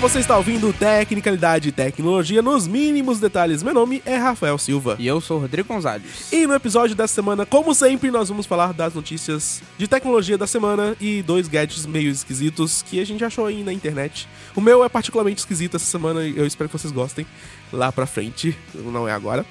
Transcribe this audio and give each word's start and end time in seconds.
você 0.00 0.20
está 0.20 0.36
ouvindo 0.36 0.72
Tecnicalidade 0.72 1.70
e 1.70 1.72
Tecnologia 1.72 2.40
nos 2.40 2.68
mínimos 2.68 3.18
detalhes. 3.18 3.64
Meu 3.64 3.74
nome 3.74 4.00
é 4.06 4.16
Rafael 4.16 4.56
Silva. 4.56 4.94
E 4.98 5.06
eu 5.06 5.20
sou 5.20 5.38
o 5.38 5.40
Rodrigo 5.40 5.66
Gonzalez. 5.68 6.32
E 6.32 6.46
no 6.46 6.54
episódio 6.54 6.94
dessa 6.94 7.14
semana, 7.14 7.44
como 7.44 7.74
sempre, 7.74 8.10
nós 8.10 8.28
vamos 8.28 8.46
falar 8.46 8.72
das 8.72 8.94
notícias 8.94 9.60
de 9.76 9.88
tecnologia 9.88 10.38
da 10.38 10.46
semana 10.46 10.96
e 11.00 11.20
dois 11.22 11.48
gadgets 11.48 11.84
meio 11.84 12.10
esquisitos 12.10 12.82
que 12.82 13.00
a 13.00 13.04
gente 13.04 13.24
achou 13.24 13.46
aí 13.46 13.64
na 13.64 13.72
internet. 13.72 14.28
O 14.54 14.60
meu 14.60 14.84
é 14.84 14.88
particularmente 14.88 15.40
esquisito 15.40 15.76
essa 15.76 15.86
semana 15.86 16.24
e 16.24 16.38
eu 16.38 16.46
espero 16.46 16.70
que 16.70 16.78
vocês 16.78 16.92
gostem 16.92 17.26
lá 17.72 17.90
pra 17.90 18.06
frente. 18.06 18.56
Não 18.74 19.08
é 19.08 19.12
agora. 19.12 19.44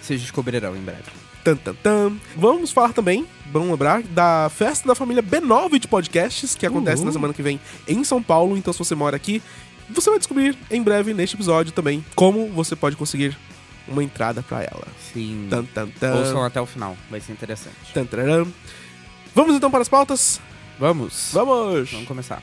Vocês 0.00 0.20
descobrirão 0.20 0.74
em 0.74 0.80
breve. 0.80 1.04
Tan, 1.44 1.56
tan, 1.56 1.74
tan. 1.74 2.12
Vamos 2.36 2.70
falar 2.70 2.92
também, 2.92 3.26
vamos 3.50 3.70
lembrar, 3.70 4.02
da 4.02 4.50
festa 4.54 4.86
da 4.86 4.94
família 4.94 5.22
B9 5.22 5.78
de 5.78 5.88
podcasts, 5.88 6.54
que 6.54 6.66
acontece 6.66 6.98
Uhul. 6.98 7.06
na 7.06 7.12
semana 7.12 7.32
que 7.32 7.42
vem 7.42 7.58
em 7.88 8.04
São 8.04 8.22
Paulo. 8.22 8.58
Então, 8.58 8.74
se 8.74 8.78
você 8.78 8.94
mora 8.94 9.16
aqui, 9.16 9.42
você 9.92 10.10
vai 10.10 10.18
descobrir 10.18 10.56
em 10.70 10.82
breve 10.82 11.14
neste 11.14 11.36
episódio 11.36 11.72
também 11.72 12.04
como 12.14 12.48
você 12.48 12.74
pode 12.74 12.96
conseguir 12.96 13.36
uma 13.86 14.02
entrada 14.02 14.42
pra 14.42 14.62
ela. 14.62 14.86
Sim. 15.12 15.46
Tan, 15.50 15.64
tan, 15.64 15.88
tan. 15.88 16.14
Ouçam 16.14 16.44
até 16.44 16.60
o 16.60 16.66
final, 16.66 16.96
vai 17.10 17.20
ser 17.20 17.32
interessante. 17.32 17.76
Tan, 17.92 18.04
tararam. 18.04 18.52
Vamos 19.34 19.54
então 19.54 19.70
para 19.70 19.82
as 19.82 19.88
pautas? 19.88 20.40
Vamos. 20.78 21.30
Vamos! 21.32 21.90
Vamos 21.90 22.08
começar. 22.08 22.42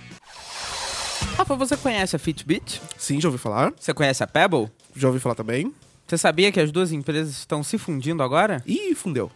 Rafa, 1.38 1.56
você 1.56 1.76
conhece 1.76 2.16
a 2.16 2.20
Fitbit? 2.20 2.82
Sim, 2.98 3.20
já 3.20 3.28
ouvi 3.28 3.38
falar. 3.38 3.74
Você 3.80 3.94
conhece 3.94 4.24
a 4.24 4.28
Pebble? 4.28 4.70
Já 4.96 5.08
ouvi 5.08 5.20
falar 5.20 5.36
também. 5.36 5.74
Você 6.08 6.18
sabia 6.18 6.52
que 6.52 6.60
as 6.60 6.72
duas 6.72 6.92
empresas 6.92 7.38
estão 7.38 7.64
se 7.64 7.78
fundindo 7.78 8.24
agora? 8.24 8.64
Ih, 8.66 8.96
fundeu. 8.96 9.32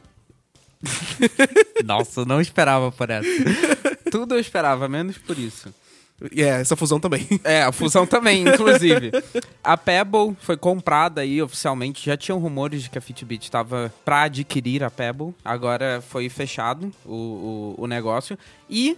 Nossa, 1.86 2.22
eu 2.22 2.26
não 2.26 2.40
esperava 2.42 2.92
por 2.92 3.10
essa. 3.10 3.28
Tudo 4.10 4.36
eu 4.36 4.40
esperava, 4.40 4.88
menos 4.88 5.18
por 5.18 5.38
isso. 5.38 5.74
E 6.32 6.44
é, 6.44 6.62
essa 6.62 6.76
fusão 6.76 7.00
também. 7.00 7.28
É, 7.44 7.64
a 7.64 7.72
fusão 7.72 8.06
também, 8.06 8.48
inclusive. 8.48 9.12
A 9.64 9.76
Pebble 9.76 10.36
foi 10.40 10.56
comprada 10.56 11.22
aí 11.22 11.42
oficialmente. 11.42 12.06
Já 12.06 12.16
tinham 12.16 12.38
rumores 12.40 12.84
de 12.84 12.90
que 12.90 12.98
a 12.98 13.02
Fitbit 13.02 13.46
estava 13.46 13.92
para 14.06 14.24
adquirir 14.24 14.84
a 14.84 14.92
Pebble. 14.92 15.34
Agora 15.44 16.04
foi 16.08 16.30
fechado 16.30 16.92
o, 17.06 17.76
o, 17.78 17.84
o 17.84 17.88
negócio. 17.88 18.38
E, 18.70 18.98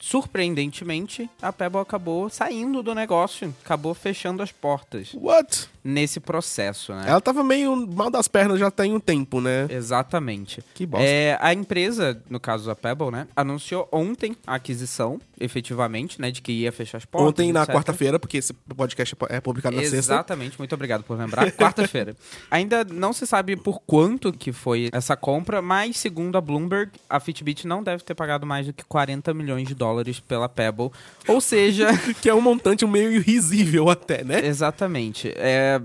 surpreendentemente, 0.00 1.30
a 1.40 1.52
Pebble 1.52 1.80
acabou 1.80 2.28
saindo 2.28 2.82
do 2.82 2.94
negócio. 2.94 3.54
Acabou 3.64 3.94
fechando 3.94 4.42
as 4.42 4.50
portas 4.50 5.12
What? 5.14 5.68
Nesse 5.88 6.20
processo, 6.20 6.92
né? 6.92 7.04
Ela 7.06 7.20
tava 7.20 7.42
meio 7.42 7.86
mal 7.86 8.10
das 8.10 8.28
pernas 8.28 8.58
já 8.58 8.70
tem 8.70 8.94
um 8.94 9.00
tempo, 9.00 9.40
né? 9.40 9.66
Exatamente. 9.70 10.62
Que 10.74 10.84
bosta. 10.84 11.06
É, 11.06 11.38
a 11.40 11.52
empresa, 11.52 12.20
no 12.28 12.38
caso 12.38 12.70
a 12.70 12.76
Pebble, 12.76 13.10
né, 13.10 13.26
anunciou 13.34 13.88
ontem 13.90 14.36
a 14.46 14.56
aquisição, 14.56 15.20
efetivamente, 15.40 16.20
né, 16.20 16.30
de 16.30 16.42
que 16.42 16.52
ia 16.52 16.72
fechar 16.72 16.98
as 16.98 17.04
portas. 17.04 17.28
Ontem 17.28 17.52
na 17.52 17.66
quarta-feira, 17.66 18.18
porque 18.18 18.38
esse 18.38 18.52
podcast 18.52 19.16
é 19.28 19.40
publicado 19.40 19.76
na 19.76 19.82
sexta. 19.82 19.96
Exatamente, 19.96 20.58
muito 20.58 20.74
obrigado 20.74 21.02
por 21.02 21.18
lembrar. 21.18 21.50
Quarta-feira. 21.58 22.14
Ainda 22.50 22.84
não 22.84 23.12
se 23.12 23.26
sabe 23.26 23.56
por 23.56 23.80
quanto 23.80 24.32
que 24.32 24.52
foi 24.52 24.88
essa 24.92 25.16
compra, 25.16 25.62
mas 25.62 25.96
segundo 25.96 26.36
a 26.36 26.40
Bloomberg, 26.40 26.92
a 27.08 27.18
Fitbit 27.18 27.66
não 27.66 27.82
deve 27.82 28.02
ter 28.02 28.14
pagado 28.14 28.46
mais 28.46 28.66
do 28.66 28.72
que 28.72 28.84
40 28.84 29.32
milhões 29.34 29.66
de 29.66 29.74
dólares 29.74 30.20
pela 30.20 30.48
Pebble. 30.48 30.90
Ou 31.26 31.40
seja, 31.40 31.88
Que 32.20 32.28
é 32.28 32.34
um 32.34 32.40
montante 32.40 32.86
meio 32.86 33.20
risível 33.20 33.88
até, 33.88 34.24
né? 34.24 34.44
exatamente. 34.44 35.32
É, 35.36 35.77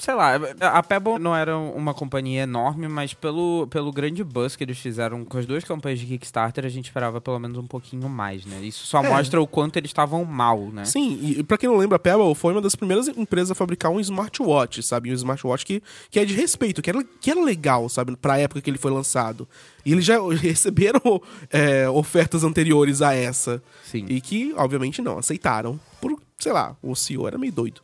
sei 0.00 0.14
lá, 0.14 0.32
a 0.60 0.82
Pebble 0.82 1.18
não 1.18 1.36
era 1.36 1.56
uma 1.58 1.92
companhia 1.92 2.42
enorme, 2.42 2.88
mas 2.88 3.12
pelo, 3.12 3.66
pelo 3.68 3.92
grande 3.92 4.24
buzz 4.24 4.56
que 4.56 4.64
eles 4.64 4.78
fizeram 4.78 5.24
com 5.26 5.36
as 5.36 5.44
duas 5.44 5.62
campanhas 5.62 5.98
de 6.00 6.06
Kickstarter, 6.06 6.64
a 6.64 6.70
gente 6.70 6.86
esperava 6.86 7.20
pelo 7.20 7.38
menos 7.38 7.58
um 7.58 7.66
pouquinho 7.66 8.08
mais, 8.08 8.46
né? 8.46 8.60
Isso 8.62 8.86
só 8.86 9.04
É. 9.04 9.08
mostra 9.10 9.40
o 9.40 9.46
quanto 9.46 9.76
eles 9.76 9.90
estavam 9.90 10.24
mal, 10.24 10.58
né? 10.72 10.86
Sim, 10.86 11.18
e 11.22 11.42
pra 11.42 11.58
quem 11.58 11.68
não 11.68 11.76
lembra, 11.76 11.96
a 11.96 11.98
Pebble 11.98 12.34
foi 12.34 12.52
uma 12.54 12.62
das 12.62 12.74
primeiras 12.74 13.08
empresas 13.08 13.50
a 13.50 13.54
fabricar 13.54 13.92
um 13.92 14.00
smartwatch, 14.00 14.82
sabe? 14.82 15.10
Um 15.10 15.14
smartwatch 15.14 15.66
que, 15.66 15.82
que 16.10 16.18
é 16.18 16.24
de 16.24 16.32
respeito, 16.34 16.80
que 16.80 16.88
era, 16.88 17.04
que 17.20 17.30
era 17.30 17.40
legal, 17.44 17.86
sabe? 17.90 18.16
Pra 18.16 18.38
época 18.38 18.62
que 18.62 18.70
ele 18.70 18.78
foi 18.78 18.90
lançado. 18.90 19.46
E 19.84 19.92
eles 19.92 20.04
já 20.04 20.16
receberam 20.32 21.00
é, 21.50 21.88
ofertas 21.90 22.42
anteriores 22.42 23.02
a 23.02 23.12
essa. 23.14 23.62
Sim. 23.84 24.06
E 24.08 24.20
que, 24.20 24.54
obviamente, 24.56 25.02
não 25.02 25.18
aceitaram. 25.18 25.78
Por, 26.00 26.18
sei 26.38 26.52
lá, 26.52 26.74
o 26.82 26.94
CEO 26.96 27.26
era 27.26 27.36
meio 27.36 27.52
doido. 27.52 27.82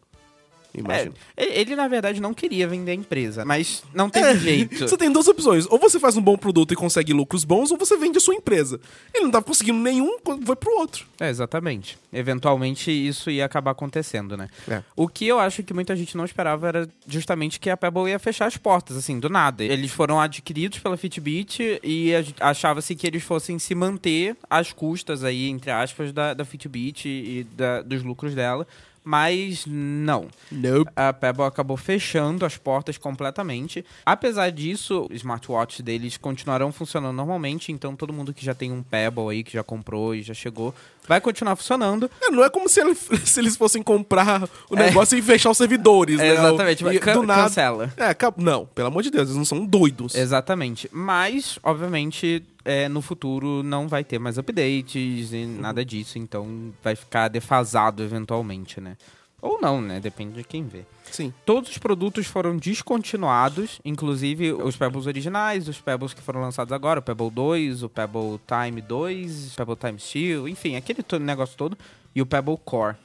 Imagino. 0.81 1.15
É, 1.37 1.61
ele, 1.61 1.75
na 1.77 1.89
verdade, 1.89 2.21
não 2.21 2.35
queria 2.35 2.67
vender 2.69 2.93
a 2.93 2.95
empresa, 2.95 3.45
mas 3.45 3.83
não 3.95 4.09
teve 4.11 4.27
É, 4.29 4.37
jeito. 4.37 4.79
Você 4.89 4.97
tem 4.97 5.11
duas 5.11 5.27
opções. 5.29 5.67
Ou 5.71 5.79
você 5.79 5.99
faz 5.99 6.17
um 6.17 6.23
bom 6.23 6.37
produto 6.37 6.73
e 6.73 6.77
consegue 6.77 7.13
lucros 7.13 7.45
bons, 7.45 7.71
ou 7.71 7.79
você 7.79 7.97
vende 7.97 8.19
a 8.19 8.21
sua 8.21 8.35
empresa. 8.35 8.81
Ele 9.15 9.25
não 9.25 9.31
tava 9.31 9.45
conseguindo 9.45 9.79
nenhum, 9.79 10.19
foi 10.45 10.57
pro 10.57 10.71
outro. 10.79 11.07
É, 11.21 11.29
exatamente. 11.31 11.99
Eventualmente 12.13 12.91
isso 12.91 13.31
ia 13.31 13.45
acabar 13.45 13.71
acontecendo, 13.71 14.37
né? 14.37 14.49
É. 14.69 14.83
O 14.95 15.09
que 15.09 15.27
eu 15.27 15.39
acho 15.39 15.63
que 15.63 15.73
muita 15.75 15.95
gente 15.97 16.17
não 16.17 16.25
esperava 16.25 16.69
era 16.69 16.89
justamente 17.07 17.59
que 17.61 17.71
a 17.71 17.77
Pebble 17.77 18.09
ia 18.11 18.19
fechar 18.19 18.47
as 18.47 18.57
portas, 18.57 18.97
assim, 18.97 19.19
do 19.19 19.29
nada. 19.29 19.65
Eles 19.65 19.91
foram 19.91 20.21
adquiridos 20.21 20.79
pela 20.79 20.97
Fitbit 20.97 21.81
e 21.83 22.13
achava-se 22.41 22.95
que 22.95 23.07
eles 23.07 23.23
fossem 23.23 23.59
se 23.59 23.75
manter 23.75 24.37
às 24.51 24.73
custas 24.73 25.25
aí, 25.25 25.49
entre 25.49 25.71
aspas, 25.71 26.13
da, 26.13 26.35
da 26.35 26.45
Fitbit 26.45 27.09
e 27.09 27.45
da- 27.57 27.83
dos 27.83 28.03
lucros 28.03 28.35
dela. 28.35 28.67
Mas 29.09 29.65
não. 29.69 30.27
Nope. 30.51 30.91
A 30.97 31.13
Pebble 31.13 31.45
acabou 31.45 31.77
fechando 31.77 32.45
as 32.45 32.57
portas 32.57 32.99
completamente. 32.99 33.85
Apesar 34.05 34.51
disso, 34.51 35.07
os 35.09 35.19
smartwatches 35.19 35.81
deles 35.81 36.17
continuarão 36.17 36.73
funcionando 36.73 37.15
normalmente, 37.15 37.71
então 37.71 37.95
todo 37.95 38.13
mundo 38.13 38.35
que 38.35 38.45
já 38.45 38.53
tem 38.53 38.73
um 38.73 38.83
Pebble 38.83 39.29
aí, 39.31 39.45
que 39.45 39.53
já 39.53 39.63
comprou 39.63 40.13
e 40.13 40.23
já 40.23 40.35
chegou, 40.35 40.75
vai 41.07 41.21
continuar 41.21 41.57
funcionando. 41.57 42.11
É, 42.21 42.31
não 42.31 42.45
é 42.45 42.51
como 42.51 42.69
se, 42.69 42.81
ele- 42.81 42.95
se 43.25 43.41
eles 43.41 43.57
fossem 43.57 43.83
comprar 43.83 44.49
o 44.71 44.77
negócio 44.77 45.17
e 45.19 45.23
fechar 45.23 45.51
os 45.51 45.59
servidores, 45.59 46.19
né? 46.19 46.29
É. 46.29 46.33
Exatamente, 46.33 46.85
E, 46.87 46.99
can- 46.99 47.27
cancela. 47.27 47.93
É, 47.97 48.15
não, 48.37 48.67
pelo 48.67 48.89
amor 48.89 49.03
de 49.03 49.11
Deus, 49.11 49.29
eles 49.29 49.37
não 49.37 49.45
são 49.45 49.65
doidos. 49.65 50.15
Exatamente. 50.15 50.89
Mas, 50.93 51.59
obviamente, 51.63 52.43
é, 52.65 52.89
no 52.89 53.01
futuro 53.01 53.63
não 53.63 53.87
vai 53.89 54.03
ter 54.05 54.19
mais 54.19 54.39
updates 54.39 55.33
e 55.33 55.47
nada 55.47 55.85
disso, 55.85 56.19
então 56.19 56.73
vai 56.83 56.97
ficar 56.97 57.29
defasado 57.29 58.03
eventualmente, 58.03 58.81
né? 58.81 58.97
Ou 59.41 59.61
não, 59.61 59.81
né? 59.81 60.01
Depende 60.01 60.35
de 60.37 60.45
quem 60.45 60.67
vê. 60.67 60.85
Sim. 61.11 61.33
Todos 61.45 61.71
os 61.71 61.79
produtos 61.79 62.27
foram 62.27 62.57
descontinuados, 62.57 63.81
inclusive 63.85 64.53
os 64.53 64.77
Pebbles 64.77 65.07
originais, 65.07 65.69
os 65.69 65.81
Pebbles 65.81 66.13
que 66.13 66.21
foram 66.21 66.41
lançados 66.41 66.73
agora, 66.73 67.01
o 67.01 67.03
Pebble 67.03 67.31
2, 67.31 67.83
o 67.83 67.89
Pebble 67.89 68.41
Time 68.47 68.81
2, 68.81 69.53
o 69.53 69.57
Pebble 69.57 69.77
Time 69.77 69.99
Steel, 69.99 70.49
enfim, 70.49 70.77
aquele 70.77 71.05
negócio 71.21 71.57
todo, 71.57 71.77
e 72.15 72.21
o 72.21 72.27
Pebble 72.27 72.59
Core. 72.65 72.97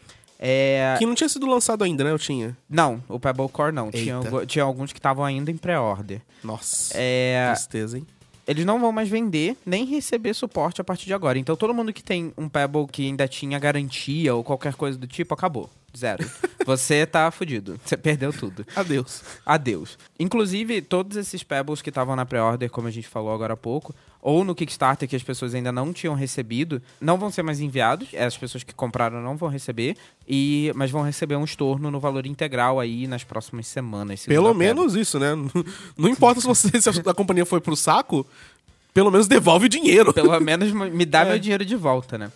É... 0.44 0.96
Que 0.98 1.06
não 1.06 1.14
tinha 1.14 1.30
sido 1.30 1.46
lançado 1.46 1.84
ainda, 1.84 2.04
né? 2.04 2.12
Eu 2.12 2.18
tinha. 2.18 2.58
Não, 2.68 3.04
o 3.08 3.20
Pebble 3.20 3.48
Core 3.48 3.72
não. 3.72 3.92
Tinha, 3.92 4.20
tinha 4.48 4.66
alguns 4.66 4.92
que 4.92 4.98
estavam 4.98 5.24
ainda 5.24 5.52
em 5.52 5.58
pré-order. 5.58 6.20
Nossa. 6.44 6.94
É... 6.98 7.52
Tristeza, 7.54 8.00
hein? 8.00 8.08
Eles 8.48 8.66
não 8.66 8.80
vão 8.80 8.92
mais 8.92 9.08
vender 9.08 9.56
nem 9.64 9.86
receber 9.86 10.34
suporte 10.34 10.82
a 10.82 10.84
partir 10.84 11.06
de 11.06 11.14
agora. 11.14 11.38
Então 11.38 11.56
todo 11.56 11.74
mundo 11.76 11.94
que 11.94 12.04
tem 12.04 12.34
um 12.36 12.50
Pebble 12.50 12.88
que 12.88 13.06
ainda 13.06 13.28
tinha 13.28 13.60
garantia 13.60 14.34
ou 14.34 14.44
qualquer 14.44 14.74
coisa 14.74 14.98
do 14.98 15.06
tipo, 15.06 15.34
acabou. 15.34 15.70
Zero. 15.96 16.24
Você 16.66 17.06
tá 17.06 17.30
fudido. 17.32 17.80
Você 17.84 17.98
perdeu 17.98 18.32
tudo. 18.32 18.66
Adeus. 18.76 19.24
Adeus. 19.46 19.98
Inclusive, 20.20 20.82
todos 20.82 21.18
esses 21.18 21.44
Pebbles 21.44 21.82
que 21.82 21.90
estavam 21.90 22.16
na 22.16 22.26
pré-order, 22.26 22.70
como 22.70 22.88
a 22.88 22.92
gente 22.92 23.08
falou 23.08 23.34
agora 23.34 23.54
há 23.54 23.58
pouco, 23.58 23.94
ou 24.22 24.44
no 24.44 24.54
Kickstarter 24.56 25.10
que 25.10 25.16
as 25.16 25.24
pessoas 25.24 25.54
ainda 25.56 25.72
não 25.72 25.92
tinham 25.92 26.14
recebido, 26.14 26.82
não 27.02 27.18
vão 27.18 27.32
ser 27.32 27.42
mais 27.44 27.60
enviados. 27.60 28.10
As 28.14 28.38
pessoas 28.38 28.64
que 28.64 28.74
compraram 28.74 29.22
não 29.22 29.36
vão 29.36 29.50
receber, 29.50 29.98
e 30.28 30.72
mas 30.76 30.92
vão 30.92 31.02
receber 31.02 31.36
um 31.36 31.44
estorno 31.44 31.90
no 31.92 32.00
valor 32.00 32.26
integral 32.26 32.80
aí 32.80 33.08
nas 33.08 33.24
próximas 33.24 33.68
semanas. 33.68 34.26
Pelo 34.26 34.54
menos 34.54 34.96
isso, 34.96 35.20
né? 35.20 35.32
Não 35.98 36.08
importa 36.10 36.40
se, 36.40 36.48
você, 36.48 36.80
se 36.80 36.90
a 36.90 37.14
companhia 37.14 37.46
foi 37.46 37.60
pro 37.60 37.76
saco, 37.76 38.26
pelo 38.94 39.10
menos 39.12 39.28
devolve 39.28 39.66
o 39.66 39.70
dinheiro. 39.70 40.14
Pelo 40.14 40.40
menos 40.40 40.72
me 40.72 41.06
dá 41.06 41.22
É. 41.22 41.26
meu 41.30 41.40
dinheiro 41.40 41.66
de 41.66 41.76
volta, 41.76 42.18
né? 42.18 42.32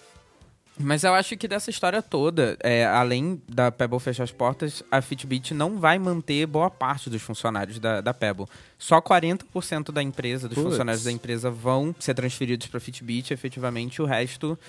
Mas 0.78 1.04
eu 1.04 1.14
acho 1.14 1.38
que 1.38 1.48
dessa 1.48 1.70
história 1.70 2.02
toda, 2.02 2.58
é, 2.62 2.86
além 2.86 3.42
da 3.48 3.72
Pebble 3.72 4.00
fechar 4.00 4.24
as 4.24 4.32
portas, 4.32 4.84
a 4.92 5.02
Fitbit 5.02 5.54
não 5.54 5.80
vai 5.80 5.98
manter 5.98 6.46
boa 6.46 6.70
parte 6.70 7.10
dos 7.10 7.22
funcionários 7.22 7.80
da, 7.80 8.02
da 8.02 8.14
Pebble. 8.14 8.46
Só 8.78 9.02
40% 9.02 9.92
da 9.92 10.04
empresa, 10.04 10.50
dos 10.50 10.56
Puts. 10.56 10.72
funcionários 10.72 11.04
da 11.04 11.12
empresa 11.12 11.50
vão 11.50 11.96
ser 11.98 12.14
transferidos 12.14 12.68
para 12.68 12.80
Fitbit, 12.80 13.34
efetivamente 13.34 14.02
o 14.02 14.06
resto 14.06 14.60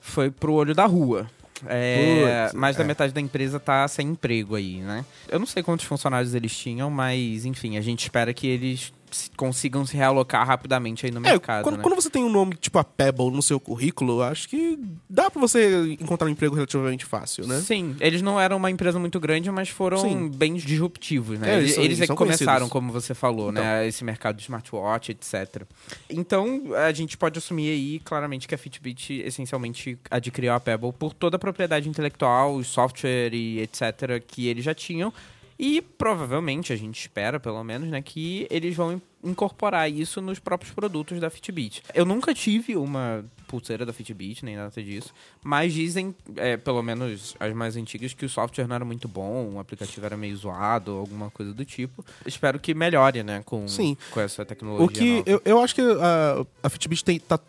foi 0.00 0.30
pro 0.30 0.54
olho 0.54 0.74
da 0.74 0.86
rua. 0.86 1.28
É, 1.66 2.46
Putz, 2.46 2.54
mais 2.54 2.76
da 2.76 2.84
é. 2.84 2.86
metade 2.86 3.12
da 3.12 3.20
empresa 3.20 3.58
tá 3.58 3.86
sem 3.88 4.08
emprego 4.08 4.54
aí, 4.54 4.80
né? 4.80 5.04
Eu 5.28 5.38
não 5.38 5.46
sei 5.46 5.62
quantos 5.62 5.86
funcionários 5.86 6.34
eles 6.34 6.54
tinham, 6.56 6.90
mas 6.90 7.44
enfim, 7.44 7.76
a 7.76 7.80
gente 7.80 8.02
espera 8.02 8.32
que 8.32 8.46
eles 8.46 8.92
consigam 9.36 9.84
se 9.86 9.96
realocar 9.96 10.46
rapidamente 10.46 11.06
aí 11.06 11.12
no 11.12 11.18
É, 11.18 11.30
mercado, 11.32 11.62
quando, 11.64 11.76
né? 11.76 11.82
quando 11.82 11.94
você 11.94 12.10
tem 12.10 12.22
um 12.24 12.30
nome 12.30 12.54
tipo 12.56 12.78
a 12.78 12.84
Pebble 12.84 13.30
no 13.30 13.42
seu 13.42 13.58
currículo, 13.60 14.22
acho 14.22 14.48
que 14.48 14.78
dá 15.08 15.30
pra 15.30 15.40
você 15.40 15.96
encontrar 16.00 16.26
um 16.26 16.30
emprego 16.30 16.54
relativamente 16.54 17.04
fácil, 17.04 17.46
né? 17.46 17.60
Sim, 17.60 17.96
eles 18.00 18.22
não 18.22 18.40
eram 18.40 18.56
uma 18.56 18.70
empresa 18.70 18.98
muito 18.98 19.18
grande, 19.20 19.50
mas 19.50 19.68
foram 19.68 19.98
Sim. 19.98 20.28
bem 20.28 20.54
disruptivos, 20.54 21.38
né? 21.38 21.54
É, 21.54 21.58
eles 21.58 21.78
eles 21.78 22.00
é 22.00 22.06
que 22.06 22.14
começaram, 22.14 22.68
como 22.68 22.92
você 22.92 23.14
falou, 23.14 23.50
Então. 23.50 23.62
né? 23.62 23.86
Esse 23.86 24.04
mercado 24.04 24.36
de 24.36 24.42
smartwatch, 24.42 25.12
etc. 25.12 25.62
Então, 26.10 26.62
a 26.86 26.92
gente 26.92 27.16
pode 27.16 27.38
assumir 27.38 27.70
aí, 27.70 28.00
claramente, 28.04 28.46
que 28.48 28.54
a 28.54 28.58
Fitbit 28.58 29.22
essencialmente 29.24 29.98
adquiriu 30.10 30.52
a 30.52 30.60
Pebble 30.60 30.92
por 30.92 31.12
toda 31.14 31.36
a 31.36 31.38
propriedade 31.38 31.88
intelectual, 31.88 32.54
o 32.54 32.64
software 32.64 33.32
e 33.34 33.60
etc. 33.60 34.22
que 34.26 34.46
eles 34.48 34.64
já 34.64 34.74
tinham. 34.74 35.12
E 35.58 35.80
provavelmente, 35.80 36.72
a 36.72 36.76
gente 36.76 37.00
espera, 37.00 37.40
pelo 37.40 37.62
menos, 37.64 37.88
né, 37.88 38.02
que 38.02 38.46
eles 38.50 38.76
vão 38.76 38.92
in- 38.92 39.02
incorporar 39.24 39.90
isso 39.90 40.20
nos 40.20 40.38
próprios 40.38 40.72
produtos 40.74 41.18
da 41.18 41.30
Fitbit. 41.30 41.82
Eu 41.94 42.04
nunca 42.04 42.34
tive 42.34 42.76
uma 42.76 43.24
pulseira 43.48 43.86
da 43.86 43.92
Fitbit, 43.92 44.44
nem 44.44 44.54
nada 44.56 44.70
disso, 44.82 45.14
mas 45.42 45.72
dizem, 45.72 46.14
é, 46.36 46.56
pelo 46.56 46.82
menos 46.82 47.34
as 47.40 47.54
mais 47.54 47.76
antigas, 47.76 48.12
que 48.12 48.24
o 48.24 48.28
software 48.28 48.66
não 48.68 48.74
era 48.76 48.84
muito 48.84 49.08
bom, 49.08 49.54
o 49.54 49.58
aplicativo 49.58 50.04
era 50.04 50.16
meio 50.16 50.36
zoado, 50.36 50.90
alguma 50.92 51.30
coisa 51.30 51.54
do 51.54 51.64
tipo. 51.64 52.04
Espero 52.26 52.58
que 52.60 52.74
melhore, 52.74 53.22
né, 53.22 53.42
com, 53.46 53.66
Sim. 53.66 53.96
com 54.10 54.20
essa 54.20 54.44
tecnologia 54.44 54.84
O 54.84 54.88
que 54.90 55.22
eu, 55.30 55.40
eu 55.44 55.60
acho 55.60 55.74
que 55.74 55.80
a, 55.80 56.44
a 56.62 56.68
Fitbit 56.68 57.02
tem, 57.04 57.18
tá, 57.18 57.40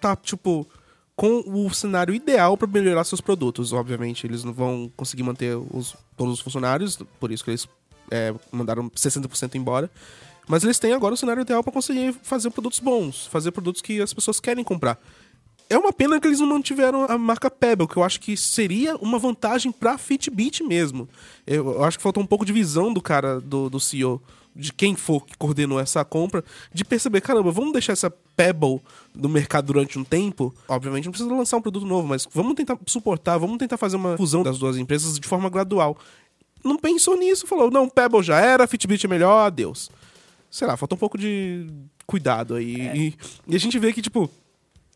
tá, 0.00 0.14
tipo, 0.14 0.64
com 1.18 1.42
o 1.44 1.68
cenário 1.74 2.14
ideal 2.14 2.56
pra 2.56 2.68
melhorar 2.68 3.02
seus 3.02 3.20
produtos. 3.20 3.72
Obviamente, 3.72 4.24
eles 4.24 4.44
não 4.44 4.52
vão 4.52 4.88
conseguir 4.96 5.24
manter 5.24 5.56
os, 5.56 5.96
todos 6.16 6.34
os 6.34 6.40
funcionários, 6.40 6.96
por 7.18 7.32
isso 7.32 7.42
que 7.42 7.50
eles 7.50 7.68
é, 8.08 8.32
mandaram 8.52 8.88
60% 8.88 9.56
embora. 9.56 9.90
Mas 10.46 10.62
eles 10.62 10.78
têm 10.78 10.92
agora 10.92 11.14
o 11.14 11.16
cenário 11.16 11.40
ideal 11.40 11.60
pra 11.64 11.72
conseguir 11.72 12.14
fazer 12.22 12.50
produtos 12.50 12.78
bons, 12.78 13.26
fazer 13.26 13.50
produtos 13.50 13.82
que 13.82 14.00
as 14.00 14.14
pessoas 14.14 14.38
querem 14.38 14.62
comprar. 14.62 14.96
É 15.68 15.76
uma 15.76 15.92
pena 15.92 16.20
que 16.20 16.28
eles 16.28 16.38
não 16.38 16.46
mantiveram 16.46 17.04
a 17.10 17.18
marca 17.18 17.50
Pebble, 17.50 17.88
que 17.88 17.96
eu 17.96 18.04
acho 18.04 18.20
que 18.20 18.36
seria 18.36 18.94
uma 18.98 19.18
vantagem 19.18 19.72
pra 19.72 19.98
Fitbit 19.98 20.62
mesmo. 20.62 21.08
Eu, 21.44 21.72
eu 21.72 21.82
acho 21.82 21.98
que 21.98 22.02
faltou 22.02 22.22
um 22.22 22.26
pouco 22.26 22.46
de 22.46 22.52
visão 22.52 22.92
do 22.92 23.02
cara, 23.02 23.40
do, 23.40 23.68
do 23.68 23.80
CEO, 23.80 24.22
de 24.58 24.72
quem 24.72 24.96
for 24.96 25.24
que 25.24 25.36
coordenou 25.38 25.78
essa 25.78 26.04
compra, 26.04 26.44
de 26.74 26.84
perceber, 26.84 27.20
caramba, 27.20 27.52
vamos 27.52 27.72
deixar 27.72 27.92
essa 27.92 28.10
Pebble 28.10 28.80
no 29.14 29.28
mercado 29.28 29.66
durante 29.66 29.98
um 29.98 30.04
tempo. 30.04 30.52
Obviamente 30.66 31.04
não 31.04 31.12
precisa 31.12 31.32
lançar 31.32 31.56
um 31.56 31.62
produto 31.62 31.86
novo, 31.86 32.08
mas 32.08 32.26
vamos 32.34 32.54
tentar 32.54 32.76
suportar, 32.86 33.38
vamos 33.38 33.56
tentar 33.58 33.76
fazer 33.76 33.96
uma 33.96 34.16
fusão 34.16 34.42
das 34.42 34.58
duas 34.58 34.76
empresas 34.76 35.18
de 35.18 35.28
forma 35.28 35.48
gradual. 35.48 35.96
Não 36.64 36.76
pensou 36.76 37.16
nisso, 37.16 37.46
falou, 37.46 37.70
não, 37.70 37.88
Pebble 37.88 38.22
já 38.22 38.40
era, 38.40 38.66
Fitbit 38.66 39.06
é 39.06 39.08
melhor, 39.08 39.46
adeus. 39.46 39.90
Sei 40.50 40.66
lá, 40.66 40.76
falta 40.76 40.96
um 40.96 40.98
pouco 40.98 41.16
de 41.16 41.68
cuidado 42.04 42.56
aí. 42.56 42.74
E, 42.94 43.14
e 43.46 43.54
a 43.54 43.60
gente 43.60 43.78
vê 43.78 43.92
que, 43.92 44.02
tipo, 44.02 44.28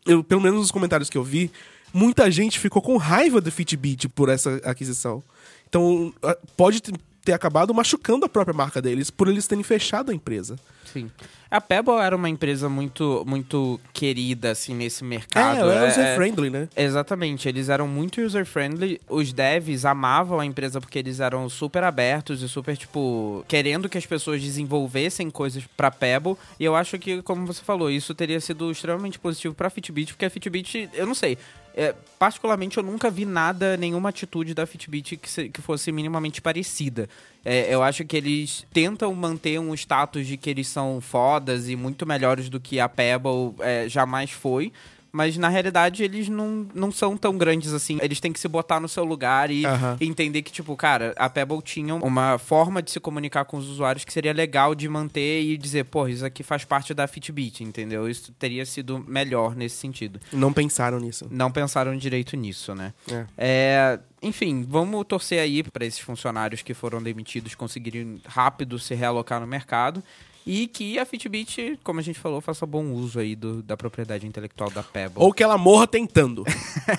eu, 0.05 0.23
pelo 0.23 0.41
menos 0.41 0.59
nos 0.59 0.71
comentários 0.71 1.09
que 1.09 1.17
eu 1.17 1.23
vi, 1.23 1.49
muita 1.93 2.29
gente 2.29 2.59
ficou 2.59 2.81
com 2.81 2.97
raiva 2.97 3.39
do 3.39 3.51
Fitbit 3.51 4.09
por 4.09 4.27
essa 4.27 4.55
aquisição. 4.65 5.23
Então, 5.69 6.13
pode 6.57 6.81
ter 7.23 7.33
acabado 7.33 7.73
machucando 7.73 8.25
a 8.25 8.29
própria 8.29 8.53
marca 8.53 8.81
deles 8.81 9.09
por 9.09 9.27
eles 9.27 9.47
terem 9.47 9.63
fechado 9.63 10.11
a 10.11 10.13
empresa. 10.13 10.55
Sim. 10.91 11.09
A 11.49 11.61
Pebble 11.61 11.95
era 11.95 12.15
uma 12.15 12.27
empresa 12.29 12.67
muito, 12.67 13.23
muito 13.27 13.79
querida, 13.93 14.51
assim, 14.51 14.73
nesse 14.73 15.03
mercado. 15.03 15.57
é, 15.57 15.59
ela 15.59 15.73
era 15.73 15.85
É- 15.85 15.89
user-friendly, 15.89 16.49
né? 16.49 16.67
Exatamente, 16.75 17.47
eles 17.47 17.69
eram 17.69 17.87
muito 17.87 18.21
user-friendly. 18.21 18.99
Os 19.07 19.31
devs 19.31 19.85
amavam 19.85 20.39
a 20.39 20.45
empresa 20.45 20.81
porque 20.81 20.97
eles 20.99 21.19
eram 21.19 21.47
super 21.49 21.83
abertos 21.83 22.41
e 22.41 22.49
super, 22.49 22.75
tipo, 22.75 23.45
querendo 23.47 23.87
que 23.87 23.97
as 23.97 24.05
pessoas 24.05 24.41
desenvolvessem 24.41 25.29
coisas 25.29 25.63
pra 25.77 25.91
Pebble. 25.91 26.35
E 26.59 26.65
eu 26.65 26.75
acho 26.75 26.97
que, 26.97 27.21
como 27.21 27.45
você 27.45 27.63
falou, 27.63 27.89
isso 27.89 28.13
teria 28.15 28.39
sido 28.41 28.71
extremamente 28.71 29.19
positivo 29.19 29.53
pra 29.53 29.69
Fitbit, 29.69 30.13
porque 30.13 30.25
a 30.25 30.29
Fitbit, 30.29 30.89
eu 30.93 31.05
não 31.05 31.15
sei. 31.15 31.37
É, 31.75 31.93
particularmente, 32.19 32.77
eu 32.77 32.83
nunca 32.83 33.09
vi 33.09 33.25
nada, 33.25 33.75
nenhuma 33.77 34.09
atitude 34.09 34.53
da 34.53 34.65
Fitbit 34.65 35.17
que, 35.17 35.29
se- 35.29 35.49
que 35.49 35.61
fosse 35.61 35.91
minimamente 35.91 36.41
parecida. 36.41 37.09
É, 37.43 37.73
eu 37.73 37.83
acho 37.83 38.05
que 38.05 38.15
eles 38.15 38.65
tentam 38.71 39.13
manter 39.13 39.59
um 39.59 39.73
status 39.73 40.25
de 40.27 40.37
que 40.37 40.49
eles 40.49 40.67
são 40.67 41.01
fodas 41.01 41.67
e 41.67 41.75
muito 41.75 42.05
melhores 42.05 42.47
do 42.49 42.59
que 42.59 42.79
a 42.79 42.87
Pebble 42.87 43.53
é, 43.59 43.89
jamais 43.89 44.31
foi. 44.31 44.71
Mas 45.13 45.37
na 45.37 45.47
realidade 45.47 46.03
eles 46.03 46.27
não, 46.27 46.67
não 46.73 46.91
são 46.91 47.15
tão 47.15 47.37
grandes 47.37 47.71
assim. 47.71 47.99
Eles 48.01 48.19
têm 48.19 48.33
que 48.33 48.39
se 48.39 48.47
botar 48.47 48.79
no 48.79 48.89
seu 48.89 49.03
lugar 49.03 49.51
e 49.51 49.63
Aham. 49.63 49.95
entender 50.01 50.41
que, 50.41 50.51
tipo, 50.51 50.75
cara, 50.75 51.13
a 51.15 51.29
Pebble 51.29 51.61
tinha 51.61 51.93
uma 51.93 52.39
forma 52.39 52.81
de 52.81 52.89
se 52.89 52.99
comunicar 52.99 53.45
com 53.45 53.57
os 53.57 53.69
usuários 53.69 54.03
que 54.03 54.11
seria 54.11 54.33
legal 54.33 54.73
de 54.73 54.89
manter 54.89 55.43
e 55.43 55.55
dizer, 55.55 55.85
pô, 55.85 56.07
isso 56.07 56.25
aqui 56.25 56.41
faz 56.41 56.65
parte 56.65 56.95
da 56.95 57.05
Fitbit, 57.05 57.63
entendeu? 57.63 58.09
Isso 58.09 58.31
teria 58.39 58.65
sido 58.65 59.05
melhor 59.07 59.55
nesse 59.55 59.75
sentido. 59.75 60.19
Não 60.31 60.51
pensaram 60.51 60.99
nisso. 60.99 61.27
Não 61.29 61.51
pensaram 61.51 61.95
direito 61.95 62.35
nisso, 62.35 62.73
né? 62.73 62.91
É. 63.07 63.25
É, 63.37 63.99
enfim, 64.19 64.65
vamos 64.67 65.05
torcer 65.05 65.39
aí 65.39 65.61
para 65.61 65.85
esses 65.85 65.99
funcionários 65.99 66.63
que 66.63 66.73
foram 66.73 67.03
demitidos 67.03 67.53
conseguirem 67.53 68.19
rápido 68.25 68.79
se 68.79 68.95
realocar 68.95 69.39
no 69.39 69.45
mercado 69.45 70.03
e 70.45 70.67
que 70.67 70.99
a 70.99 71.05
Fitbit, 71.05 71.79
como 71.83 71.99
a 71.99 72.03
gente 72.03 72.19
falou, 72.19 72.41
faça 72.41 72.65
bom 72.65 72.91
uso 72.91 73.19
aí 73.19 73.35
do- 73.35 73.63
da 73.63 73.77
propriedade 73.77 74.27
intelectual 74.27 74.69
da 74.69 74.83
Pebble. 74.83 75.21
Ou 75.23 75.33
que 75.33 75.41
ela 75.43 75.57
morra 75.57 75.87
tentando. 75.87 76.43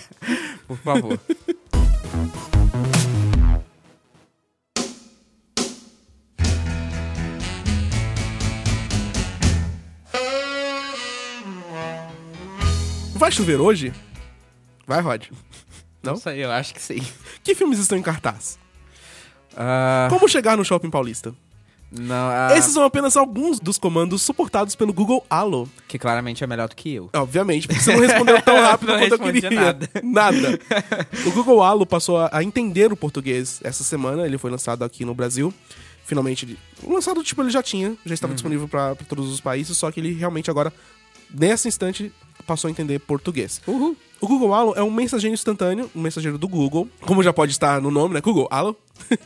por 0.67 0.77
favor. 0.79 1.21
Vai 13.17 13.31
chover 13.31 13.61
hoje? 13.61 13.93
Vai, 14.87 15.01
Rod. 15.01 15.27
Não? 16.03 16.13
Não 16.15 16.17
sei, 16.21 16.45
eu 16.45 16.51
acho 16.51 16.75
que 16.75 16.83
sim. 16.83 17.01
Que 17.43 17.55
filmes 17.55 17.79
estão 17.79 17.97
em 17.97 18.03
cartaz? 18.03 18.59
Ah, 19.57 20.09
Como 20.11 20.29
chegar 20.29 20.57
no 20.57 20.65
Shopping 20.65 20.91
Paulista? 20.91 21.35
Não, 21.97 22.29
ah, 22.29 22.49
Esses 22.57 22.73
são 22.73 22.85
apenas 22.85 23.17
alguns 23.17 23.61
dos 23.61 23.79
comandos 23.79 24.23
suportados 24.23 24.75
pelo 24.75 24.93
Google 24.93 25.25
Allo. 25.31 25.69
que 25.87 25.99
claramente 25.99 26.43
é 26.43 26.47
melhor 26.47 26.69
do 26.69 26.75
que 26.75 26.93
eu. 26.95 27.09
Obviamente, 27.15 27.69
porque 27.69 27.81
você 27.83 27.93
não 27.95 28.01
respondeu 28.01 28.43
tão 28.43 28.57
rápido 28.61 28.93
Não 28.93 28.99
quanto 28.99 29.13
eu 29.13 29.19
queria. 29.19 29.51
nada. 29.51 29.89
Nada. 30.03 30.59
O 31.27 31.31
Google 31.33 31.63
Allo 31.63 31.87
passou 31.87 32.19
a, 32.19 32.29
a 32.33 32.43
entender 32.43 32.93
o 32.93 32.97
português 32.97 33.61
essa 33.63 33.85
semana. 33.85 34.27
Ele 34.27 34.37
foi 34.39 34.51
lançado 34.51 34.83
aqui 34.85 35.05
no 35.05 35.15
Brasil. 35.15 35.53
Finalmente, 36.05 36.45
ele- 36.45 36.59
lançado, 36.87 37.23
tipo, 37.23 37.41
ele 37.43 37.51
já 37.51 37.63
tinha, 37.63 37.97
já 38.05 38.13
estava 38.15 38.35
disponível 38.35 38.69
para 38.69 38.95
todos 39.09 39.31
os 39.33 39.41
países, 39.41 39.77
só 39.79 39.91
que 39.91 40.01
ele 40.01 40.13
realmente 40.13 40.51
agora, 40.51 40.73
nesse 41.33 41.67
instante, 41.69 42.13
passou 42.47 42.69
a 42.69 42.71
entender 42.71 42.99
português. 42.99 43.61
Uhul. 43.67 43.97
O 44.21 44.27
Google 44.29 44.53
Allo 44.53 44.75
é 44.77 44.83
um 44.83 44.91
mensageiro 44.91 45.33
instantâneo, 45.33 45.91
um 45.95 46.01
mensageiro 46.01 46.37
do 46.39 46.47
Google, 46.49 46.89
como 47.01 47.23
já 47.23 47.33
pode 47.33 47.53
estar 47.53 47.81
no 47.81 47.91
nome, 47.91 48.15
né? 48.15 48.21
Google 48.21 48.49
Allo. 48.51 48.77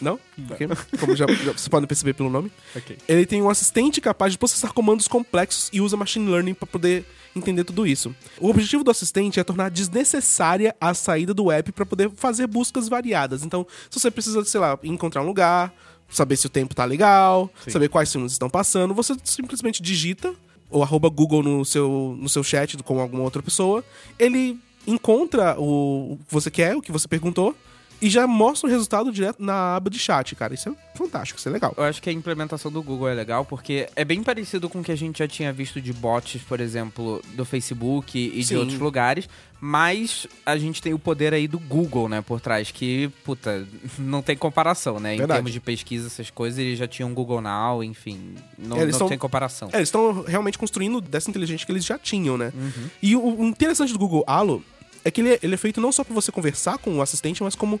Não? 0.00 0.18
Ok. 0.50 0.68
Como 0.98 1.16
já, 1.16 1.26
já 1.26 1.52
vocês 1.52 1.68
podem 1.68 1.86
perceber 1.86 2.14
pelo 2.14 2.30
nome. 2.30 2.50
Ok. 2.74 2.96
Ele 3.08 3.26
tem 3.26 3.42
um 3.42 3.48
assistente 3.48 4.00
capaz 4.00 4.32
de 4.32 4.38
processar 4.38 4.72
comandos 4.72 5.08
complexos 5.08 5.70
e 5.72 5.80
usa 5.80 5.96
machine 5.96 6.28
learning 6.30 6.54
para 6.54 6.66
poder 6.66 7.04
entender 7.34 7.64
tudo 7.64 7.86
isso. 7.86 8.14
O 8.40 8.48
objetivo 8.48 8.82
do 8.82 8.90
assistente 8.90 9.38
é 9.38 9.44
tornar 9.44 9.70
desnecessária 9.70 10.74
a 10.80 10.94
saída 10.94 11.34
do 11.34 11.50
app 11.50 11.70
para 11.72 11.84
poder 11.84 12.10
fazer 12.10 12.46
buscas 12.46 12.88
variadas. 12.88 13.44
Então, 13.44 13.66
se 13.90 14.00
você 14.00 14.10
precisa, 14.10 14.44
sei 14.44 14.60
lá, 14.60 14.78
encontrar 14.82 15.22
um 15.22 15.26
lugar, 15.26 15.72
saber 16.08 16.36
se 16.36 16.46
o 16.46 16.50
tempo 16.50 16.74
tá 16.74 16.84
legal, 16.84 17.50
saber 17.68 17.88
quais 17.88 18.10
filmes 18.10 18.32
estão 18.32 18.48
passando, 18.48 18.94
você 18.94 19.14
simplesmente 19.24 19.82
digita 19.82 20.34
ou 20.70 20.82
arroba 20.82 21.08
Google 21.08 21.42
no 21.42 21.64
seu, 21.64 22.16
no 22.18 22.28
seu 22.28 22.42
chat 22.42 22.76
com 22.78 23.00
alguma 23.00 23.22
outra 23.22 23.42
pessoa, 23.42 23.84
ele 24.18 24.58
encontra 24.86 25.58
o 25.60 25.96
o 26.12 26.18
que 26.26 26.34
você 26.34 26.50
quer, 26.50 26.76
o 26.76 26.82
que 26.82 26.92
você 26.92 27.06
perguntou, 27.08 27.54
e 28.00 28.10
já 28.10 28.26
mostra 28.26 28.68
o 28.68 28.70
resultado 28.70 29.10
direto 29.10 29.42
na 29.42 29.76
aba 29.76 29.88
de 29.88 29.98
chat, 29.98 30.34
cara. 30.34 30.54
Isso 30.54 30.68
é 30.68 30.96
fantástico, 30.96 31.38
isso 31.38 31.48
é 31.48 31.52
legal. 31.52 31.74
Eu 31.76 31.84
acho 31.84 32.02
que 32.02 32.10
a 32.10 32.12
implementação 32.12 32.70
do 32.70 32.82
Google 32.82 33.08
é 33.08 33.14
legal 33.14 33.44
porque 33.44 33.88
é 33.96 34.04
bem 34.04 34.22
parecido 34.22 34.68
com 34.68 34.80
o 34.80 34.84
que 34.84 34.92
a 34.92 34.96
gente 34.96 35.18
já 35.18 35.28
tinha 35.28 35.52
visto 35.52 35.80
de 35.80 35.92
bots, 35.92 36.42
por 36.42 36.60
exemplo, 36.60 37.22
do 37.34 37.44
Facebook 37.44 38.18
e 38.18 38.38
de 38.38 38.44
Sim. 38.44 38.56
outros 38.56 38.78
lugares, 38.78 39.28
mas 39.60 40.26
a 40.44 40.56
gente 40.56 40.82
tem 40.82 40.92
o 40.92 40.98
poder 40.98 41.32
aí 41.32 41.48
do 41.48 41.58
Google, 41.58 42.08
né, 42.08 42.20
por 42.20 42.40
trás, 42.40 42.70
que, 42.70 43.08
puta, 43.24 43.66
não 43.98 44.22
tem 44.22 44.36
comparação, 44.36 45.00
né? 45.00 45.14
Em 45.14 45.18
Verdade. 45.18 45.38
termos 45.38 45.52
de 45.52 45.60
pesquisa, 45.60 46.06
essas 46.06 46.30
coisas, 46.30 46.58
eles 46.58 46.78
já 46.78 46.86
tinham 46.86 47.12
Google 47.14 47.40
Now, 47.40 47.82
enfim, 47.82 48.34
não, 48.58 48.76
É, 48.76 48.86
não 48.86 49.08
tem 49.08 49.18
comparação. 49.18 49.68
É, 49.72 49.76
eles 49.76 49.88
estão 49.88 50.22
realmente 50.22 50.58
construindo 50.58 51.00
dessa 51.00 51.30
inteligência 51.30 51.64
que 51.64 51.72
eles 51.72 51.84
já 51.84 51.98
tinham, 51.98 52.36
né? 52.36 52.52
Uhum. 52.54 52.90
E 53.02 53.16
o, 53.16 53.40
o 53.40 53.44
interessante 53.44 53.92
do 53.92 53.98
Google 53.98 54.24
Allo 54.26 54.62
é 55.06 55.10
que 55.10 55.20
ele 55.20 55.30
é, 55.34 55.38
ele 55.42 55.54
é 55.54 55.56
feito 55.56 55.80
não 55.80 55.92
só 55.92 56.02
para 56.04 56.14
você 56.14 56.30
conversar 56.32 56.78
com 56.78 56.96
o 56.96 57.02
assistente, 57.02 57.42
mas 57.42 57.54
como, 57.54 57.80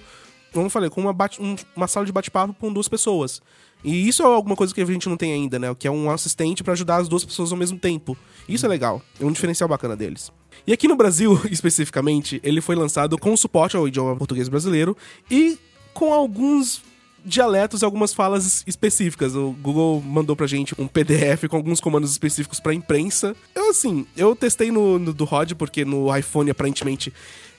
como 0.52 0.66
eu 0.66 0.70
falei, 0.70 0.88
com 0.90 1.00
uma, 1.00 1.12
bate- 1.12 1.40
um- 1.42 1.56
uma 1.74 1.86
sala 1.88 2.06
de 2.06 2.12
bate-papo 2.12 2.54
com 2.54 2.72
duas 2.72 2.88
pessoas. 2.88 3.40
E 3.84 4.08
isso 4.08 4.22
é 4.22 4.26
alguma 4.26 4.56
coisa 4.56 4.74
que 4.74 4.80
a 4.80 4.84
gente 4.86 5.08
não 5.08 5.16
tem 5.16 5.32
ainda, 5.32 5.58
né? 5.58 5.74
Que 5.78 5.86
é 5.86 5.90
um 5.90 6.10
assistente 6.10 6.64
para 6.64 6.72
ajudar 6.72 6.96
as 6.96 7.08
duas 7.08 7.24
pessoas 7.24 7.52
ao 7.52 7.58
mesmo 7.58 7.78
tempo. 7.78 8.16
Isso 8.48 8.64
é 8.64 8.68
legal. 8.68 9.02
É 9.20 9.24
um 9.24 9.30
diferencial 9.30 9.68
bacana 9.68 9.94
deles. 9.94 10.32
E 10.66 10.72
aqui 10.72 10.88
no 10.88 10.96
Brasil, 10.96 11.38
especificamente, 11.50 12.40
ele 12.42 12.60
foi 12.60 12.74
lançado 12.74 13.18
com 13.18 13.36
suporte 13.36 13.76
ao 13.76 13.86
idioma 13.86 14.16
português 14.16 14.48
brasileiro 14.48 14.96
e 15.30 15.58
com 15.92 16.12
alguns 16.12 16.82
dialetos 17.26 17.82
e 17.82 17.84
algumas 17.84 18.14
falas 18.14 18.46
es- 18.46 18.64
específicas. 18.66 19.34
O 19.34 19.50
Google 19.60 20.00
mandou 20.02 20.36
pra 20.36 20.46
gente 20.46 20.74
um 20.78 20.86
PDF 20.86 21.48
com 21.48 21.56
alguns 21.56 21.80
comandos 21.80 22.10
específicos 22.12 22.60
pra 22.60 22.72
imprensa. 22.72 23.34
Eu, 23.54 23.70
assim, 23.70 24.06
eu 24.16 24.34
testei 24.36 24.70
no, 24.70 24.98
no 24.98 25.12
do 25.12 25.24
Rod, 25.24 25.52
porque 25.54 25.84
no 25.84 26.14
iPhone, 26.16 26.50
aparentemente, 26.50 27.12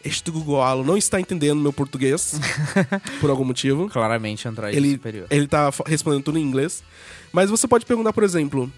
este 0.03 0.31
Google 0.31 0.61
Halo 0.61 0.83
não 0.85 0.95
está 0.97 1.19
entendendo 1.19 1.59
meu 1.59 1.73
português, 1.73 2.39
por 3.19 3.29
algum 3.29 3.43
motivo. 3.43 3.89
Claramente 3.89 4.47
Android 4.47 4.75
Ele, 4.75 4.93
superior. 4.93 5.27
ele 5.29 5.47
tá 5.47 5.69
respondendo 5.85 6.23
tudo 6.23 6.39
em 6.39 6.43
inglês. 6.43 6.81
Mas 7.33 7.49
você 7.49 7.67
pode 7.67 7.85
perguntar, 7.85 8.13
por 8.13 8.23
exemplo, 8.23 8.71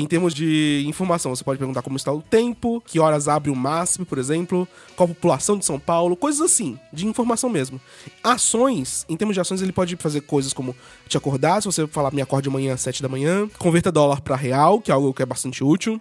em 0.00 0.06
termos 0.06 0.34
de 0.34 0.82
informação, 0.86 1.34
você 1.34 1.44
pode 1.44 1.58
perguntar 1.58 1.82
como 1.82 1.96
está 1.96 2.12
o 2.12 2.22
tempo, 2.22 2.82
que 2.86 2.98
horas 2.98 3.28
abre 3.28 3.50
o 3.50 3.56
máximo, 3.56 4.04
por 4.06 4.18
exemplo, 4.18 4.66
qual 4.96 5.08
a 5.08 5.14
população 5.14 5.56
de 5.58 5.64
São 5.64 5.78
Paulo, 5.78 6.16
coisas 6.16 6.40
assim, 6.40 6.78
de 6.92 7.06
informação 7.06 7.48
mesmo. 7.50 7.80
Ações, 8.22 9.04
em 9.08 9.16
termos 9.16 9.34
de 9.34 9.40
ações, 9.40 9.62
ele 9.62 9.72
pode 9.72 9.96
fazer 9.96 10.20
coisas 10.22 10.52
como 10.52 10.74
te 11.08 11.16
acordar, 11.16 11.60
se 11.60 11.66
você 11.66 11.86
falar 11.86 12.12
me 12.12 12.22
acorde 12.22 12.48
amanhã 12.48 12.74
às 12.74 12.80
7 12.80 13.02
da 13.02 13.08
manhã, 13.08 13.48
converta 13.58 13.90
dólar 13.90 14.20
para 14.20 14.36
real, 14.36 14.80
que 14.80 14.90
é 14.90 14.94
algo 14.94 15.12
que 15.14 15.22
é 15.22 15.26
bastante 15.26 15.62
útil. 15.64 16.00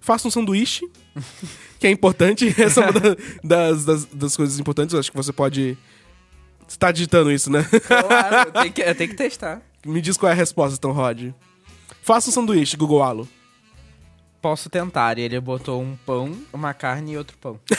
Faça 0.00 0.26
um 0.28 0.30
sanduíche, 0.30 0.88
que 1.78 1.86
é 1.86 1.90
importante. 1.90 2.52
Essa 2.60 2.80
é 2.82 2.90
uma 2.90 3.00
da- 3.00 3.16
das, 3.42 3.84
das, 3.84 4.04
das 4.06 4.36
coisas 4.36 4.58
importantes. 4.58 4.92
Eu 4.92 5.00
acho 5.00 5.10
que 5.10 5.16
você 5.16 5.32
pode. 5.32 5.76
Você 6.68 6.78
tá 6.78 6.90
digitando 6.92 7.30
isso, 7.30 7.50
né? 7.50 7.64
Claro, 7.86 8.48
eu 8.48 8.52
tenho 8.62 8.72
que, 8.72 8.80
eu 8.82 8.94
tenho 8.94 9.10
que 9.10 9.16
testar. 9.16 9.60
Me 9.86 10.00
diz 10.00 10.16
qual 10.16 10.30
é 10.30 10.32
a 10.32 10.36
resposta, 10.36 10.76
então, 10.78 10.92
Rod. 10.92 11.32
Faça 12.02 12.28
um 12.30 12.32
sanduíche, 12.32 12.76
Google 12.76 13.02
Halo. 13.02 13.28
Posso 14.42 14.68
tentar. 14.68 15.18
E 15.18 15.22
ele 15.22 15.40
botou 15.40 15.80
um 15.80 15.96
pão, 16.04 16.36
uma 16.52 16.74
carne 16.74 17.12
e 17.12 17.16
outro 17.16 17.38
pão. 17.38 17.60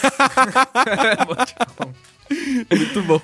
Muito 2.72 3.04
bom. 3.04 3.22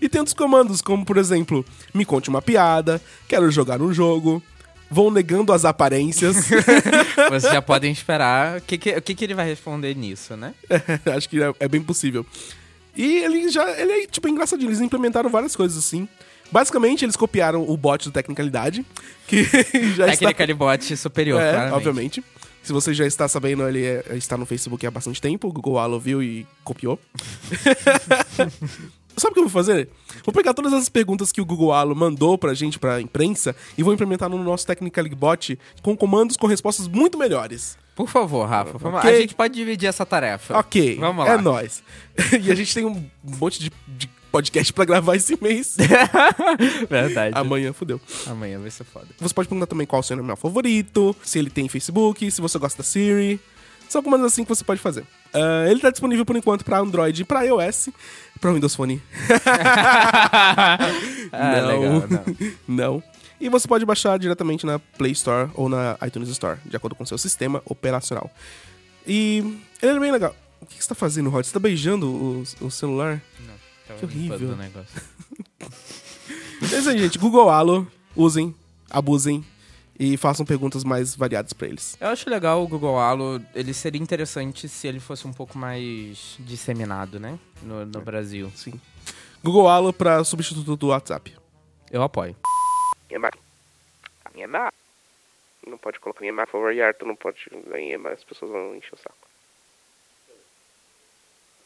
E 0.00 0.08
tem 0.08 0.18
outros 0.18 0.34
comandos, 0.34 0.82
como, 0.82 1.04
por 1.04 1.16
exemplo, 1.18 1.64
me 1.94 2.04
conte 2.04 2.28
uma 2.28 2.42
piada, 2.42 3.00
quero 3.28 3.48
jogar 3.48 3.80
um 3.80 3.94
jogo, 3.94 4.42
vão 4.90 5.08
negando 5.08 5.52
as 5.52 5.64
aparências. 5.64 6.48
Vocês 7.30 7.52
já 7.52 7.62
podem 7.62 7.92
esperar 7.92 8.58
o 8.58 8.60
que, 8.62 8.76
que, 8.76 8.90
o 8.90 9.02
que, 9.02 9.14
que 9.14 9.24
ele 9.24 9.34
vai 9.34 9.46
responder 9.46 9.94
nisso, 9.94 10.36
né? 10.36 10.52
Acho 11.16 11.28
que 11.28 11.40
é, 11.40 11.54
é 11.60 11.68
bem 11.68 11.80
possível. 11.80 12.26
E 12.96 13.18
ele 13.18 13.48
já. 13.48 13.70
Ele 13.80 13.92
é, 13.92 14.06
tipo, 14.06 14.28
engraçadinho. 14.28 14.68
Eles 14.68 14.80
implementaram 14.80 15.30
várias 15.30 15.54
coisas 15.54 15.78
assim. 15.78 16.08
Basicamente, 16.52 17.04
eles 17.04 17.16
copiaram 17.16 17.68
o 17.68 17.76
bot 17.76 18.04
do 18.04 18.12
Tecnicalidade, 18.12 18.84
que 19.26 19.44
já 19.96 20.06
está... 20.06 20.18
Técnica 20.28 20.46
de 20.46 20.54
bot 20.54 20.96
superior, 20.96 21.40
É, 21.40 21.50
claramente. 21.50 21.74
obviamente. 21.74 22.24
Se 22.62 22.72
você 22.72 22.94
já 22.94 23.06
está 23.06 23.28
sabendo, 23.28 23.68
ele 23.68 23.84
é- 23.84 24.04
está 24.16 24.38
no 24.38 24.46
Facebook 24.46 24.86
há 24.86 24.90
bastante 24.90 25.20
tempo. 25.20 25.48
O 25.48 25.52
Google 25.52 25.78
Halo 25.78 26.00
viu 26.00 26.22
e 26.22 26.46
copiou. 26.62 26.98
Sabe 29.16 29.30
o 29.30 29.34
que 29.34 29.38
eu 29.40 29.44
vou 29.44 29.50
fazer? 29.50 29.88
Vou 30.24 30.32
pegar 30.32 30.52
todas 30.54 30.72
as 30.72 30.88
perguntas 30.88 31.30
que 31.30 31.40
o 31.40 31.44
Google 31.44 31.72
Halo 31.72 31.94
mandou 31.94 32.36
pra 32.36 32.52
gente, 32.52 32.78
pra 32.80 33.00
imprensa, 33.00 33.54
e 33.78 33.82
vou 33.82 33.92
implementar 33.94 34.28
no 34.28 34.42
nosso 34.42 34.66
Technical 34.66 35.04
Bot 35.10 35.56
com 35.82 35.96
comandos 35.96 36.36
com 36.36 36.46
respostas 36.48 36.88
muito 36.88 37.16
melhores. 37.16 37.78
Por 37.94 38.08
favor, 38.08 38.44
Rafa. 38.48 38.76
vamos 38.76 38.94
lá. 38.94 39.00
Ok. 39.00 39.10
A 39.14 39.20
gente 39.20 39.34
pode 39.36 39.54
dividir 39.54 39.86
essa 39.88 40.04
tarefa. 40.04 40.58
Ok, 40.58 40.96
Vamos 40.98 41.24
lá. 41.24 41.34
é 41.34 41.36
nóis. 41.40 41.80
e 42.42 42.50
a 42.50 42.54
gente 42.56 42.74
tem 42.74 42.84
um 42.84 43.04
monte 43.22 43.60
de, 43.60 43.70
de 43.86 44.10
podcast 44.34 44.72
pra 44.72 44.84
gravar 44.84 45.14
esse 45.14 45.38
mês. 45.40 45.76
Verdade. 46.90 47.38
Amanhã, 47.38 47.72
fudeu. 47.72 48.00
Amanhã 48.26 48.58
vai 48.58 48.68
ser 48.68 48.82
foda. 48.82 49.06
Você 49.20 49.32
pode 49.32 49.48
perguntar 49.48 49.68
também 49.68 49.86
qual 49.86 50.00
o 50.00 50.02
seu 50.02 50.18
animal 50.18 50.36
favorito, 50.36 51.14
se 51.22 51.38
ele 51.38 51.48
tem 51.50 51.68
Facebook, 51.68 52.28
se 52.28 52.40
você 52.40 52.58
gosta 52.58 52.78
da 52.78 52.82
Siri. 52.82 53.40
São 53.88 54.02
comandos 54.02 54.26
assim 54.26 54.42
que 54.42 54.48
você 54.48 54.64
pode 54.64 54.80
fazer. 54.80 55.04
Ah, 55.32 55.66
ele 55.70 55.78
tá 55.78 55.88
disponível 55.88 56.24
por 56.24 56.34
enquanto 56.34 56.64
pra 56.64 56.80
Android 56.80 57.22
e 57.22 57.24
pra 57.24 57.42
iOS. 57.42 57.90
Pra 58.40 58.52
Windows 58.52 58.74
Phone. 58.74 59.00
Ah, 61.36 61.60
não. 61.60 61.66
legal, 61.66 62.04
não. 62.08 62.52
não. 62.68 63.02
E 63.40 63.48
você 63.48 63.66
pode 63.66 63.84
baixar 63.84 64.16
diretamente 64.18 64.64
na 64.64 64.78
Play 64.78 65.10
Store 65.12 65.50
ou 65.54 65.68
na 65.68 65.98
iTunes 66.06 66.28
Store, 66.28 66.58
de 66.64 66.76
acordo 66.76 66.94
com 66.94 67.02
o 67.02 67.06
seu 67.06 67.18
sistema 67.18 67.60
operacional. 67.64 68.30
E 69.04 69.58
ele 69.82 69.96
é 69.96 70.00
bem 70.00 70.12
legal. 70.12 70.34
O 70.60 70.66
que 70.66 70.80
você 70.80 70.88
tá 70.88 70.94
fazendo, 70.94 71.30
Rod? 71.30 71.44
Você 71.44 71.52
tá 71.52 71.58
beijando 71.58 72.06
o, 72.06 72.44
o 72.60 72.70
celular? 72.70 73.20
Tava 73.86 73.98
Que 73.98 74.04
horrível. 74.06 74.50
o 74.50 74.56
negócio. 74.56 75.02
É 76.72 76.78
isso 76.78 76.88
aí, 76.88 76.98
gente. 76.98 77.18
Google 77.18 77.50
Halo. 77.50 77.86
Usem, 78.16 78.54
abusem 78.88 79.44
e 79.98 80.16
façam 80.16 80.46
perguntas 80.46 80.82
mais 80.84 81.14
variadas 81.14 81.52
pra 81.52 81.66
eles. 81.68 81.96
Eu 82.00 82.08
acho 82.08 82.28
legal 82.30 82.62
o 82.62 82.66
Google 82.68 82.98
Halo, 82.98 83.44
ele 83.54 83.74
seria 83.74 84.00
interessante 84.00 84.68
se 84.68 84.86
ele 84.88 84.98
fosse 85.00 85.26
um 85.26 85.32
pouco 85.32 85.58
mais 85.58 86.36
disseminado, 86.40 87.20
né? 87.20 87.38
No, 87.62 87.84
no 87.84 88.00
Brasil. 88.00 88.50
Sim. 88.56 88.80
Google 89.42 89.68
Halo 89.68 89.92
pra 89.92 90.24
substituto 90.24 90.76
do 90.76 90.86
WhatsApp. 90.88 91.34
Eu 91.90 92.02
apoio. 92.02 92.34
EMA. 93.10 93.30
A 94.24 94.30
minha 94.32 94.44
EMA. 94.46 94.72
Não 95.66 95.76
pode 95.78 95.98
colocar 96.00 96.24
EMA, 96.24 96.46
por 96.46 96.52
favor, 96.52 96.72
e 96.72 96.80
Arthur 96.82 97.06
não 97.06 97.16
pode 97.16 97.38
em 97.76 97.92
EMA, 97.92 98.10
as 98.10 98.24
pessoas 98.24 98.50
vão 98.50 98.74
encher 98.74 98.94
o 98.94 98.98
saco. 98.98 99.28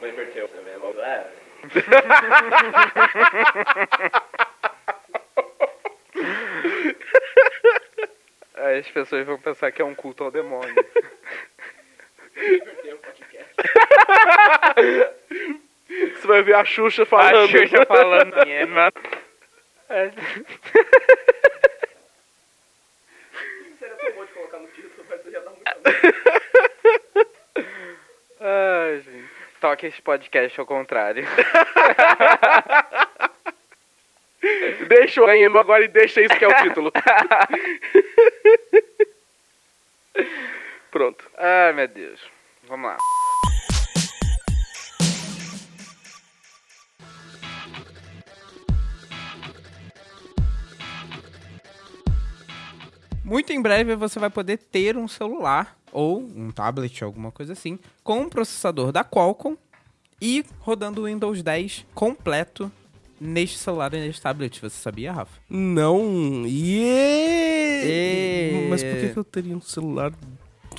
Vai 0.01 0.11
inverter 0.11 0.45
o 1.65 1.69
As 8.79 8.89
pessoas 8.89 9.27
vão 9.27 9.39
pensar 9.39 9.71
que 9.73 9.81
é 9.81 9.85
um 9.85 9.95
culto 9.95 10.25
ao 10.25 10.31
demônio. 10.31 10.75
Você 15.89 16.27
vai 16.27 16.43
ver 16.43 16.55
a 16.55 16.65
Xuxa 16.65 17.07
falando. 17.07 17.45
A 17.45 17.49
Xuxa 17.49 17.87
falando 17.87 18.37
em 18.47 18.63
EMA. 18.63 18.93
Ai, 28.41 29.01
gente. 29.01 29.38
Toque 29.61 29.87
esse 29.87 30.01
podcast 30.01 30.59
ao 30.61 30.67
contrário. 30.67 31.27
deixa 34.89 35.23
o 35.23 35.31
Emo 35.31 35.59
agora 35.59 35.85
e 35.85 35.89
deixa 35.89 36.21
isso 36.21 36.37
que 36.37 36.45
é 36.45 36.49
o 36.49 36.63
título. 36.63 36.93
Pronto. 40.91 41.25
Ai, 41.37 41.73
meu 41.73 41.89
Deus. 41.89 42.21
Vamos 42.65 42.91
lá. 42.91 42.97
Muito 53.25 53.53
em 53.53 53.61
breve 53.61 53.95
você 53.95 54.19
vai 54.19 54.31
poder 54.31 54.57
ter 54.57 54.97
um 54.97 55.07
celular 55.07 55.78
ou 55.93 56.21
um 56.21 56.51
tablet, 56.51 57.03
alguma 57.05 57.31
coisa 57.31 57.53
assim, 57.53 57.79
com 58.05 58.21
um 58.21 58.29
processador 58.29 58.93
da 58.93 59.05
Qualcomm 59.05 59.57
e 60.21 60.45
rodando 60.61 61.03
o 61.03 61.05
Windows 61.05 61.43
10 61.43 61.87
completo 61.95 62.71
neste 63.21 63.59
celular 63.59 63.93
e 63.95 63.99
neste 64.01 64.21
tablet. 64.23 64.61
Você 64.61 64.77
sabia, 64.81 65.13
Rafa? 65.13 65.33
Não. 65.49 66.45
Yeah! 66.47 67.87
E- 67.87 68.67
Mas 68.71 68.83
por 68.83 68.97
que, 68.97 69.09
que 69.11 69.17
eu 69.19 69.25
teria 69.25 69.57
um 69.57 69.61
celular 69.61 70.13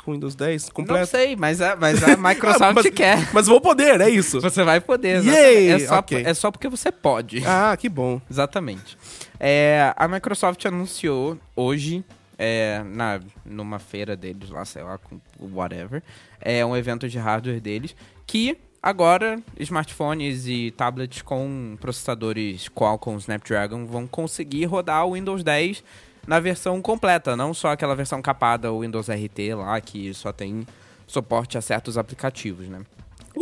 com 0.04 0.14
Windows 0.14 0.36
10 0.36 0.68
Não 0.68 0.74
completo? 0.74 1.08
sei, 1.08 1.36
mas 1.36 1.62
a, 1.62 1.76
mas 1.76 2.02
a 2.04 2.16
Microsoft 2.18 2.62
Ah, 2.62 2.74
mas, 2.74 2.90
quer. 2.90 3.30
Mas 3.34 3.48
vou 3.48 3.60
poder, 3.60 4.00
é 4.02 4.10
isso. 4.10 4.40
Você 4.42 4.64
vai 4.64 4.80
poder, 4.80 5.18
exatamente. 5.18 5.72
É 5.84 5.88
só, 5.88 5.96
Ok. 6.00 6.24
é 6.26 6.34
só 6.34 6.52
porque 6.52 6.68
você 6.70 6.92
pode. 6.92 7.44
Ah, 7.46 7.76
que 7.78 7.90
bom. 7.90 8.22
Exatamente. 8.30 8.98
É, 9.40 9.94
a 9.96 10.08
Microsoft 10.08 10.66
anunciou 10.66 11.38
hoje, 11.56 12.04
é, 12.40 12.82
na, 12.86 13.20
numa 13.44 13.80
feira 13.80 14.16
deles 14.16 14.50
lá, 14.50 14.64
sei 14.64 14.82
lá, 14.82 14.98
com 14.98 15.20
whatever, 15.42 16.02
é 16.40 16.66
um 16.66 16.76
evento 16.76 17.10
de 17.10 17.20
hardware 17.20 17.60
deles, 17.60 17.94
que 18.26 18.58
agora 18.82 19.38
smartphones 19.60 20.48
e 20.48 20.72
tablets 20.72 21.22
com 21.22 21.78
processadores 21.82 22.70
Qualcomm 22.70 23.18
Snapdragon 23.18 23.86
vão 23.86 24.08
conseguir 24.08 24.64
rodar 24.66 25.06
o 25.06 25.16
Windows 25.16 25.44
10 25.44 25.84
na 26.26 26.40
versão 26.40 26.82
completa, 26.82 27.36
não 27.36 27.54
só 27.54 27.72
aquela 27.72 27.94
versão 27.94 28.22
capada, 28.22 28.72
o 28.72 28.82
Windows 28.82 29.10
RT 29.10 29.56
lá, 29.56 29.82
que 29.82 30.14
só 30.14 30.32
tem 30.32 30.66
suporte 31.06 31.58
a 31.58 31.62
certos 31.62 31.98
aplicativos, 31.98 32.70
né? 32.70 32.82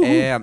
É, 0.04 0.42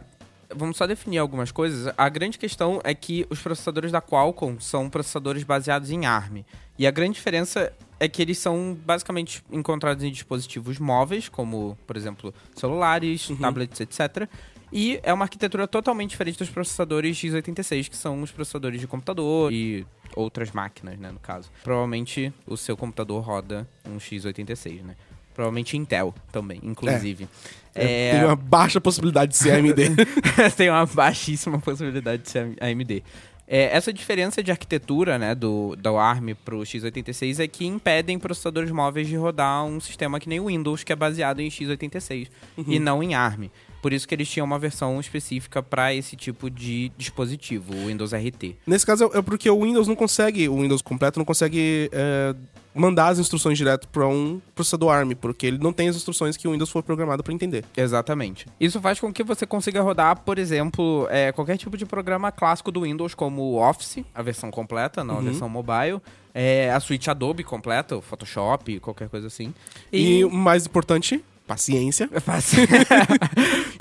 vamos 0.55 0.77
só 0.77 0.87
definir 0.87 1.19
algumas 1.19 1.53
coisas. 1.53 1.93
A 1.97 2.09
grande 2.09 2.39
questão 2.39 2.81
é 2.83 2.95
que 2.95 3.27
os 3.31 3.41
processadores 3.41 3.93
da 3.93 4.01
Qualcomm 4.01 4.59
são 4.61 4.91
processadores 4.91 5.45
baseados 5.45 5.91
em 5.91 6.07
ARM. 6.07 6.45
E 6.79 6.87
a 6.87 6.91
grande 6.91 7.15
diferença 7.15 7.73
é 8.01 8.09
que 8.09 8.21
eles 8.21 8.39
são 8.39 8.77
basicamente 8.85 9.45
encontrados 9.51 10.03
em 10.03 10.11
dispositivos 10.11 10.79
móveis, 10.79 11.29
como, 11.29 11.79
por 11.87 11.97
exemplo, 11.97 12.35
celulares, 12.55 13.29
tablets, 13.41 13.81
etc. 13.81 14.29
E 14.73 14.99
é 15.05 15.13
uma 15.13 15.25
arquitetura 15.25 15.69
totalmente 15.69 16.11
diferente 16.11 16.39
dos 16.39 16.51
processadores 16.51 17.17
x86, 17.17 17.89
que 17.89 17.97
são 17.97 18.21
os 18.23 18.33
processadores 18.33 18.81
de 18.81 18.89
computador 18.89 19.53
e 19.53 19.87
outras 20.17 20.51
máquinas, 20.51 20.99
né, 20.99 21.13
no 21.13 21.21
caso. 21.21 21.51
Provavelmente 21.63 22.33
o 22.47 22.57
seu 22.57 22.77
computador 22.77 23.23
roda 23.23 23.69
um 23.89 23.99
x86, 23.99 24.83
né? 24.83 24.97
Provavelmente 25.35 25.77
Intel 25.77 26.15
também, 26.31 26.61
inclusive. 26.63 27.29
É, 27.75 28.13
Tem 28.13 28.25
uma 28.25 28.37
baixa 28.37 28.81
possibilidade 28.81 29.33
de 29.33 29.37
ser 29.37 29.51
AMD. 29.51 29.75
tem 30.57 30.71
uma 30.71 30.87
baixíssima 30.87 31.59
possibilidade 31.59 32.23
de 32.23 32.31
ser 32.31 32.57
AMD. 32.61 33.03
É, 33.47 33.77
essa 33.77 33.93
diferença 33.93 34.43
de 34.43 34.51
arquitetura 34.51 35.19
né, 35.19 35.35
do, 35.35 35.77
do 35.77 35.99
ARM 35.99 36.35
pro 36.45 36.61
x86 36.61 37.41
é 37.41 37.47
que 37.47 37.67
impedem 37.67 38.19
processadores 38.19 38.71
móveis 38.71 39.07
de 39.07 39.17
rodar 39.17 39.65
um 39.65 39.79
sistema 39.81 40.19
que 40.19 40.29
nem 40.29 40.41
o 40.41 40.47
Windows, 40.47 40.83
que 40.83 40.93
é 40.93 40.97
baseado 40.97 41.41
em 41.41 41.49
x86 41.49 42.29
e 42.67 42.79
não 42.79 43.03
em 43.03 43.15
ARM. 43.15 43.51
Por 43.85 43.93
isso 43.93 44.09
que 44.09 44.15
eles 44.15 44.31
tinham 44.31 44.47
uma 44.47 44.59
versão 44.59 44.99
específica 44.99 45.63
para 45.63 45.93
esse 45.93 46.17
tipo 46.17 46.49
de 46.49 46.91
dispositivo, 46.97 47.75
o 47.75 47.89
Windows 47.89 48.15
RT. 48.15 48.57
Nesse 48.67 48.87
caso 48.87 49.11
é 49.13 49.21
porque 49.21 49.51
o 49.51 49.63
Windows 49.63 49.87
não 49.87 49.95
consegue, 49.95 50.49
o 50.49 50.63
Windows 50.63 50.81
completo 50.81 51.19
não 51.19 51.27
consegue 51.27 51.91
é, 51.93 52.35
mandar 52.75 53.09
as 53.09 53.19
instruções 53.19 53.59
direto 53.59 53.87
para 53.89 54.09
um 54.09 54.41
processador 54.55 54.91
ARM, 54.91 55.11
porque 55.11 55.45
ele 55.45 55.59
não 55.59 55.71
tem 55.71 55.87
as 55.87 55.97
instruções 55.97 56.35
que 56.35 56.49
o 56.49 56.53
Windows 56.53 56.71
foi 56.71 56.83
programado 56.83 57.23
para 57.23 57.35
entender. 57.35 57.63
Exatamente. 57.77 58.47
Isso 58.59 58.81
faz 58.81 58.99
com 58.99 59.13
que 59.13 59.23
você 59.23 59.47
consiga 59.47 59.83
rodar, 59.83 60.19
por 60.23 60.39
exemplo, 60.39 61.07
é, 61.11 61.31
qualquer 61.31 61.59
tipo 61.59 61.77
de 61.77 61.85
programa 61.85 62.33
clássico 62.33 62.73
do 62.73 62.85
Windows, 62.85 63.15
como 63.15 63.43
o 63.43 63.57
Office, 63.63 63.99
a 64.15 64.23
versão 64.23 64.51
completa, 64.51 65.05
não 65.05 65.19
a 65.19 65.21
versão 65.21 65.47
mobile, 65.47 66.01
é, 66.33 66.73
a 66.73 66.81
suíte 66.81 67.11
Adobe 67.11 67.45
completa, 67.45 67.99
o 67.99 68.01
Photoshop, 68.01 68.81
qualquer 68.81 69.11
coisa 69.11 69.27
assim. 69.27 69.53
E, 69.93 70.25
o 70.25 70.31
mais 70.31 70.65
importante, 70.65 71.23
paciência. 71.47 72.09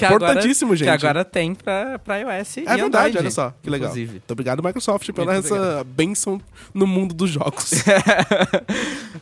agora- 0.05 0.15
Importantíssimo, 0.15 0.75
gente. 0.75 0.87
Que 0.87 0.91
agora 1.05 1.23
tem 1.23 1.55
pra, 1.55 1.97
pra 1.99 2.17
iOS 2.17 2.57
e 2.57 2.59
É 2.61 2.63
verdade, 2.75 2.81
Android, 2.83 3.17
olha 3.19 3.31
só, 3.31 3.53
que 3.61 3.69
legal. 3.69 3.89
inclusive. 3.89 4.11
Muito 4.13 4.31
obrigado, 4.31 4.63
Microsoft, 4.63 5.11
pela 5.13 5.33
Muito 5.33 5.45
essa 5.53 5.83
benção 5.83 6.41
no 6.73 6.85
mundo 6.85 7.13
dos 7.13 7.29
jogos. 7.29 7.71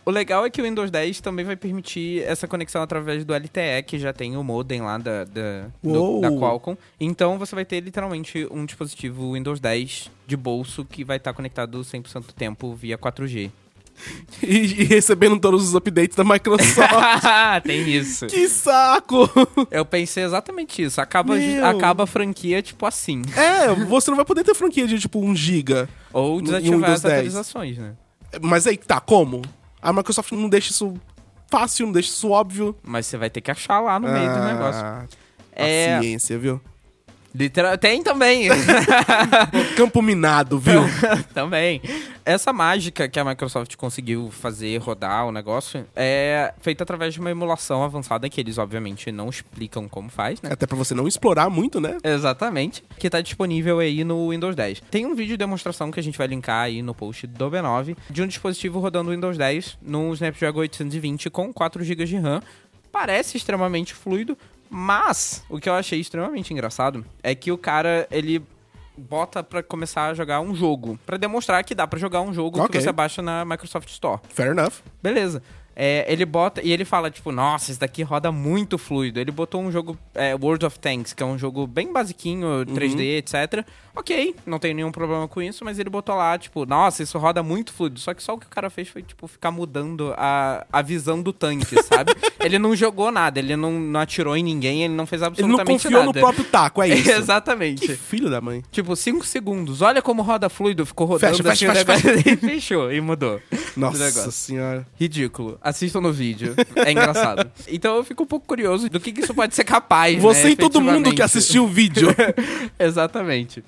O 0.03 0.09
legal 0.09 0.43
é 0.45 0.49
que 0.49 0.59
o 0.61 0.63
Windows 0.63 0.89
10 0.89 1.21
também 1.21 1.45
vai 1.45 1.55
permitir 1.55 2.23
essa 2.23 2.47
conexão 2.47 2.81
através 2.81 3.23
do 3.23 3.33
LTE, 3.35 3.83
que 3.85 3.99
já 3.99 4.11
tem 4.11 4.35
o 4.35 4.43
modem 4.43 4.81
lá 4.81 4.97
da, 4.97 5.25
da, 5.25 5.67
do- 5.83 6.19
da 6.21 6.29
Qualcomm. 6.31 6.75
Então 6.99 7.37
você 7.37 7.53
vai 7.53 7.65
ter 7.65 7.81
literalmente 7.81 8.47
um 8.49 8.65
dispositivo 8.65 9.33
Windows 9.33 9.59
10 9.59 10.09
de 10.25 10.35
bolso 10.37 10.83
que 10.85 11.03
vai 11.03 11.17
estar 11.17 11.33
conectado 11.33 11.81
100% 11.81 12.25
do 12.27 12.33
tempo 12.33 12.73
via 12.73 12.97
4G. 12.97 13.51
e, 14.41 14.81
e 14.81 14.83
recebendo 14.85 15.39
todos 15.39 15.67
os 15.69 15.75
updates 15.75 16.15
da 16.15 16.23
Microsoft. 16.23 16.89
tem 17.63 17.87
isso. 17.89 18.27
que 18.27 18.47
saco! 18.47 19.29
Eu 19.69 19.85
pensei 19.85 20.23
exatamente 20.23 20.81
isso. 20.83 20.99
Acaba, 21.01 21.35
Meu. 21.35 21.65
acaba 21.65 22.03
a 22.03 22.07
franquia 22.07 22.61
tipo 22.61 22.85
assim. 22.85 23.21
É, 23.35 23.73
você 23.85 24.09
não 24.09 24.15
vai 24.17 24.25
poder 24.25 24.43
ter 24.43 24.53
franquia 24.55 24.87
de 24.87 24.99
tipo 24.99 25.19
1 25.19 25.35
GB. 25.35 25.87
Ou 26.13 26.41
desativar 26.41 26.91
as 26.91 27.01
10. 27.01 27.13
atualizações, 27.13 27.77
né? 27.77 27.93
Mas 28.41 28.65
aí, 28.67 28.77
tá, 28.77 28.99
como? 28.99 29.41
A 29.81 29.91
Microsoft 29.91 30.31
não 30.31 30.47
deixa 30.47 30.71
isso 30.71 30.93
fácil, 31.49 31.85
não 31.85 31.93
deixa 31.93 32.09
isso 32.09 32.29
óbvio. 32.29 32.75
Mas 32.83 33.05
você 33.05 33.17
vai 33.17 33.29
ter 33.29 33.41
que 33.41 33.51
achar 33.51 33.79
lá 33.79 33.99
no 33.99 34.07
meio 34.07 34.29
do 34.29 34.37
Ah, 34.37 34.53
negócio. 34.53 35.17
É- 35.53 35.97
Paciência, 35.97 36.37
viu? 36.37 36.61
Literal... 37.33 37.77
Tem 37.77 38.03
também. 38.03 38.49
Campo 39.75 40.01
minado, 40.01 40.59
viu? 40.59 40.81
Também. 41.33 41.81
Essa 42.25 42.51
mágica 42.53 43.07
que 43.07 43.19
a 43.19 43.25
Microsoft 43.25 43.75
conseguiu 43.75 44.29
fazer 44.29 44.77
rodar 44.77 45.25
o 45.25 45.31
negócio 45.31 45.85
é 45.95 46.53
feita 46.61 46.83
através 46.83 47.13
de 47.13 47.19
uma 47.19 47.31
emulação 47.31 47.83
avançada 47.83 48.29
que 48.29 48.39
eles, 48.39 48.57
obviamente, 48.57 49.11
não 49.11 49.29
explicam 49.29 49.87
como 49.87 50.09
faz, 50.09 50.41
né? 50.41 50.49
Até 50.51 50.67
pra 50.67 50.77
você 50.77 50.93
não 50.93 51.07
explorar 51.07 51.49
muito, 51.49 51.79
né? 51.79 51.97
Exatamente. 52.03 52.83
Que 52.99 53.09
tá 53.09 53.21
disponível 53.21 53.79
aí 53.79 54.03
no 54.03 54.29
Windows 54.29 54.55
10. 54.55 54.81
Tem 54.91 55.05
um 55.05 55.15
vídeo 55.15 55.31
de 55.31 55.37
demonstração 55.37 55.89
que 55.89 55.99
a 55.99 56.03
gente 56.03 56.17
vai 56.17 56.27
linkar 56.27 56.65
aí 56.65 56.81
no 56.81 56.93
post 56.93 57.25
do 57.25 57.49
B9 57.49 57.95
de 58.09 58.21
um 58.21 58.27
dispositivo 58.27 58.79
rodando 58.79 59.09
o 59.09 59.13
Windows 59.13 59.37
10 59.37 59.79
num 59.81 60.13
Snapdragon 60.13 60.59
820 60.59 61.29
com 61.29 61.51
4 61.51 61.83
GB 61.83 62.05
de 62.05 62.17
RAM. 62.17 62.41
Parece 62.91 63.37
extremamente 63.37 63.93
fluido, 63.93 64.37
mas 64.73 65.43
o 65.49 65.59
que 65.59 65.67
eu 65.67 65.73
achei 65.73 65.99
extremamente 65.99 66.53
engraçado 66.53 67.05
é 67.21 67.35
que 67.35 67.51
o 67.51 67.57
cara, 67.57 68.07
ele 68.09 68.41
bota 68.97 69.43
pra 69.43 69.61
começar 69.61 70.07
a 70.07 70.13
jogar 70.13 70.39
um 70.39 70.55
jogo, 70.55 70.97
Pra 71.05 71.17
demonstrar 71.17 71.61
que 71.63 71.75
dá 71.75 71.85
pra 71.85 71.99
jogar 71.99 72.21
um 72.21 72.33
jogo 72.33 72.59
Ok. 72.59 72.69
que 72.79 72.81
você 72.81 72.91
baixa 72.91 73.21
na 73.21 73.43
Microsoft 73.43 73.89
Store. 73.89 74.19
Fair 74.29 74.51
enough. 74.51 74.73
Beleza. 75.03 75.43
É, 75.75 76.05
ele 76.11 76.25
bota 76.25 76.61
e 76.61 76.71
ele 76.71 76.83
fala, 76.85 77.09
tipo, 77.09 77.31
nossa, 77.31 77.71
esse 77.71 77.79
daqui 77.79 78.03
roda 78.03 78.31
muito 78.31 78.77
fluido. 78.77 79.19
Ele 79.19 79.31
botou 79.31 79.61
um 79.61 79.71
jogo, 79.71 79.97
é, 80.13 80.35
World 80.35 80.65
of 80.65 80.77
Tanks, 80.79 81.13
que 81.13 81.23
é 81.23 81.25
um 81.25 81.37
jogo 81.37 81.65
bem 81.65 81.91
basiquinho, 81.91 82.65
3D, 82.65 83.17
etc. 83.17 83.65
Ok, 83.95 84.35
não 84.45 84.57
tem 84.57 84.73
nenhum 84.73 84.91
problema 84.91 85.27
com 85.27 85.41
isso, 85.41 85.65
mas 85.65 85.77
ele 85.77 85.89
botou 85.89 86.15
lá, 86.15 86.37
tipo, 86.37 86.65
nossa, 86.65 87.03
isso 87.03 87.17
roda 87.17 87.43
muito 87.43 87.73
fluido. 87.73 87.99
Só 87.99 88.13
que 88.13 88.23
só 88.23 88.33
o 88.33 88.37
que 88.37 88.45
o 88.45 88.49
cara 88.49 88.69
fez 88.69 88.87
foi, 88.87 89.01
tipo, 89.03 89.27
ficar 89.27 89.51
mudando 89.51 90.13
a, 90.17 90.65
a 90.71 90.81
visão 90.81 91.21
do 91.21 91.33
tanque, 91.33 91.75
sabe? 91.83 92.13
ele 92.39 92.57
não 92.57 92.75
jogou 92.75 93.11
nada, 93.11 93.39
ele 93.39 93.55
não, 93.55 93.71
não 93.79 93.99
atirou 93.99 94.35
em 94.35 94.43
ninguém, 94.43 94.83
ele 94.83 94.93
não 94.93 95.05
fez 95.05 95.21
Ele 95.21 95.29
não 95.29 95.59
absolutamente 95.59 95.83
confiou 95.83 96.05
nada. 96.05 96.05
no 96.05 96.13
próprio 96.13 96.45
taco, 96.45 96.81
é 96.81 96.87
isso. 96.95 97.11
Exatamente. 97.11 97.85
Que 97.87 97.95
filho 97.95 98.29
da 98.29 98.39
mãe. 98.39 98.63
Tipo, 98.71 98.95
5 98.95 99.25
segundos. 99.25 99.81
Olha 99.81 100.01
como 100.01 100.21
roda 100.21 100.49
fluido. 100.49 100.85
Ficou 100.85 101.07
rodando 101.07 101.37
Fecha, 101.43 101.49
assim 101.51 101.67
fecha, 101.67 101.71
o 101.71 102.13
negócio 102.13 102.19
e 102.33 102.37
fechou. 102.37 102.91
E 102.91 103.01
mudou. 103.01 103.41
Nossa 103.75 104.31
senhora. 104.31 104.87
Ridículo. 104.99 105.57
Assistam 105.61 106.01
no 106.01 106.13
vídeo. 106.13 106.55
É 106.75 106.91
engraçado. 106.91 107.51
Então 107.67 107.95
eu 107.97 108.03
fico 108.03 108.23
um 108.23 108.27
pouco 108.27 108.45
curioso 108.47 108.89
do 108.89 108.99
que, 108.99 109.11
que 109.11 109.21
isso 109.21 109.33
pode 109.33 109.53
ser 109.55 109.63
capaz, 109.63 110.21
Você 110.21 110.45
né, 110.45 110.49
e 110.51 110.55
todo 110.55 110.81
mundo 110.81 111.13
que 111.13 111.21
assistiu 111.21 111.65
o 111.65 111.67
vídeo. 111.67 112.09
Exatamente. 112.79 113.63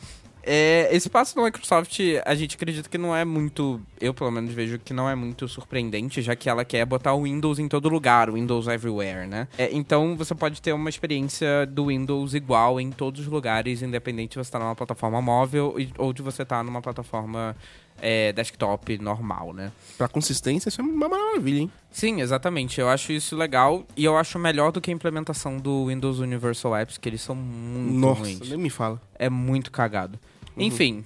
É, 0.45 0.89
esse 0.91 1.09
passo 1.09 1.35
da 1.35 1.43
Microsoft, 1.43 1.99
a 2.25 2.35
gente 2.35 2.55
acredita 2.55 2.89
que 2.89 2.97
não 2.97 3.15
é 3.15 3.23
muito. 3.23 3.81
Eu, 3.99 4.13
pelo 4.13 4.29
menos, 4.29 4.53
vejo 4.53 4.77
que 4.77 4.93
não 4.93 5.09
é 5.09 5.15
muito 5.15 5.47
surpreendente, 5.47 6.21
já 6.21 6.35
que 6.35 6.49
ela 6.49 6.65
quer 6.65 6.85
botar 6.85 7.13
o 7.13 7.23
Windows 7.23 7.59
em 7.59 7.67
todo 7.69 7.87
lugar, 7.87 8.29
o 8.29 8.33
Windows 8.33 8.67
Everywhere, 8.67 9.25
né? 9.27 9.47
É, 9.57 9.69
então 9.71 10.17
você 10.17 10.35
pode 10.35 10.61
ter 10.61 10.73
uma 10.73 10.89
experiência 10.89 11.65
do 11.65 11.87
Windows 11.87 12.33
igual 12.33 12.79
em 12.81 12.91
todos 12.91 13.21
os 13.21 13.27
lugares, 13.27 13.81
independente 13.81 14.31
de 14.31 14.35
você 14.35 14.49
estar 14.49 14.59
numa 14.59 14.75
plataforma 14.75 15.21
móvel 15.21 15.75
ou 15.97 16.11
de 16.11 16.21
você 16.21 16.43
estar 16.43 16.61
numa 16.63 16.81
plataforma 16.81 17.55
é, 18.01 18.33
desktop 18.33 18.97
normal, 18.97 19.53
né? 19.53 19.71
pra 19.97 20.07
consistência, 20.07 20.69
isso 20.69 20.81
é 20.81 20.83
uma 20.83 21.07
maravilha, 21.07 21.61
hein? 21.61 21.71
Sim, 21.89 22.21
exatamente. 22.21 22.81
Eu 22.81 22.89
acho 22.89 23.13
isso 23.13 23.35
legal 23.35 23.85
e 23.95 24.03
eu 24.03 24.17
acho 24.17 24.37
melhor 24.39 24.71
do 24.71 24.81
que 24.81 24.91
a 24.91 24.93
implementação 24.93 25.57
do 25.57 25.87
Windows 25.87 26.19
Universal 26.19 26.75
Apps, 26.75 26.97
que 26.97 27.07
eles 27.07 27.21
são 27.21 27.35
muito 27.35 27.93
Nossa, 27.93 28.21
ruins. 28.21 28.49
nem 28.49 28.57
me 28.57 28.69
fala. 28.69 29.01
É 29.17 29.29
muito 29.29 29.71
cagado. 29.71 30.19
Uhum. 30.55 30.63
Enfim, 30.63 31.05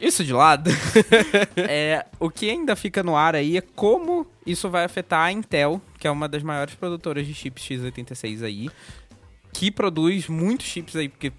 isso 0.00 0.24
de 0.24 0.32
lado. 0.32 0.70
é, 1.56 2.04
o 2.20 2.30
que 2.30 2.50
ainda 2.50 2.76
fica 2.76 3.02
no 3.02 3.16
ar 3.16 3.34
aí 3.34 3.56
é 3.56 3.60
como 3.60 4.26
isso 4.46 4.68
vai 4.68 4.84
afetar 4.84 5.26
a 5.26 5.32
Intel, 5.32 5.80
que 5.98 6.06
é 6.06 6.10
uma 6.10 6.28
das 6.28 6.42
maiores 6.42 6.74
produtoras 6.74 7.26
de 7.26 7.34
chips 7.34 7.64
x86 7.64 8.44
aí, 8.44 8.70
que 9.58 9.70
produz 9.70 10.28
muitos 10.28 10.66
chips 10.66 10.94
aí 10.94 11.08
porque 11.08 11.32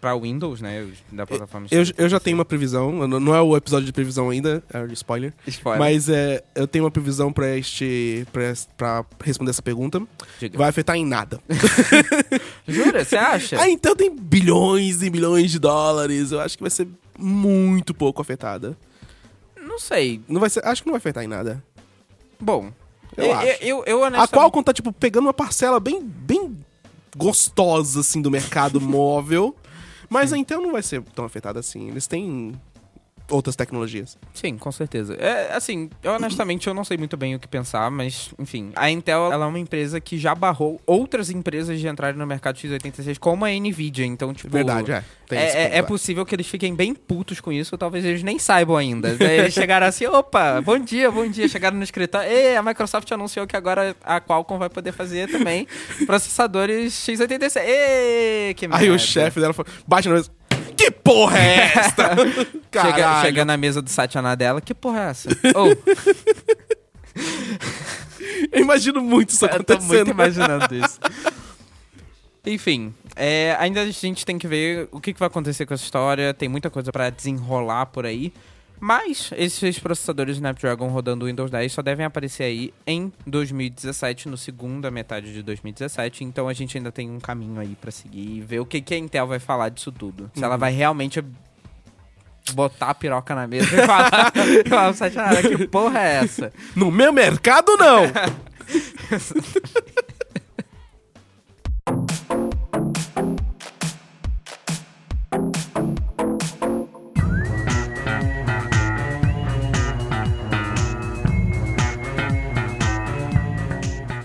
para 0.00 0.16
Windows, 0.16 0.60
né, 0.60 0.86
da 1.10 1.26
plataforma. 1.26 1.66
Eu, 1.72 1.82
eu 1.98 2.08
já 2.08 2.20
tenho 2.20 2.36
uma 2.36 2.44
previsão, 2.44 3.08
não 3.08 3.34
é 3.34 3.42
o 3.42 3.56
episódio 3.56 3.84
de 3.84 3.92
previsão 3.92 4.30
ainda, 4.30 4.62
é 4.72 4.84
spoiler. 4.92 5.34
Spoiler. 5.44 5.80
Mas 5.80 6.08
é, 6.08 6.44
eu 6.54 6.68
tenho 6.68 6.84
uma 6.84 6.90
previsão 6.90 7.32
pra 7.32 7.56
este. 7.56 8.24
Pra 8.76 9.04
responder 9.24 9.50
essa 9.50 9.62
pergunta. 9.62 10.00
Diga. 10.38 10.56
Vai 10.56 10.68
afetar 10.68 10.94
em 10.94 11.04
nada. 11.04 11.40
Jura? 12.68 13.04
Você 13.04 13.16
acha? 13.16 13.60
A 13.60 13.68
Intel 13.68 13.96
tem 13.96 14.14
bilhões 14.14 15.02
e 15.02 15.10
bilhões 15.10 15.50
de 15.50 15.58
dólares. 15.58 16.30
Eu 16.30 16.40
acho 16.40 16.56
que 16.56 16.62
vai 16.62 16.70
ser 16.70 16.86
muito 17.18 17.92
pouco 17.92 18.22
afetada. 18.22 18.76
Não 19.60 19.80
sei. 19.80 20.20
Não 20.28 20.40
vai 20.40 20.48
ser, 20.48 20.64
acho 20.64 20.80
que 20.80 20.86
não 20.86 20.92
vai 20.92 20.98
afetar 20.98 21.24
em 21.24 21.28
nada. 21.28 21.60
Bom, 22.38 22.70
Eu 23.16 23.24
eu, 23.24 23.34
acho. 23.34 23.46
eu, 23.46 23.56
eu, 23.60 23.84
eu 23.86 24.04
A 24.04 24.06
honestamente... 24.06 24.30
Qualcomm 24.30 24.62
tá, 24.62 24.72
tipo, 24.72 24.92
pegando 24.92 25.26
uma 25.26 25.34
parcela 25.34 25.80
bem, 25.80 26.00
bem 26.00 26.56
gostosa, 27.16 28.00
assim, 28.00 28.20
do 28.20 28.30
mercado 28.30 28.80
móvel. 28.82 29.54
Mas 30.08 30.32
a 30.32 30.38
Intel 30.38 30.60
não 30.60 30.72
vai 30.72 30.82
ser 30.82 31.02
tão 31.14 31.24
afetada 31.24 31.60
assim. 31.60 31.88
Eles 31.88 32.06
têm 32.06 32.52
outras 33.30 33.56
tecnologias. 33.56 34.18
Sim, 34.32 34.56
com 34.58 34.70
certeza. 34.70 35.14
É, 35.14 35.54
assim, 35.54 35.88
eu, 36.02 36.12
honestamente 36.12 36.66
eu 36.66 36.74
não 36.74 36.84
sei 36.84 36.96
muito 36.96 37.16
bem 37.16 37.34
o 37.34 37.38
que 37.38 37.48
pensar, 37.48 37.90
mas, 37.90 38.30
enfim. 38.38 38.72
A 38.76 38.90
Intel, 38.90 39.32
ela 39.32 39.44
é 39.44 39.48
uma 39.48 39.58
empresa 39.58 40.00
que 40.00 40.18
já 40.18 40.34
barrou 40.34 40.80
outras 40.86 41.30
empresas 41.30 41.80
de 41.80 41.88
entrarem 41.88 42.18
no 42.18 42.26
mercado 42.26 42.56
x86, 42.56 43.18
como 43.18 43.44
a 43.44 43.48
Nvidia. 43.50 44.04
Então, 44.04 44.32
tipo... 44.34 44.52
Verdade, 44.52 44.92
é. 44.92 45.04
É, 45.30 45.36
é- 45.36 45.64
ponto, 45.68 45.74
é 45.76 45.82
possível 45.82 46.26
que 46.26 46.34
eles 46.34 46.46
fiquem 46.46 46.74
bem 46.74 46.94
putos 46.94 47.40
com 47.40 47.50
isso, 47.50 47.76
talvez 47.78 48.04
eles 48.04 48.22
nem 48.22 48.38
saibam 48.38 48.76
ainda. 48.76 49.16
Eles 49.24 49.54
chegaram 49.54 49.86
assim, 49.86 50.06
opa, 50.06 50.60
bom 50.60 50.78
dia, 50.78 51.10
bom 51.10 51.26
dia. 51.26 51.48
Chegaram 51.48 51.76
no 51.76 51.82
escritório, 51.82 52.30
e 52.30 52.56
a 52.56 52.62
Microsoft 52.62 53.10
anunciou 53.10 53.46
que 53.46 53.56
agora 53.56 53.96
a 54.04 54.20
Qualcomm 54.20 54.58
vai 54.58 54.68
poder 54.68 54.92
fazer 54.92 55.30
também 55.30 55.66
processadores 56.06 56.92
x86. 56.94 57.56
Ê, 57.64 58.54
que 58.54 58.66
Aí 58.66 58.88
o 58.88 58.92
merda. 58.92 58.98
chefe 58.98 59.40
dela 59.40 59.52
falou, 59.52 59.70
bate 59.86 60.08
na 60.08 60.14
mesa. 60.14 60.30
Que 60.76 60.90
porra 60.90 61.38
é 61.38 61.72
esta? 61.76 62.14
Chega, 62.16 62.58
Caralho. 62.70 63.26
chega 63.26 63.44
na 63.44 63.56
mesa 63.56 63.80
do 63.80 63.88
Satya 63.88 64.34
dela, 64.36 64.60
que 64.60 64.74
porra 64.74 65.00
é 65.00 65.10
essa? 65.10 65.28
Oh, 65.54 65.68
Eu 68.52 68.60
imagino 68.62 69.00
muito 69.00 69.30
isso 69.30 69.44
Eu 69.44 69.48
tô 69.50 69.54
acontecendo. 69.74 69.88
muito 69.88 70.10
imaginando 70.10 70.74
isso. 70.74 70.98
Enfim, 72.46 72.92
é, 73.16 73.56
ainda 73.58 73.80
a 73.82 73.90
gente 73.90 74.26
tem 74.26 74.36
que 74.36 74.46
ver 74.46 74.88
o 74.92 75.00
que, 75.00 75.12
que 75.14 75.18
vai 75.18 75.28
acontecer 75.28 75.64
com 75.64 75.72
essa 75.72 75.84
história. 75.84 76.34
Tem 76.34 76.48
muita 76.48 76.68
coisa 76.68 76.92
pra 76.92 77.08
desenrolar 77.08 77.86
por 77.86 78.04
aí. 78.04 78.32
Mas 78.80 79.30
esses 79.36 79.78
processadores 79.78 80.36
Snapdragon 80.36 80.88
rodando 80.88 81.24
o 81.24 81.28
Windows 81.28 81.50
10 81.50 81.72
só 81.72 81.82
devem 81.82 82.04
aparecer 82.04 82.44
aí 82.44 82.74
em 82.86 83.12
2017, 83.26 84.28
no 84.28 84.36
segunda 84.36 84.90
metade 84.90 85.32
de 85.32 85.42
2017. 85.42 86.24
Então 86.24 86.48
a 86.48 86.52
gente 86.52 86.76
ainda 86.76 86.92
tem 86.92 87.10
um 87.10 87.18
caminho 87.18 87.58
aí 87.58 87.76
pra 87.80 87.90
seguir 87.90 88.36
e 88.36 88.40
ver 88.40 88.60
o 88.60 88.66
que, 88.66 88.80
que 88.80 88.94
a 88.94 88.98
Intel 88.98 89.26
vai 89.26 89.38
falar 89.38 89.70
disso 89.70 89.90
tudo. 89.90 90.30
Se 90.34 90.44
ela 90.44 90.56
vai 90.56 90.72
realmente 90.72 91.24
botar 92.52 92.90
a 92.90 92.94
piroca 92.94 93.34
na 93.34 93.46
mesa 93.46 93.74
e 93.74 93.86
falar, 93.86 94.32
falar 95.12 95.42
que 95.42 95.66
porra 95.66 96.00
é 96.00 96.14
essa? 96.16 96.52
No 96.76 96.90
meu 96.90 97.12
mercado, 97.12 97.76
não! 97.76 98.02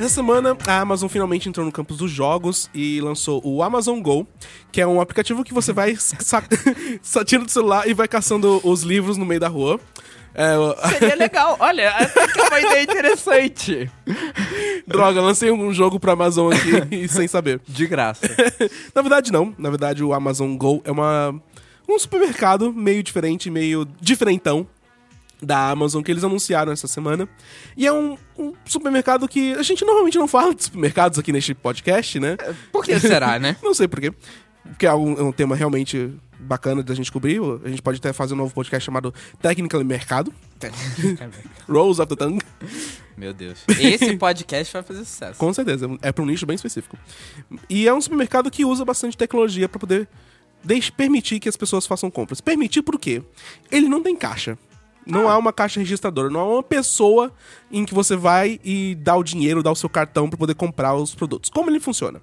Essa 0.09 0.15
semana, 0.15 0.57
a 0.65 0.79
Amazon 0.79 1.07
finalmente 1.07 1.47
entrou 1.47 1.63
no 1.63 1.71
campus 1.71 1.97
dos 1.97 2.09
jogos 2.09 2.67
e 2.73 2.99
lançou 2.99 3.39
o 3.45 3.61
Amazon 3.61 4.01
Go, 4.01 4.27
que 4.71 4.81
é 4.81 4.87
um 4.87 4.99
aplicativo 4.99 5.43
que 5.43 5.53
você 5.53 5.71
vai 5.71 5.95
tira 7.27 7.45
do 7.45 7.51
celular 7.51 7.87
e 7.87 7.93
vai 7.93 8.07
caçando 8.07 8.59
os 8.63 8.81
livros 8.81 9.17
no 9.17 9.23
meio 9.25 9.39
da 9.39 9.47
rua. 9.47 9.79
É, 10.33 10.57
o- 10.57 10.75
Seria 10.97 11.13
legal. 11.13 11.55
Olha, 11.59 11.93
essa 11.99 12.27
que 12.27 12.39
é 12.39 12.43
uma 12.43 12.59
ideia 12.59 12.81
interessante. 12.81 13.91
droga, 14.87 15.21
lancei 15.21 15.51
um 15.51 15.71
jogo 15.71 15.99
pra 15.99 16.13
Amazon 16.13 16.51
aqui 16.51 17.07
sem 17.07 17.27
saber. 17.27 17.61
De 17.67 17.85
graça. 17.85 18.25
Na 18.95 19.03
verdade, 19.03 19.31
não. 19.31 19.53
Na 19.59 19.69
verdade, 19.69 20.03
o 20.03 20.11
Amazon 20.11 20.55
Go 20.57 20.81
é 20.85 20.91
uma, 20.91 21.39
um 21.87 21.99
supermercado 21.99 22.73
meio 22.73 23.03
diferente, 23.03 23.51
meio 23.51 23.85
diferentão 24.01 24.65
da 25.41 25.69
Amazon 25.69 26.01
que 26.03 26.11
eles 26.11 26.23
anunciaram 26.23 26.71
essa 26.71 26.87
semana. 26.87 27.27
E 27.75 27.87
é 27.87 27.93
um, 27.93 28.17
um 28.37 28.53
supermercado 28.65 29.27
que 29.27 29.53
a 29.53 29.63
gente 29.63 29.85
normalmente 29.85 30.17
não 30.17 30.27
fala 30.27 30.53
de 30.53 30.63
supermercados 30.63 31.17
aqui 31.17 31.31
neste 31.31 31.53
podcast, 31.53 32.19
né? 32.19 32.37
Por 32.71 32.83
que 32.83 32.99
será, 32.99 33.39
né? 33.39 33.55
Não 33.63 33.73
sei 33.73 33.87
porquê. 33.87 34.13
Porque 34.63 34.85
é 34.85 34.93
um, 34.93 35.13
é 35.13 35.23
um 35.23 35.31
tema 35.31 35.55
realmente 35.55 36.13
bacana 36.39 36.83
da 36.83 36.93
gente 36.93 37.11
cobrir. 37.11 37.39
A 37.63 37.69
gente 37.69 37.81
pode 37.81 37.97
até 37.97 38.13
fazer 38.13 38.33
um 38.33 38.37
novo 38.37 38.53
podcast 38.53 38.85
chamado 38.85 39.13
Technically 39.41 39.83
Mercado. 39.83 40.33
Rose 41.67 42.01
of 42.01 42.09
the 42.09 42.15
Tongue. 42.15 42.41
Meu 43.17 43.33
Deus. 43.33 43.63
Esse 43.79 44.15
podcast 44.17 44.73
vai 44.73 44.83
fazer 44.83 45.05
sucesso. 45.05 45.39
Com 45.39 45.53
certeza, 45.53 45.89
é 46.01 46.11
para 46.11 46.23
um 46.23 46.27
nicho 46.27 46.45
bem 46.45 46.55
específico. 46.55 46.97
E 47.69 47.87
é 47.87 47.93
um 47.93 48.01
supermercado 48.01 48.49
que 48.51 48.63
usa 48.63 48.85
bastante 48.85 49.17
tecnologia 49.17 49.67
para 49.67 49.79
poder 49.79 50.07
deixe, 50.63 50.91
permitir 50.91 51.39
que 51.39 51.49
as 51.49 51.57
pessoas 51.57 51.85
façam 51.85 52.09
compras. 52.09 52.41
Permitir 52.41 52.81
por 52.81 52.99
quê? 52.99 53.21
Ele 53.71 53.89
não 53.89 54.01
tem 54.01 54.15
caixa. 54.15 54.57
Não 55.09 55.29
há 55.29 55.37
uma 55.37 55.51
caixa 55.51 55.79
registradora, 55.79 56.29
não 56.29 56.39
há 56.39 56.53
uma 56.55 56.63
pessoa 56.63 57.31
em 57.71 57.83
que 57.85 57.93
você 57.93 58.15
vai 58.15 58.59
e 58.63 58.95
dá 58.95 59.15
o 59.15 59.23
dinheiro, 59.23 59.63
dá 59.63 59.71
o 59.71 59.75
seu 59.75 59.89
cartão 59.89 60.29
para 60.29 60.37
poder 60.37 60.55
comprar 60.55 60.93
os 60.95 61.15
produtos. 61.15 61.49
Como 61.49 61.69
ele 61.69 61.79
funciona? 61.79 62.21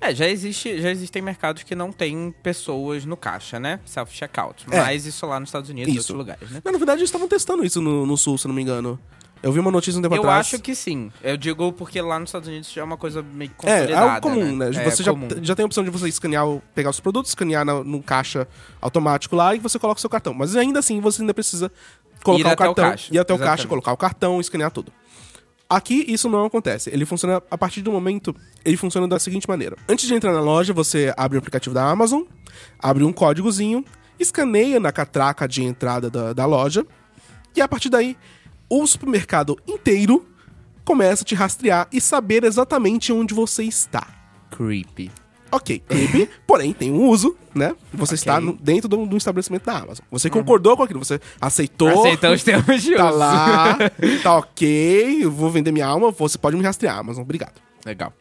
É, 0.00 0.14
já, 0.14 0.28
existe, 0.28 0.80
já 0.80 0.90
existem 0.90 1.22
mercados 1.22 1.62
que 1.62 1.74
não 1.74 1.90
tem 1.92 2.34
pessoas 2.42 3.04
no 3.04 3.16
caixa, 3.16 3.58
né? 3.58 3.80
Self-checkout. 3.84 4.66
É. 4.70 4.80
Mas 4.80 5.06
isso 5.06 5.24
lá 5.26 5.40
nos 5.40 5.48
Estados 5.48 5.70
Unidos 5.70 5.92
e 5.94 5.98
outros 5.98 6.16
lugares, 6.16 6.50
né? 6.50 6.60
Na 6.64 6.72
verdade, 6.72 7.00
eles 7.00 7.08
estavam 7.08 7.28
testando 7.28 7.64
isso 7.64 7.80
no, 7.80 8.04
no 8.04 8.16
Sul, 8.16 8.36
se 8.38 8.46
não 8.46 8.54
me 8.54 8.62
engano. 8.62 8.98
Eu 9.40 9.52
vi 9.52 9.60
uma 9.60 9.70
notícia 9.70 9.98
um 9.98 10.02
tempo 10.02 10.16
Eu 10.16 10.22
atrás. 10.22 10.48
acho 10.48 10.58
que 10.58 10.74
sim. 10.74 11.12
Eu 11.22 11.36
digo 11.36 11.72
porque 11.72 12.00
lá 12.02 12.18
nos 12.18 12.28
Estados 12.30 12.48
Unidos 12.48 12.72
já 12.72 12.80
é 12.80 12.84
uma 12.84 12.96
coisa 12.96 13.22
meio 13.22 13.50
que 13.56 13.66
É, 13.66 13.70
é 13.70 13.78
consolidada, 13.78 14.10
algo 14.14 14.20
comum, 14.20 14.56
né? 14.56 14.68
É 14.70 14.90
Você 14.90 15.02
já, 15.02 15.12
comum. 15.12 15.28
já 15.42 15.54
tem 15.54 15.62
a 15.62 15.66
opção 15.66 15.84
de 15.84 15.90
você 15.90 16.08
escanear, 16.08 16.44
pegar 16.74 16.90
os 16.90 16.98
produtos, 16.98 17.30
escanear 17.30 17.64
na, 17.64 17.84
num 17.84 18.02
caixa 18.02 18.48
automático 18.80 19.36
lá 19.36 19.54
e 19.54 19.60
você 19.60 19.78
coloca 19.78 19.98
o 19.98 20.00
seu 20.00 20.10
cartão. 20.10 20.34
Mas 20.34 20.56
ainda 20.56 20.80
assim, 20.80 21.00
você 21.00 21.22
ainda 21.22 21.32
precisa 21.32 21.70
colocar 22.22 22.50
Ir 22.50 22.52
o 22.52 22.56
cartão, 22.56 22.90
caixa, 22.90 23.14
ir 23.14 23.18
até 23.18 23.34
o 23.34 23.38
caixa, 23.38 23.68
colocar 23.68 23.92
o 23.92 23.96
cartão, 23.96 24.40
escanear 24.40 24.70
tudo. 24.70 24.92
Aqui 25.68 26.04
isso 26.08 26.30
não 26.30 26.46
acontece. 26.46 26.88
Ele 26.90 27.04
funciona 27.04 27.42
a 27.50 27.58
partir 27.58 27.82
do 27.82 27.92
momento. 27.92 28.34
Ele 28.64 28.76
funciona 28.76 29.06
da 29.06 29.18
seguinte 29.18 29.46
maneira: 29.48 29.76
antes 29.88 30.06
de 30.06 30.14
entrar 30.14 30.32
na 30.32 30.40
loja, 30.40 30.72
você 30.72 31.12
abre 31.16 31.36
o 31.36 31.40
aplicativo 31.40 31.74
da 31.74 31.84
Amazon, 31.84 32.22
abre 32.78 33.04
um 33.04 33.12
códigozinho, 33.12 33.84
escaneia 34.18 34.80
na 34.80 34.90
catraca 34.90 35.46
de 35.46 35.62
entrada 35.62 36.08
da, 36.08 36.32
da 36.32 36.46
loja, 36.46 36.86
e 37.54 37.60
a 37.60 37.68
partir 37.68 37.90
daí, 37.90 38.16
o 38.68 38.86
supermercado 38.86 39.56
inteiro 39.66 40.26
começa 40.84 41.22
a 41.22 41.26
te 41.26 41.34
rastrear 41.34 41.86
e 41.92 42.00
saber 42.00 42.44
exatamente 42.44 43.12
onde 43.12 43.34
você 43.34 43.62
está. 43.64 44.06
Creepy. 44.50 45.10
Ok, 45.50 45.78
creepy, 45.88 46.28
porém 46.46 46.72
tem 46.72 46.92
um 46.92 47.06
uso, 47.08 47.34
né? 47.54 47.74
Você 47.92 48.14
Ok. 48.14 48.16
está 48.16 48.40
no- 48.40 48.52
dentro 48.54 48.88
do, 48.88 49.06
do 49.06 49.16
estabelecimento 49.16 49.64
da 49.64 49.78
Amazon. 49.78 50.04
Você 50.10 50.28
concordou 50.28 50.76
com 50.76 50.82
aquilo, 50.82 51.02
você 51.04 51.18
aceitou. 51.40 51.88
Aceitou 51.88 52.32
os 52.32 52.42
termos 52.42 52.82
de 52.82 52.94
Tá 52.94 53.08
uso. 53.08 53.18
lá, 53.18 53.78
tá 54.22 54.36
ok, 54.36 55.24
eu 55.24 55.30
vou 55.30 55.50
vender 55.50 55.72
minha 55.72 55.86
alma, 55.86 56.10
você 56.10 56.36
pode 56.36 56.56
me 56.56 56.62
rastrear, 56.62 56.98
Amazon, 56.98 57.22
obrigado. 57.22 57.54
Legal. 57.86 58.12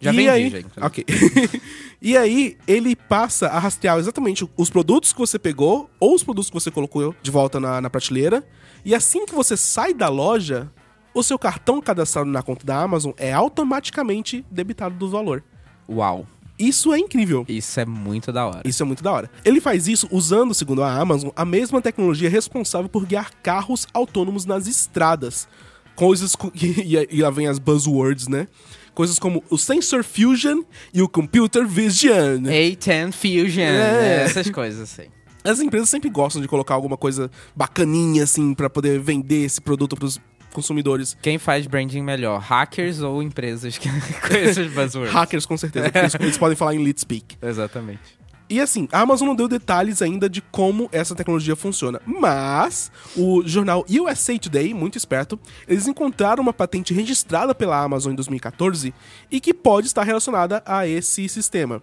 Já 0.00 0.12
e 0.12 0.16
vendi, 0.16 0.28
aí, 0.28 0.50
já. 0.76 0.86
Ok. 0.86 1.04
e 2.00 2.16
aí, 2.16 2.56
ele 2.68 2.94
passa 2.94 3.48
a 3.48 3.58
rastrear 3.58 3.98
exatamente 3.98 4.48
os 4.56 4.70
produtos 4.70 5.12
que 5.12 5.18
você 5.18 5.38
pegou 5.38 5.90
ou 5.98 6.14
os 6.14 6.22
produtos 6.22 6.50
que 6.50 6.54
você 6.54 6.70
colocou 6.70 7.14
de 7.20 7.30
volta 7.30 7.58
na, 7.58 7.80
na 7.80 7.90
prateleira. 7.90 8.46
E 8.84 8.94
assim 8.94 9.26
que 9.26 9.34
você 9.34 9.56
sai 9.56 9.92
da 9.92 10.08
loja, 10.08 10.70
o 11.12 11.20
seu 11.22 11.36
cartão 11.36 11.80
cadastrado 11.80 12.30
na 12.30 12.42
conta 12.44 12.64
da 12.64 12.80
Amazon 12.80 13.10
é 13.16 13.32
automaticamente 13.32 14.44
debitado 14.50 14.94
do 14.94 15.08
valor. 15.10 15.42
Uau. 15.88 16.24
Isso 16.58 16.92
é 16.92 16.98
incrível. 16.98 17.44
Isso 17.48 17.78
é 17.78 17.84
muito 17.86 18.32
da 18.32 18.46
hora. 18.46 18.62
Isso 18.64 18.82
é 18.82 18.86
muito 18.86 19.02
da 19.02 19.12
hora. 19.12 19.30
Ele 19.44 19.60
faz 19.60 19.86
isso 19.86 20.08
usando, 20.10 20.52
segundo 20.54 20.82
a 20.82 20.92
Amazon, 20.92 21.30
a 21.36 21.44
mesma 21.44 21.80
tecnologia 21.80 22.28
responsável 22.28 22.88
por 22.88 23.06
guiar 23.06 23.30
carros 23.42 23.86
autônomos 23.94 24.44
nas 24.44 24.66
estradas. 24.66 25.46
Coisas. 25.94 26.34
co- 26.34 26.50
E, 26.60 27.06
e- 27.10 27.22
lá 27.22 27.30
vem 27.30 27.46
as 27.46 27.58
buzzwords, 27.58 28.26
né? 28.28 28.48
Coisas 28.94 29.18
como 29.18 29.44
o 29.48 29.56
Sensor 29.56 30.02
Fusion 30.02 30.62
e 30.92 31.00
o 31.00 31.08
Computer 31.08 31.64
Vision. 31.66 32.42
A10 32.46 33.12
Fusion, 33.12 33.62
É. 33.62 34.24
essas 34.24 34.50
coisas 34.50 34.80
assim. 34.80 35.08
As 35.44 35.60
empresas 35.60 35.88
sempre 35.88 36.10
gostam 36.10 36.42
de 36.42 36.48
colocar 36.48 36.74
alguma 36.74 36.96
coisa 36.96 37.30
bacaninha, 37.54 38.24
assim, 38.24 38.52
pra 38.54 38.68
poder 38.68 38.98
vender 38.98 39.44
esse 39.44 39.60
produto 39.60 39.94
pros 39.96 40.20
consumidores. 40.52 41.16
Quem 41.20 41.38
faz 41.38 41.66
branding 41.66 42.02
melhor, 42.02 42.40
hackers 42.40 43.00
ou 43.00 43.22
empresas 43.22 43.78
que 43.78 43.88
com 44.26 44.34
esses 44.34 44.72
buzzwords? 44.72 45.12
Hackers, 45.12 45.46
com 45.46 45.56
certeza, 45.56 45.86
porque 45.86 45.98
eles, 45.98 46.14
eles 46.20 46.38
podem 46.38 46.56
falar 46.56 46.74
em 46.74 46.82
lead 46.82 47.00
speak. 47.00 47.36
Exatamente. 47.40 48.18
E 48.50 48.62
assim, 48.62 48.88
a 48.90 49.00
Amazon 49.00 49.28
não 49.28 49.36
deu 49.36 49.46
detalhes 49.46 50.00
ainda 50.00 50.28
de 50.28 50.40
como 50.40 50.88
essa 50.90 51.14
tecnologia 51.14 51.54
funciona. 51.54 52.00
Mas 52.06 52.90
o 53.14 53.42
jornal 53.44 53.84
USA 53.90 54.38
Today, 54.38 54.72
muito 54.72 54.96
esperto, 54.96 55.38
eles 55.66 55.86
encontraram 55.86 56.42
uma 56.42 56.52
patente 56.52 56.94
registrada 56.94 57.54
pela 57.54 57.78
Amazon 57.78 58.12
em 58.12 58.16
2014 58.16 58.94
e 59.30 59.38
que 59.38 59.52
pode 59.52 59.86
estar 59.86 60.02
relacionada 60.02 60.62
a 60.64 60.86
esse 60.86 61.28
sistema. 61.28 61.82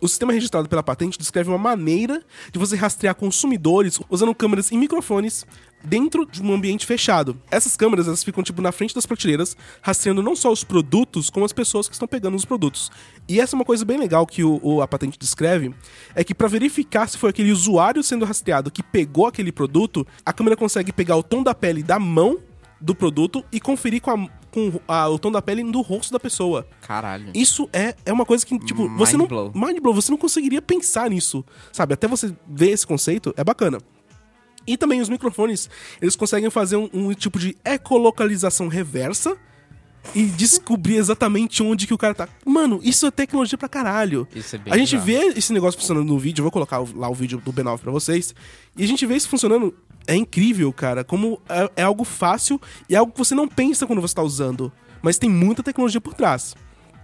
O 0.00 0.08
sistema 0.08 0.32
registrado 0.32 0.68
pela 0.68 0.82
patente 0.82 1.16
descreve 1.16 1.48
uma 1.48 1.58
maneira 1.58 2.20
de 2.50 2.58
você 2.58 2.74
rastrear 2.74 3.14
consumidores 3.14 4.00
usando 4.10 4.34
câmeras 4.34 4.72
e 4.72 4.76
microfones 4.76 5.46
dentro 5.84 6.24
de 6.26 6.42
um 6.42 6.52
ambiente 6.52 6.86
fechado. 6.86 7.36
Essas 7.50 7.76
câmeras 7.76 8.06
elas 8.06 8.22
ficam 8.22 8.42
tipo 8.42 8.62
na 8.62 8.72
frente 8.72 8.94
das 8.94 9.06
prateleiras, 9.06 9.56
rastreando 9.80 10.22
não 10.22 10.36
só 10.36 10.50
os 10.52 10.62
produtos, 10.64 11.28
como 11.30 11.44
as 11.44 11.52
pessoas 11.52 11.88
que 11.88 11.94
estão 11.94 12.08
pegando 12.08 12.36
os 12.36 12.44
produtos. 12.44 12.90
E 13.28 13.40
essa 13.40 13.54
é 13.54 13.58
uma 13.58 13.64
coisa 13.64 13.84
bem 13.84 13.98
legal 13.98 14.26
que 14.26 14.44
o, 14.44 14.60
o- 14.62 14.82
a 14.82 14.88
patente 14.88 15.18
descreve, 15.18 15.74
é 16.14 16.22
que 16.24 16.34
para 16.34 16.48
verificar 16.48 17.08
se 17.08 17.18
foi 17.18 17.30
aquele 17.30 17.52
usuário 17.52 18.02
sendo 18.02 18.24
rastreado 18.24 18.70
que 18.70 18.82
pegou 18.82 19.26
aquele 19.26 19.50
produto, 19.52 20.06
a 20.24 20.32
câmera 20.32 20.56
consegue 20.56 20.92
pegar 20.92 21.16
o 21.16 21.22
tom 21.22 21.42
da 21.42 21.54
pele 21.54 21.82
da 21.82 21.98
mão 21.98 22.38
do 22.80 22.94
produto 22.94 23.44
e 23.52 23.60
conferir 23.60 24.00
com, 24.02 24.10
a- 24.10 24.28
com 24.50 24.80
a- 24.88 25.08
o 25.08 25.18
tom 25.18 25.30
da 25.30 25.40
pele 25.40 25.62
do 25.62 25.80
rosto 25.80 26.12
da 26.12 26.18
pessoa. 26.18 26.66
Caralho. 26.80 27.30
Isso 27.32 27.68
é, 27.72 27.94
é 28.04 28.12
uma 28.12 28.24
coisa 28.26 28.44
que, 28.44 28.58
tipo, 28.58 28.88
você 28.96 29.16
não. 29.16 29.26
blow. 29.26 29.52
Mind 29.54 29.78
blow, 29.80 29.94
você 29.94 30.10
não 30.10 30.18
conseguiria 30.18 30.60
pensar 30.60 31.08
nisso. 31.08 31.44
Sabe? 31.72 31.94
Até 31.94 32.08
você 32.08 32.34
ver 32.48 32.70
esse 32.70 32.84
conceito, 32.86 33.32
é 33.36 33.44
bacana. 33.44 33.78
E 34.66 34.76
também 34.76 35.00
os 35.00 35.08
microfones, 35.08 35.68
eles 36.00 36.16
conseguem 36.16 36.50
fazer 36.50 36.76
um, 36.76 36.88
um 36.92 37.12
tipo 37.14 37.38
de 37.38 37.56
ecolocalização 37.64 38.68
reversa 38.68 39.36
e 40.14 40.24
descobrir 40.24 40.96
exatamente 40.96 41.62
onde 41.62 41.86
que 41.86 41.94
o 41.94 41.98
cara 41.98 42.14
tá. 42.14 42.28
Mano, 42.44 42.80
isso 42.82 43.06
é 43.06 43.10
tecnologia 43.10 43.56
pra 43.56 43.68
caralho. 43.68 44.26
Isso 44.34 44.56
é 44.56 44.58
bem 44.58 44.72
A 44.72 44.76
gente 44.76 44.96
vê 44.96 45.32
esse 45.36 45.52
negócio 45.52 45.78
funcionando 45.78 46.06
no 46.06 46.18
vídeo, 46.18 46.40
eu 46.40 46.44
vou 46.44 46.52
colocar 46.52 46.78
lá 46.94 47.08
o 47.08 47.14
vídeo 47.14 47.40
do 47.44 47.52
B9 47.52 47.78
pra 47.78 47.92
vocês. 47.92 48.34
E 48.76 48.84
a 48.84 48.86
gente 48.86 49.06
vê 49.06 49.14
isso 49.14 49.28
funcionando. 49.28 49.74
É 50.06 50.16
incrível, 50.16 50.72
cara. 50.72 51.04
Como 51.04 51.40
é, 51.48 51.70
é 51.76 51.82
algo 51.82 52.04
fácil 52.04 52.60
e 52.88 52.94
é 52.94 52.98
algo 52.98 53.12
que 53.12 53.18
você 53.18 53.34
não 53.34 53.46
pensa 53.46 53.86
quando 53.86 54.02
você 54.02 54.14
tá 54.14 54.22
usando. 54.22 54.72
Mas 55.00 55.18
tem 55.18 55.30
muita 55.30 55.62
tecnologia 55.62 56.00
por 56.00 56.14
trás. 56.14 56.54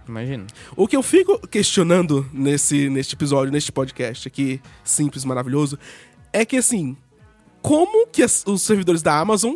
Imagina. 0.07 0.47
O 0.75 0.87
que 0.87 0.97
eu 0.97 1.03
fico 1.03 1.39
questionando 1.47 2.27
nesse, 2.33 2.89
neste 2.89 3.15
episódio, 3.15 3.53
neste 3.53 3.71
podcast 3.71 4.27
aqui, 4.27 4.59
simples, 4.83 5.23
maravilhoso, 5.23 5.77
é 6.33 6.43
que 6.43 6.57
assim, 6.57 6.97
como 7.61 8.07
que 8.07 8.23
as- 8.23 8.43
os 8.47 8.61
servidores 8.61 9.01
da 9.01 9.17
Amazon 9.19 9.55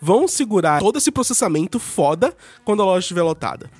vão 0.00 0.26
segurar 0.26 0.80
todo 0.80 0.98
esse 0.98 1.10
processamento 1.12 1.78
foda 1.78 2.34
quando 2.64 2.82
a 2.82 2.84
loja 2.86 3.00
estiver 3.00 3.22
lotada? 3.22 3.70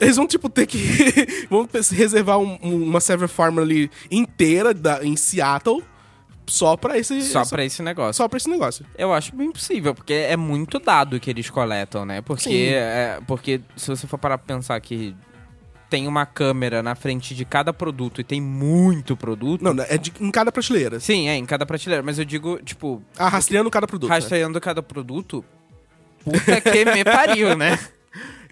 Eles 0.00 0.16
vão, 0.16 0.26
tipo, 0.26 0.48
ter 0.48 0.66
que. 0.66 0.78
vão 1.50 1.68
reservar 1.92 2.38
um- 2.38 2.58
um- 2.62 2.82
uma 2.84 3.00
server 3.00 3.28
farm 3.28 3.58
ali 3.58 3.90
inteira 4.10 4.72
da- 4.72 5.04
em 5.04 5.16
Seattle 5.16 5.82
só 6.46 6.76
pra 6.78 6.96
esse. 6.98 7.22
Só 7.22 7.44
pra 7.44 7.62
esse 7.64 7.82
negócio. 7.82 8.14
só 8.14 8.26
pra 8.26 8.38
esse 8.38 8.48
negócio. 8.48 8.86
Eu 8.96 9.12
acho 9.12 9.36
bem 9.36 9.52
possível, 9.52 9.94
porque 9.94 10.14
é 10.14 10.36
muito 10.36 10.78
dado 10.78 11.20
que 11.20 11.28
eles 11.28 11.50
coletam, 11.50 12.06
né? 12.06 12.22
Porque, 12.22 12.70
é, 12.72 13.20
porque 13.26 13.60
se 13.76 13.88
você 13.88 14.06
for 14.06 14.16
parar 14.18 14.38
pra 14.38 14.56
pensar 14.56 14.80
que 14.80 15.14
tem 15.90 16.06
uma 16.06 16.24
câmera 16.24 16.82
na 16.82 16.94
frente 16.94 17.34
de 17.34 17.44
cada 17.44 17.72
produto 17.72 18.20
e 18.20 18.24
tem 18.24 18.40
muito 18.40 19.16
produto. 19.16 19.62
Não, 19.62 19.82
é 19.88 19.98
de- 19.98 20.12
em 20.20 20.30
cada 20.30 20.50
prateleira. 20.52 21.00
Sim, 21.00 21.28
é, 21.28 21.34
em 21.36 21.44
cada 21.44 21.66
prateleira. 21.66 22.02
Mas 22.02 22.18
eu 22.18 22.24
digo, 22.24 22.58
tipo, 22.62 23.02
Ah, 23.18 23.28
rastreando 23.28 23.68
cada 23.68 23.86
produto. 23.86 24.08
né? 24.08 24.14
rastreando 24.14 24.60
cada 24.60 24.82
produto, 24.82 25.44
puta 26.24 26.60
que 26.60 26.84
me 26.84 27.04
pariu, 27.04 27.56
né? 27.56 27.78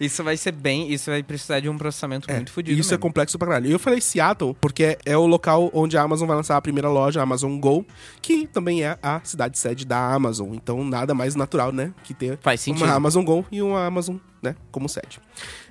Isso 0.00 0.22
vai 0.22 0.36
ser 0.36 0.52
bem. 0.52 0.92
Isso 0.92 1.10
vai 1.10 1.22
precisar 1.22 1.60
de 1.60 1.68
um 1.68 1.76
processamento 1.76 2.30
É, 2.30 2.34
muito 2.36 2.52
fodido. 2.52 2.78
Isso 2.78 2.90
é 2.90 2.92
mesmo. 2.92 3.02
complexo 3.02 3.38
pra 3.38 3.48
caralho. 3.48 3.70
Eu 3.70 3.78
falei 3.78 4.00
Seattle 4.00 4.54
porque 4.60 4.96
é 5.04 5.16
o 5.16 5.26
local 5.26 5.70
onde 5.72 5.96
a 5.96 6.02
Amazon 6.02 6.26
vai 6.26 6.36
lançar 6.36 6.56
a 6.56 6.62
primeira 6.62 6.88
loja, 6.88 7.20
a 7.20 7.22
Amazon 7.22 7.58
Go, 7.58 7.84
que 8.22 8.46
também 8.46 8.84
é 8.84 8.98
a 9.02 9.20
cidade 9.24 9.58
sede 9.58 9.84
da 9.84 10.12
Amazon. 10.12 10.54
Então 10.54 10.84
nada 10.84 11.14
mais 11.14 11.34
natural, 11.34 11.72
né, 11.72 11.92
que 12.04 12.14
ter 12.14 12.38
Faz 12.40 12.60
sentido. 12.60 12.84
uma 12.84 12.94
Amazon 12.94 13.24
Go 13.24 13.44
e 13.50 13.60
uma 13.60 13.84
Amazon, 13.86 14.16
né, 14.42 14.54
como 14.70 14.88
sede. 14.88 15.18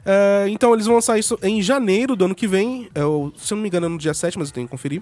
Ah, 0.05 0.45
então 0.49 0.73
eles 0.73 0.85
vão 0.85 0.95
lançar 0.95 1.17
isso 1.17 1.37
em 1.43 1.61
janeiro 1.61 2.15
do 2.15 2.25
ano 2.25 2.35
que 2.35 2.47
vem. 2.47 2.89
Eu, 2.95 3.33
se 3.37 3.53
eu 3.53 3.55
não 3.55 3.61
me 3.63 3.67
engano 3.69 3.85
é 3.85 3.89
no 3.89 3.97
dia 3.97 4.13
7, 4.13 4.37
mas 4.37 4.49
eu 4.49 4.53
tenho 4.53 4.67
que 4.67 4.71
conferir. 4.71 5.01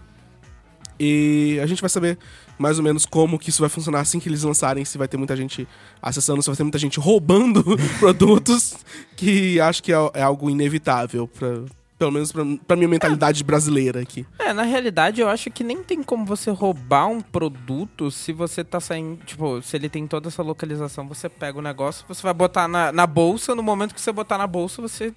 E 1.00 1.60
a 1.62 1.66
gente 1.66 1.82
vai 1.82 1.90
saber 1.90 2.18
mais 2.58 2.78
ou 2.78 2.84
menos 2.84 3.06
como 3.06 3.38
que 3.38 3.50
isso 3.50 3.62
vai 3.62 3.70
funcionar 3.70 4.00
assim 4.00 4.20
que 4.20 4.30
eles 4.30 4.44
lançarem, 4.44 4.86
se 4.86 4.98
vai 4.98 5.08
ter 5.08 5.18
muita 5.18 5.36
gente 5.36 5.68
acessando, 6.02 6.42
se 6.42 6.50
vai 6.50 6.56
ter 6.56 6.64
muita 6.64 6.80
gente 6.80 7.00
roubando 7.00 7.64
produtos, 8.00 8.76
que 9.16 9.60
acho 9.60 9.84
que 9.84 9.92
é, 9.92 9.98
é 10.14 10.22
algo 10.22 10.50
inevitável, 10.50 11.28
pra, 11.28 11.64
pelo 11.98 12.12
menos 12.12 12.32
pra, 12.32 12.44
pra 12.68 12.76
minha 12.76 12.88
mentalidade 12.88 13.44
brasileira 13.44 14.02
aqui. 14.02 14.26
É, 14.40 14.54
na 14.54 14.64
realidade, 14.64 15.22
eu 15.22 15.30
acho 15.30 15.50
que 15.50 15.64
nem 15.64 15.84
tem 15.84 16.04
como 16.04 16.26
você 16.26 16.52
roubar 16.52 17.08
um 17.08 17.22
produto 17.22 18.12
se 18.12 18.34
você 18.34 18.64
tá 18.64 18.80
saindo. 18.80 19.18
Tipo, 19.26 19.62
se 19.62 19.76
ele 19.76 19.90
tem 19.90 20.06
toda 20.08 20.28
essa 20.28 20.44
localização, 20.44 21.08
você 21.08 21.30
pega 21.30 21.58
o 21.58 21.62
negócio, 21.62 22.06
você 22.08 22.22
vai 22.22 22.34
botar 22.34 22.68
na, 22.68 22.92
na 22.92 23.08
bolsa, 23.08 23.56
no 23.56 23.64
momento 23.64 23.94
que 23.94 24.02
você 24.02 24.12
botar 24.12 24.38
na 24.38 24.48
bolsa, 24.48 24.82
você. 24.82 25.14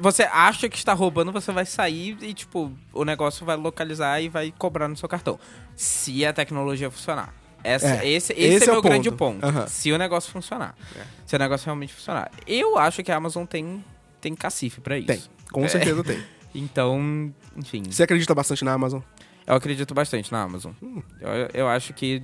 Você 0.00 0.22
acha 0.24 0.68
que 0.68 0.76
está 0.76 0.92
roubando, 0.94 1.30
você 1.32 1.52
vai 1.52 1.66
sair 1.66 2.16
e, 2.22 2.32
tipo, 2.32 2.72
o 2.92 3.04
negócio 3.04 3.44
vai 3.44 3.56
localizar 3.56 4.20
e 4.22 4.28
vai 4.28 4.52
cobrar 4.56 4.88
no 4.88 4.96
seu 4.96 5.08
cartão. 5.08 5.38
Se 5.74 6.24
a 6.24 6.32
tecnologia 6.32 6.90
funcionar. 6.90 7.34
Essa, 7.62 7.86
É, 7.96 8.08
esse, 8.08 8.32
esse, 8.32 8.42
esse 8.42 8.64
é 8.64 8.68
é 8.68 8.70
meu 8.70 8.78
o 8.78 8.82
grande 8.82 9.10
ponto. 9.10 9.40
ponto. 9.40 9.44
Aham. 9.46 9.64
É. 9.64 9.66
Se 9.66 9.90
o 9.92 9.98
negócio 9.98 10.30
funcionar. 10.30 10.74
Se 11.26 11.34
o 11.34 11.38
negócio 11.38 11.64
realmente 11.66 11.92
funcionar. 11.92 12.30
Eu 12.46 12.78
acho 12.78 13.02
que 13.02 13.10
a 13.10 13.16
Amazon 13.16 13.44
tem, 13.44 13.84
tem 14.20 14.34
cacife 14.34 14.80
pra 14.80 14.96
isso. 14.96 15.08
Tem, 15.08 15.22
com 15.50 15.68
certeza 15.68 16.02
tem. 16.04 16.22
Então, 16.54 17.34
enfim. 17.54 17.82
Você 17.90 18.02
acredita 18.02 18.34
bastante 18.34 18.64
na 18.64 18.72
Amazon? 18.72 19.02
Eu 19.46 19.54
acredito 19.56 19.92
bastante 19.92 20.32
na 20.32 20.40
Amazon. 20.42 20.72
Eu, 21.20 21.50
eu 21.52 21.68
acho 21.68 21.92
que 21.92 22.22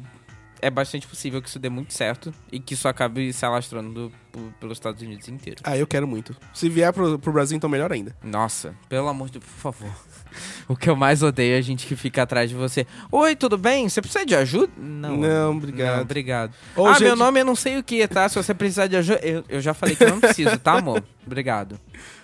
é 0.63 0.71
bastante 0.71 1.07
possível 1.09 1.43
que 1.43 1.49
isso 1.49 1.59
dê 1.59 1.69
muito 1.69 1.93
certo 1.93 2.33
e 2.51 2.61
que 2.61 2.75
isso 2.75 2.87
acabe 2.87 3.33
se 3.33 3.45
alastrando 3.45 4.13
pelos 4.61 4.79
Estados 4.79 5.03
Unidos 5.03 5.29
inteiro. 5.29 5.61
Ah, 5.65 5.77
eu 5.77 5.87
quero 5.87 6.07
muito. 6.07 6.35
Se 6.55 6.69
vier 6.69 6.93
pro, 6.93 7.19
pro 7.19 7.33
Brasil, 7.33 7.57
então 7.57 7.69
melhor 7.69 7.93
ainda. 7.93 8.17
Nossa, 8.23 8.75
pelo 8.89 9.09
amor 9.09 9.27
de 9.27 9.41
Deus, 9.41 9.45
por 9.45 9.73
favor. 9.73 9.91
O 10.67 10.75
que 10.75 10.89
eu 10.89 10.97
mais 10.97 11.23
odeio 11.23 11.57
é 11.57 11.59
a 11.59 11.61
gente 11.61 11.87
que 11.87 11.95
fica 11.95 12.23
atrás 12.23 12.49
de 12.49 12.57
você. 12.57 12.87
Oi, 13.11 13.37
tudo 13.37 13.59
bem? 13.59 13.87
Você 13.87 14.01
precisa 14.01 14.25
de 14.25 14.35
ajuda? 14.35 14.73
Não. 14.79 15.19
Não, 15.19 15.57
obrigado. 15.59 15.97
Não, 15.97 16.03
obrigado. 16.03 16.55
Ou, 16.75 16.87
ah, 16.87 16.93
gente- 16.95 17.03
meu 17.03 17.17
nome 17.17 17.41
eu 17.41 17.45
não 17.45 17.55
sei 17.55 17.77
o 17.77 17.83
que, 17.83 18.09
tá? 18.09 18.27
Se 18.31 18.37
você 18.37 18.55
precisar 18.55 18.87
de 18.87 18.97
ajuda. 18.97 19.21
Eu, 19.23 19.45
eu 19.47 19.61
já 19.61 19.75
falei 19.75 19.95
que 19.95 20.05
eu 20.05 20.09
não 20.09 20.21
preciso, 20.21 20.59
tá, 20.59 20.79
amor? 20.79 21.05
Obrigado. 21.27 21.79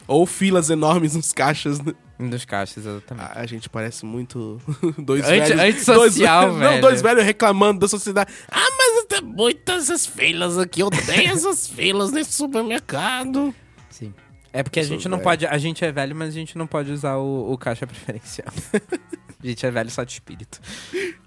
Ou 0.08 0.24
filas 0.26 0.70
enormes 0.70 1.14
nos 1.14 1.32
caixas. 1.32 1.78
né? 1.80 1.92
Dos 2.18 2.44
caixas, 2.44 2.84
exatamente. 2.84 3.26
Ah, 3.30 3.40
a 3.40 3.46
gente 3.46 3.68
parece 3.68 4.04
muito 4.06 4.58
dois 4.98 5.22
Anti- 5.24 5.54
velhos. 5.54 5.60
antissocial, 5.76 6.46
dois, 6.48 6.60
Não, 6.60 6.68
velho. 6.70 6.80
dois 6.82 7.02
velhos 7.02 7.24
reclamando 7.24 7.78
da 7.80 7.86
sociedade. 7.88 8.32
Ah, 8.50 8.66
mas 8.76 9.04
tem 9.04 9.20
muitas 9.22 9.84
essas 9.84 10.06
filas 10.06 10.56
aqui. 10.58 10.80
Eu 10.80 10.86
odeio 10.88 11.30
essas 11.30 11.68
filas 11.70 12.10
nesse 12.10 12.32
supermercado. 12.32 13.54
Sim. 13.90 14.12
É 14.52 14.62
porque 14.62 14.80
a 14.80 14.82
gente 14.82 15.06
não 15.08 15.18
velho. 15.18 15.24
pode. 15.24 15.46
A 15.46 15.58
gente 15.58 15.84
é 15.84 15.92
velho, 15.92 16.16
mas 16.16 16.30
a 16.30 16.32
gente 16.32 16.56
não 16.56 16.66
pode 16.66 16.90
usar 16.90 17.16
o, 17.18 17.52
o 17.52 17.58
caixa 17.58 17.86
preferencial. 17.86 18.48
a 18.74 19.46
gente 19.46 19.64
é 19.66 19.70
velho 19.70 19.90
só 19.90 20.02
de 20.04 20.12
espírito. 20.12 20.58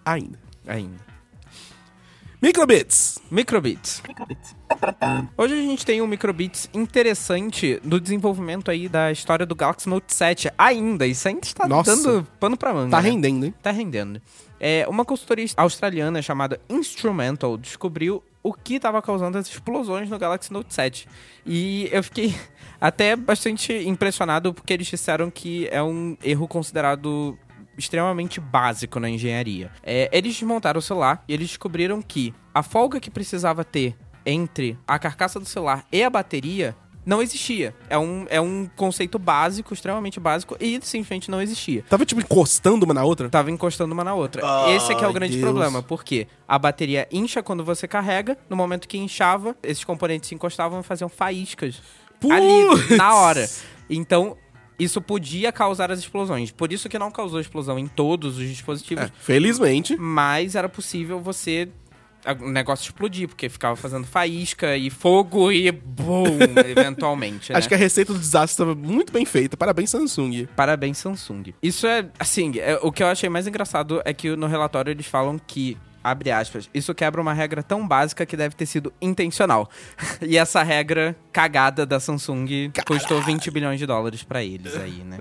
Ainda. 0.03 0.39
Ainda. 0.67 0.97
Microbits. 2.41 3.19
Microbits. 3.29 4.01
Hoje 5.37 5.53
a 5.53 5.57
gente 5.57 5.85
tem 5.85 6.01
um 6.01 6.07
microbits 6.07 6.69
interessante 6.73 7.79
no 7.83 7.99
desenvolvimento 7.99 8.71
aí 8.71 8.89
da 8.89 9.11
história 9.11 9.45
do 9.45 9.55
Galaxy 9.55 9.87
Note 9.87 10.13
7. 10.13 10.51
Ainda, 10.57 11.05
isso 11.05 11.27
ainda 11.27 11.45
está 11.45 11.67
Nossa. 11.67 11.95
dando 11.95 12.27
pano 12.39 12.57
pra 12.57 12.73
manga. 12.73 12.91
Tá 12.91 13.01
né? 13.01 13.09
rendendo, 13.09 13.45
hein? 13.45 13.53
Tá 13.61 13.71
rendendo. 13.71 14.21
É, 14.59 14.85
uma 14.87 15.03
consultoria 15.03 15.45
australiana 15.57 16.21
chamada 16.21 16.59
Instrumental 16.69 17.57
descobriu 17.57 18.23
o 18.43 18.53
que 18.53 18.75
estava 18.75 19.01
causando 19.01 19.37
as 19.37 19.47
explosões 19.47 20.09
no 20.09 20.17
Galaxy 20.17 20.51
Note 20.51 20.73
7. 20.73 21.07
E 21.45 21.89
eu 21.91 22.03
fiquei 22.03 22.35
até 22.79 23.15
bastante 23.15 23.73
impressionado 23.73 24.53
porque 24.53 24.73
eles 24.73 24.87
disseram 24.87 25.29
que 25.29 25.67
é 25.71 25.81
um 25.81 26.17
erro 26.23 26.47
considerado 26.47 27.37
extremamente 27.77 28.39
básico 28.39 28.99
na 28.99 29.09
engenharia. 29.09 29.71
É, 29.83 30.09
eles 30.11 30.33
desmontaram 30.33 30.79
o 30.79 30.81
celular 30.81 31.23
e 31.27 31.33
eles 31.33 31.47
descobriram 31.47 32.01
que 32.01 32.33
a 32.53 32.61
folga 32.61 32.99
que 32.99 33.09
precisava 33.09 33.63
ter 33.63 33.95
entre 34.25 34.77
a 34.87 34.97
carcaça 34.99 35.39
do 35.39 35.45
celular 35.45 35.85
e 35.91 36.03
a 36.03 36.09
bateria 36.09 36.75
não 37.03 37.19
existia. 37.19 37.73
É 37.89 37.97
um, 37.97 38.27
é 38.29 38.39
um 38.39 38.69
conceito 38.75 39.17
básico, 39.17 39.73
extremamente 39.73 40.19
básico, 40.19 40.55
e 40.59 40.79
simplesmente 40.83 41.31
não 41.31 41.41
existia 41.41 41.83
Tava, 41.89 42.05
tipo, 42.05 42.21
encostando 42.21 42.85
uma 42.85 42.93
na 42.93 43.03
outra. 43.03 43.27
tava 43.27 43.49
encostando 43.49 43.91
uma 43.93 44.03
na 44.03 44.13
outra. 44.13 44.43
Esse 44.69 44.91
é 44.91 44.95
que 44.95 45.03
é 45.03 45.07
o 45.07 45.13
grande 45.13 45.33
Deus. 45.33 45.41
problema, 45.43 45.81
porque 45.81 46.27
a 46.47 46.59
bateria 46.59 47.07
incha 47.11 47.41
quando 47.41 47.63
você 47.65 47.87
carrega, 47.87 48.37
no 48.47 48.55
momento 48.55 48.87
que 48.87 48.99
inchava, 48.99 49.55
esses 49.63 49.83
componentes 49.83 50.29
se 50.29 50.35
encostavam 50.35 50.79
e 50.79 50.83
faziam 50.83 51.09
faíscas 51.09 51.81
ali, 52.29 52.65
Putz! 52.67 52.97
na 52.97 53.15
hora. 53.15 53.49
Então, 53.89 54.37
isso 54.77 55.01
podia 55.01 55.51
causar 55.51 55.91
as 55.91 55.97
explosões. 55.99 56.51
Por 56.51 56.71
isso 56.71 56.87
que 56.87 56.99
não 56.99 57.09
causou 57.09 57.39
explosão 57.39 57.79
em 57.79 57.87
todos 57.87 58.37
os 58.37 58.47
dispositivos, 58.47 59.05
É, 59.05 59.11
felizmente. 59.19 59.95
mas 59.97 60.53
era 60.55 60.69
possível 60.69 61.19
você 61.19 61.67
o 62.39 62.49
negócio 62.49 62.83
explodir, 62.83 63.27
porque 63.27 63.49
ficava 63.49 63.75
fazendo 63.75 64.05
faísca 64.05 64.75
e 64.77 64.89
fogo 64.89 65.51
e 65.51 65.71
boom, 65.71 66.37
eventualmente, 66.67 67.51
né? 67.51 67.57
Acho 67.57 67.67
que 67.67 67.73
a 67.73 67.77
receita 67.77 68.13
do 68.13 68.19
desastre 68.19 68.51
estava 68.53 68.75
muito 68.75 69.11
bem 69.11 69.25
feita. 69.25 69.57
Parabéns, 69.57 69.89
Samsung. 69.89 70.47
Parabéns, 70.55 70.97
Samsung. 70.97 71.53
Isso 71.61 71.87
é, 71.87 72.09
assim, 72.19 72.53
é- 72.59 72.79
o 72.81 72.91
que 72.91 73.01
eu 73.03 73.07
achei 73.07 73.29
mais 73.29 73.47
engraçado 73.47 74.01
é 74.05 74.13
que 74.13 74.35
no 74.35 74.47
relatório 74.47 74.91
eles 74.91 75.05
falam 75.05 75.39
que, 75.39 75.77
abre 76.03 76.31
aspas, 76.31 76.69
isso 76.73 76.93
quebra 76.93 77.21
uma 77.21 77.33
regra 77.33 77.63
tão 77.63 77.87
básica 77.87 78.25
que 78.25 78.37
deve 78.37 78.55
ter 78.55 78.65
sido 78.65 78.93
intencional. 79.01 79.69
e 80.21 80.37
essa 80.37 80.61
regra 80.63 81.15
cagada 81.31 81.85
da 81.85 81.99
Samsung 81.99 82.71
custou 82.85 83.21
20 83.21 83.49
bilhões 83.51 83.79
de 83.79 83.85
dólares 83.85 84.23
pra 84.23 84.43
eles 84.43 84.75
aí, 84.75 85.03
né? 85.03 85.19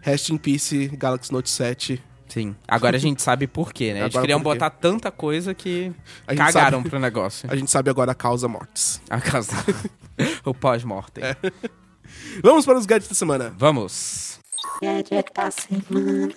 Rest 0.00 0.30
in 0.30 0.38
Peace, 0.38 0.88
Galaxy 0.96 1.30
Note 1.32 1.50
7. 1.50 2.02
Sim. 2.32 2.54
Agora 2.66 2.96
a 2.96 3.00
gente 3.00 3.20
sabe 3.20 3.46
por 3.46 3.72
quê, 3.72 3.92
né? 3.92 4.00
Eles 4.00 4.12
Agora 4.12 4.22
queriam 4.22 4.40
por 4.40 4.52
quê. 4.52 4.58
botar 4.58 4.70
tanta 4.70 5.10
coisa 5.10 5.52
que 5.52 5.92
A 6.26 6.32
gente 6.32 6.38
cagaram 6.44 6.78
sabe- 6.78 6.88
pro 6.90 6.98
negócio. 6.98 7.50
A 7.50 7.56
gente 7.56 7.70
sabe 7.70 7.90
agora 7.90 8.12
a 8.12 8.14
causa 8.14 8.46
mortes. 8.48 9.00
A 9.10 9.20
casa. 9.20 9.52
o 10.44 10.54
pós-mortem. 10.54 11.24
É. 11.24 11.36
Vamos 12.42 12.64
para 12.64 12.78
os 12.78 12.86
gadgets 12.86 13.08
da 13.08 13.14
semana. 13.14 13.52
Vamos. 13.58 14.38
Gadget 14.80 15.30
da 15.34 15.50
semana. 15.50 16.34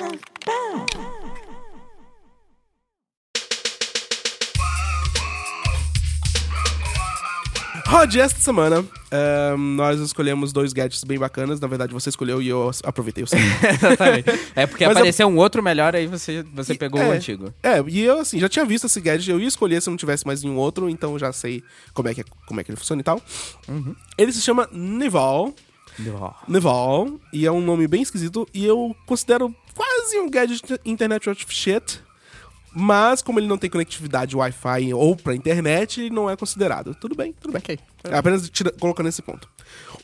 Rod, 7.94 8.16
esta 8.16 8.40
semana 8.40 8.84
ehm, 9.12 9.76
nós 9.76 10.00
escolhemos 10.00 10.52
dois 10.52 10.74
gadgets 10.74 11.04
bem 11.04 11.20
bacanas. 11.20 11.60
Na 11.60 11.68
verdade, 11.68 11.94
você 11.94 12.10
escolheu 12.10 12.42
e 12.42 12.48
eu 12.50 12.72
aproveitei 12.84 13.24
o 13.24 13.28
seu. 13.28 13.38
Exatamente. 13.70 14.30
É 14.56 14.66
porque 14.66 14.84
Mas 14.88 14.96
eu- 14.96 15.02
apareceu 15.02 15.28
um 15.28 15.38
outro 15.38 15.62
melhor, 15.62 15.96
aí 15.96 16.08
você, 16.08 16.44
você 16.54 16.74
E- 16.74 16.78
pegou 16.78 17.00
é. 17.00 17.08
o 17.10 17.12
antigo. 17.12 17.54
É, 17.62 17.84
e 17.88 18.02
eu 18.02 18.20
assim, 18.20 18.40
já 18.40 18.50
tinha 18.50 18.66
visto 18.66 18.88
esse 18.88 19.00
gadget, 19.00 19.30
eu 19.30 19.40
ia 19.40 19.48
escolher 19.48 19.80
se 19.82 19.90
não 19.90 19.98
tivesse 19.98 20.26
mais 20.26 20.42
nenhum 20.44 20.58
outro, 20.58 20.90
então 20.90 21.14
eu 21.14 21.20
já 21.20 21.32
sei 21.32 21.64
como 21.94 22.10
é 22.10 22.16
que, 22.16 22.22
é- 22.22 22.26
como 22.48 22.60
é 22.60 22.64
que 22.64 22.72
ele 22.72 22.78
funciona 22.78 23.00
e 23.02 23.04
tal. 23.04 23.22
Ele 24.18 24.32
se 24.32 24.42
chama 24.42 24.68
Nival. 24.72 25.54
Nival, 26.48 27.20
e 27.32 27.46
é 27.46 27.52
um 27.52 27.62
nome 27.62 27.88
bem 27.88 28.02
esquisito, 28.02 28.48
e 28.52 28.66
eu 28.66 28.96
considero 29.06 29.54
quase 29.76 30.18
um 30.20 30.28
gadget 30.30 30.64
Internet 30.84 31.30
of 31.30 31.46
Shit. 31.48 32.02
Mas, 32.76 33.22
como 33.22 33.40
ele 33.40 33.48
não 33.48 33.58
tem 33.58 33.70
conectividade 33.70 34.36
Wi-Fi 34.36 34.94
ou 34.94 35.16
pra 35.16 35.36
internet, 35.36 36.02
ele 36.02 36.10
não 36.10 36.30
é 36.30 36.36
considerado. 36.36 36.96
Tudo 36.96 37.16
bem, 37.16 37.34
tudo 37.40 37.52
bem. 37.54 37.62
É 38.04 38.18
apenas 38.18 38.50
tira- 38.50 38.72
colocando 38.80 39.10
esse 39.10 39.22
ponto. 39.22 39.48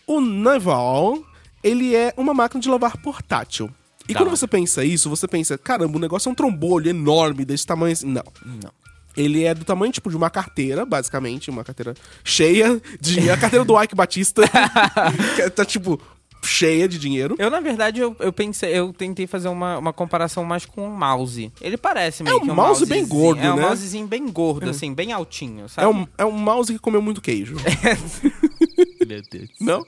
O 0.06 0.22
Nival, 0.22 1.18
ele 1.64 1.96
é 1.96 2.14
uma 2.16 2.34
máquina 2.34 2.62
de 2.62 2.70
lavar 2.70 2.98
portátil. 2.98 3.70
E 4.08 4.14
Tá. 4.14 4.20
quando 4.20 4.30
você 4.32 4.48
pensa 4.48 4.84
isso, 4.84 5.10
você 5.10 5.28
pensa, 5.28 5.58
caramba, 5.58 5.98
o 5.98 6.00
negócio 6.00 6.30
é 6.30 6.32
um 6.32 6.36
trombolho 6.36 6.90
enorme 6.90 7.44
desse 7.46 7.66
tamanho 7.66 7.94
assim. 7.94 8.08
Não. 8.08 8.24
Não. 8.46 8.72
Ele 9.18 9.44
é 9.44 9.54
do 9.54 9.66
tamanho, 9.66 9.92
tipo, 9.92 10.10
de 10.10 10.16
uma 10.16 10.30
carteira, 10.30 10.86
basicamente, 10.86 11.50
uma 11.50 11.64
carteira 11.64 11.94
cheia 12.24 12.80
de... 13.02 13.30
A 13.30 13.36
carteira 13.38 13.66
do 13.66 13.82
Ike 13.82 13.94
Batista, 13.96 14.44
que 15.36 15.50
tá, 15.50 15.66
tipo, 15.66 16.00
cheia 16.43 16.88
de 16.88 16.97
dinheiro. 16.97 17.36
Eu, 17.38 17.49
na 17.49 17.60
verdade, 17.60 17.99
eu, 17.99 18.15
eu 18.19 18.32
pensei, 18.32 18.71
eu 18.78 18.93
tentei 18.93 19.28
fazer 19.28 19.47
uma, 19.49 19.78
uma 19.78 19.93
comparação 19.93 20.43
mais 20.45 20.65
com 20.65 20.88
um 20.88 20.91
mouse. 20.95 21.52
Ele 21.62 21.78
parece 21.78 22.23
meio 22.23 22.38
um 22.38 22.41
que 22.41 22.52
um 22.52 22.56
mouse 22.56 22.86
bem 22.86 23.02
mousezinho. 23.02 23.21
gordo, 23.25 23.41
É 23.41 23.52
um 23.54 23.56
né? 23.56 23.62
mousezinho 23.67 24.08
bem 24.08 24.28
gordo, 24.30 24.69
assim, 24.69 24.93
bem 24.93 25.12
altinho, 25.12 25.67
sabe? 25.69 25.86
É 25.86 25.89
um, 25.89 26.08
é 26.17 26.25
um 26.25 26.32
mouse 26.32 26.71
que 26.71 26.80
comeu 26.80 27.02
muito 27.02 27.21
queijo. 27.21 27.56
Meu 29.08 29.21
Deus. 29.32 29.49
Não? 29.60 29.84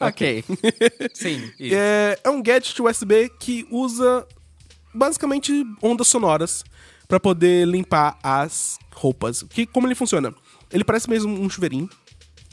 Ok. 0.00 0.44
Sim, 1.14 1.50
isso. 1.58 1.74
É, 1.74 2.18
é 2.24 2.30
um 2.30 2.42
gadget 2.42 2.80
USB 2.80 3.30
que 3.38 3.66
usa 3.70 4.26
basicamente 4.94 5.64
ondas 5.82 6.08
sonoras 6.08 6.64
pra 7.08 7.18
poder 7.18 7.66
limpar 7.66 8.18
as 8.22 8.78
roupas. 8.94 9.42
Que 9.42 9.66
como 9.66 9.86
ele 9.86 9.94
funciona? 9.94 10.34
Ele 10.70 10.84
parece 10.84 11.08
mesmo 11.08 11.32
um 11.32 11.48
chuveirinho. 11.48 11.88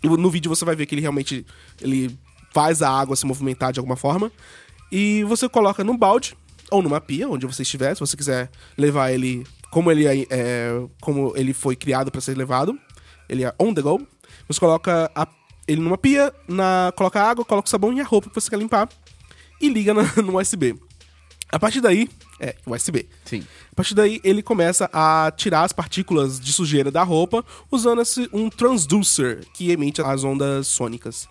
No 0.04 0.30
vídeo 0.30 0.50
você 0.50 0.64
vai 0.64 0.76
ver 0.76 0.86
que 0.86 0.96
ele 0.96 1.02
realmente 1.02 1.46
ele 1.82 2.18
faz 2.54 2.82
a 2.82 2.90
água 2.90 3.16
se 3.16 3.26
movimentar 3.26 3.72
de 3.74 3.80
alguma 3.80 3.96
forma. 3.96 4.32
E 4.92 5.24
você 5.26 5.48
coloca 5.48 5.84
num 5.84 5.98
balde 5.98 6.36
ou 6.72 6.82
numa 6.82 7.00
pia, 7.02 7.28
onde 7.30 7.46
você 7.46 7.62
estiver, 7.64 7.94
se 7.96 8.00
você 8.00 8.16
quiser 8.18 8.50
levar 8.78 9.12
ele 9.12 9.46
como 9.72 9.92
ele 9.92 10.06
é, 10.08 10.26
é- 10.30 10.82
como 11.00 11.34
ele 11.36 11.54
foi 11.54 11.76
criado 11.76 12.12
para 12.12 12.22
ser 12.22 12.36
levado. 12.38 12.78
Ele 13.28 13.44
é 13.44 13.54
on 13.60 13.74
the 13.74 13.82
go. 13.82 14.06
Você 14.48 14.60
coloca 14.60 15.12
a- 15.16 15.28
ele 15.68 15.80
numa 15.82 15.98
pia, 15.98 16.34
na, 16.48 16.92
coloca 16.96 17.22
água, 17.22 17.46
coloca 17.46 17.68
o 17.68 17.70
sabão 17.70 17.94
e 17.94 18.02
a 18.02 18.04
roupa 18.04 18.30
que 18.30 18.36
você 18.36 18.50
quer 18.50 18.58
limpar 18.58 18.90
e 19.62 19.70
liga 19.70 19.94
na- 19.94 20.02
no 20.24 20.40
USB. 20.40 20.76
A 21.52 21.60
partir 21.60 21.82
daí, 21.82 22.08
é, 22.40 22.56
USB. 22.66 23.08
Sim. 23.26 23.44
A 23.72 23.76
partir 23.76 23.94
daí, 23.96 24.20
ele 24.24 24.42
começa 24.44 24.90
a 24.94 25.32
tirar 25.36 25.64
as 25.64 25.72
partículas 25.74 26.40
de 26.40 26.54
sujeira 26.54 26.90
da 26.92 27.02
roupa 27.04 27.44
usando 27.72 28.02
esse, 28.02 28.30
um 28.34 28.50
transducer 28.50 29.44
que 29.54 29.72
emite 29.72 30.02
as 30.02 30.24
ondas 30.24 30.68
sônicas. 30.68 31.28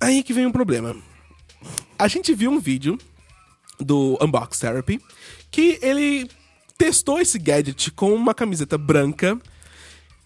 Aí 0.00 0.22
que 0.22 0.32
vem 0.32 0.46
um 0.46 0.52
problema. 0.52 0.94
A 1.98 2.08
gente 2.08 2.34
viu 2.34 2.50
um 2.50 2.58
vídeo 2.60 2.98
do 3.80 4.18
Unbox 4.20 4.58
Therapy 4.58 5.00
que 5.50 5.78
ele 5.82 6.28
testou 6.76 7.18
esse 7.20 7.38
gadget 7.38 7.90
com 7.92 8.12
uma 8.14 8.34
camiseta 8.34 8.76
branca 8.76 9.38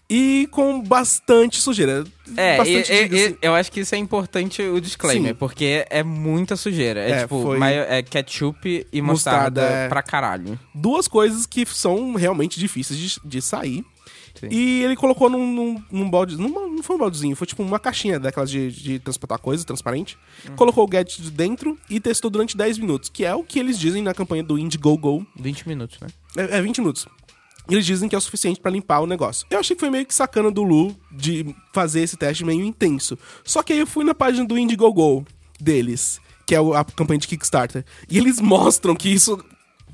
e 0.09 0.45
com 0.51 0.81
bastante 0.81 1.61
sujeira. 1.61 2.03
É, 2.35 2.57
bastante, 2.57 2.91
e- 2.91 2.95
e- 3.07 3.25
assim, 3.27 3.37
eu 3.41 3.55
acho 3.55 3.71
que 3.71 3.79
isso 3.79 3.95
é 3.95 3.97
importante 3.97 4.61
o 4.61 4.81
disclaimer, 4.81 5.31
Sim. 5.31 5.35
porque 5.37 5.85
é 5.89 6.03
muita 6.03 6.57
sujeira. 6.57 6.99
É, 6.99 7.11
É, 7.11 7.21
tipo, 7.21 7.41
foi- 7.41 7.57
maio- 7.57 7.83
é 7.83 8.03
ketchup 8.03 8.85
e 8.91 9.01
mostarda, 9.01 9.61
Mostarda, 9.61 9.61
é. 9.61 9.87
pra 9.87 10.03
caralho. 10.03 10.59
duas 10.75 11.07
coisas 11.07 11.45
que 11.45 11.65
são 11.65 12.13
realmente 12.15 12.59
difíceis 12.59 12.99
de, 12.99 13.21
de 13.23 13.41
sair. 13.41 13.85
Sim. 14.41 14.47
E 14.49 14.83
ele 14.83 14.95
colocou 14.95 15.29
num, 15.29 15.53
num, 15.53 15.83
num 15.91 16.09
balde. 16.09 16.35
não 16.35 16.81
foi 16.81 16.95
um 16.95 16.99
baldezinho, 16.99 17.35
foi 17.35 17.45
tipo 17.45 17.61
uma 17.61 17.79
caixinha 17.79 18.19
daquelas 18.19 18.49
de, 18.49 18.71
de 18.71 18.99
transportar 18.99 19.37
coisa, 19.37 19.63
transparente. 19.63 20.17
Uhum. 20.49 20.55
Colocou 20.55 20.83
o 20.83 20.87
gadget 20.87 21.29
dentro 21.29 21.77
e 21.87 21.99
testou 21.99 22.31
durante 22.31 22.57
10 22.57 22.79
minutos, 22.79 23.09
que 23.09 23.23
é 23.23 23.35
o 23.35 23.43
que 23.43 23.59
eles 23.59 23.77
dizem 23.77 24.01
na 24.01 24.15
campanha 24.15 24.41
do 24.41 24.57
Indiegogo. 24.57 25.25
20 25.39 25.67
minutos, 25.67 25.99
né? 25.99 26.07
É, 26.35 26.57
é 26.57 26.61
20 26.61 26.79
minutos. 26.79 27.07
Eles 27.69 27.85
dizem 27.85 28.09
que 28.09 28.15
é 28.15 28.17
o 28.17 28.21
suficiente 28.21 28.59
pra 28.59 28.71
limpar 28.71 29.01
o 29.01 29.05
negócio. 29.05 29.45
Eu 29.49 29.59
achei 29.59 29.75
que 29.75 29.79
foi 29.79 29.91
meio 29.91 30.05
que 30.05 30.13
sacana 30.13 30.49
do 30.49 30.63
Lu 30.63 30.97
de 31.11 31.55
fazer 31.71 32.01
esse 32.01 32.17
teste 32.17 32.43
meio 32.43 32.65
intenso. 32.65 33.17
Só 33.43 33.61
que 33.61 33.71
aí 33.71 33.79
eu 33.79 33.87
fui 33.87 34.03
na 34.03 34.15
página 34.15 34.43
do 34.43 34.57
Indiegogo 34.57 35.23
deles, 35.59 36.19
que 36.47 36.55
é 36.55 36.57
a 36.57 36.83
campanha 36.83 37.19
de 37.19 37.27
Kickstarter, 37.27 37.85
e 38.09 38.17
eles 38.17 38.41
mostram 38.41 38.95
que 38.95 39.09
isso 39.09 39.39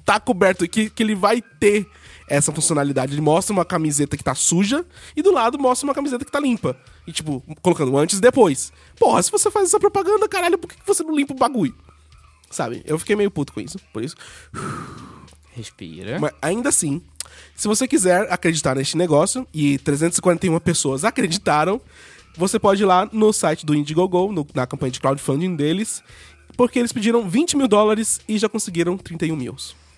tá 0.05 0.21
coberto 0.21 0.65
que, 0.69 0.89
que 0.89 1.03
ele 1.03 1.15
vai 1.15 1.41
ter 1.41 1.85
essa 2.27 2.51
funcionalidade. 2.51 3.13
Ele 3.13 3.21
mostra 3.21 3.53
uma 3.53 3.63
camiseta 3.65 4.17
que 4.17 4.23
tá 4.23 4.35
suja 4.35 4.85
e 5.15 5.21
do 5.21 5.31
lado 5.31 5.57
mostra 5.57 5.87
uma 5.87 5.93
camiseta 5.93 6.25
que 6.25 6.31
tá 6.31 6.39
limpa. 6.39 6.75
E 7.05 7.11
tipo, 7.11 7.41
colocando 7.61 7.97
antes 7.97 8.17
e 8.17 8.21
depois. 8.21 8.71
Porra, 8.99 9.21
se 9.23 9.31
você 9.31 9.49
faz 9.49 9.67
essa 9.69 9.79
propaganda, 9.79 10.27
caralho, 10.27 10.57
por 10.57 10.67
que 10.69 10.75
você 10.85 11.03
não 11.03 11.15
limpa 11.15 11.33
o 11.33 11.37
bagulho? 11.37 11.73
Sabe? 12.49 12.81
Eu 12.85 12.97
fiquei 12.99 13.15
meio 13.15 13.31
puto 13.31 13.51
com 13.53 13.59
isso, 13.61 13.77
por 13.93 14.03
isso. 14.03 14.15
Respira. 15.55 16.19
Mas 16.19 16.31
ainda 16.41 16.69
assim, 16.69 17.01
se 17.55 17.67
você 17.67 17.87
quiser 17.87 18.31
acreditar 18.31 18.75
neste 18.75 18.95
negócio, 18.95 19.47
e 19.53 19.77
341 19.79 20.59
pessoas 20.59 21.03
acreditaram, 21.03 21.81
você 22.37 22.59
pode 22.59 22.83
ir 22.83 22.85
lá 22.85 23.09
no 23.11 23.33
site 23.33 23.65
do 23.65 23.73
Indiegogo, 23.73 24.31
no- 24.31 24.45
na 24.53 24.67
campanha 24.67 24.91
de 24.91 24.99
crowdfunding 24.99 25.55
deles, 25.55 26.03
porque 26.55 26.77
eles 26.79 26.91
pediram 26.93 27.27
20 27.27 27.57
mil 27.57 27.67
dólares 27.67 28.19
e 28.27 28.37
já 28.37 28.47
conseguiram 28.47 28.97
31 28.97 29.35
mil. 29.35 29.55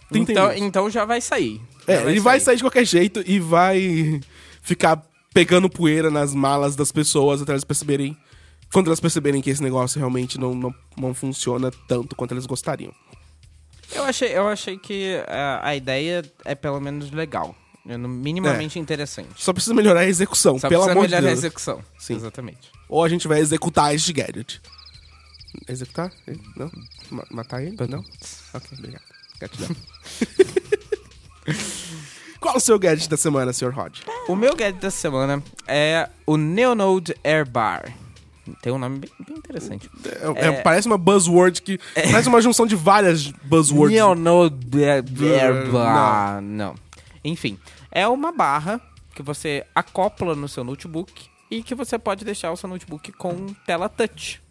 31 0.10 0.22
Então, 0.32 0.50
mil. 0.56 0.63
então 0.65 0.89
já 0.89 1.04
vai 1.06 1.20
sair. 1.22 1.62
É, 1.89 2.04
Já 2.04 2.10
ele 2.12 2.19
vai 2.19 2.39
sair 2.39 2.56
de 2.58 2.63
qualquer 2.63 2.86
jeito 2.86 3.23
e 3.25 3.39
vai 3.39 4.19
ficar 4.62 5.02
pegando 5.34 5.69
poeira 5.69 6.10
nas 6.12 6.34
malas 6.34 6.75
das 6.75 6.91
pessoas 6.91 7.41
até 7.41 7.52
elas 7.52 7.63
perceberem. 7.63 8.17
Quando 8.71 8.88
elas 8.88 8.99
perceberem 8.99 9.41
que 9.41 9.49
esse 9.49 9.63
negócio 9.63 9.97
realmente 9.97 10.39
não, 10.39 10.54
não, 10.54 10.73
não 10.97 11.13
funciona 11.13 11.71
tanto 11.88 12.15
quanto 12.15 12.34
eles 12.34 12.45
gostariam. 12.45 12.93
Eu 13.91 14.04
achei, 14.04 14.30
eu 14.38 14.47
achei 14.47 14.78
que 14.78 15.15
a, 15.28 15.67
a 15.69 15.75
ideia 15.75 16.23
é 16.45 16.54
pelo 16.54 16.80
menos 16.80 17.10
legal. 17.12 17.56
É 17.88 17.97
no- 17.97 18.08
minimamente 18.08 18.78
interessante. 18.78 19.30
Só 19.38 19.52
precisa 19.52 19.73
melhorar 19.73 20.02
a 20.02 20.06
execução, 20.08 20.60
Só 20.60 20.69
pelo 20.69 20.82
precisa 20.84 20.91
amor 20.91 21.08
de 21.08 21.12
melhorar 21.15 21.28
a 21.28 21.32
Deus. 21.32 21.39
execução. 21.39 21.84
Sim. 21.97 22.15
Exatamente. 22.15 22.69
Ou 22.88 23.04
a 23.04 23.10
gente 23.10 23.28
vai 23.28 23.39
executar 23.39 23.95
este 23.95 24.13
gadget. 24.13 24.62
Executar? 25.67 26.12
Não? 26.56 26.69
Ma- 27.10 27.25
matar 27.32 27.63
ele? 27.63 27.75
Não? 27.89 28.04
Ok, 28.54 28.69
obrigado. 28.78 29.02
Gratidão. 29.39 29.75
Qual 32.40 32.56
o 32.56 32.60
seu 32.60 32.80
gadget 32.80 33.10
da 33.10 33.18
semana, 33.18 33.52
Sr. 33.52 33.72
Rod? 33.72 33.98
O 34.28 34.36
meu 34.36 34.56
gadget 34.56 34.80
da 34.80 34.92
semana 34.92 35.44
é 35.68 36.10
o 36.26 36.38
Neonode 36.38 37.14
Air 37.24 37.48
Bar. 37.50 37.92
Tem 38.62 38.72
um 38.74 38.78
nome 38.80 39.00
bem, 39.00 39.10
bem 39.28 39.38
interessante. 39.38 39.90
É- 40.36 40.48
é- 40.48 40.62
parece 40.62 40.88
uma 40.88 40.98
buzzword 40.98 41.62
que. 41.62 41.80
Parece 41.94 42.28
uma 42.30 42.42
junção 42.42 42.66
de 42.66 42.76
várias 42.76 43.28
buzzwords. 43.44 43.94
Neonode 43.94 44.84
Air 44.84 45.04
Blur, 45.04 45.72
Bar. 45.72 46.42
Não. 46.42 46.76
Enfim, 47.24 47.60
é 47.92 48.08
uma 48.08 48.32
barra 48.32 48.82
que 49.14 49.22
você 49.22 49.66
acopla 49.76 50.36
no 50.36 50.48
seu 50.48 50.64
notebook 50.64 51.28
e 51.52 51.62
que 51.62 51.76
você 51.76 52.00
pode 52.00 52.24
deixar 52.24 52.52
o 52.52 52.58
seu 52.58 52.70
notebook 52.70 53.12
com 53.12 53.48
tela 53.66 53.90
touch. 53.90 54.42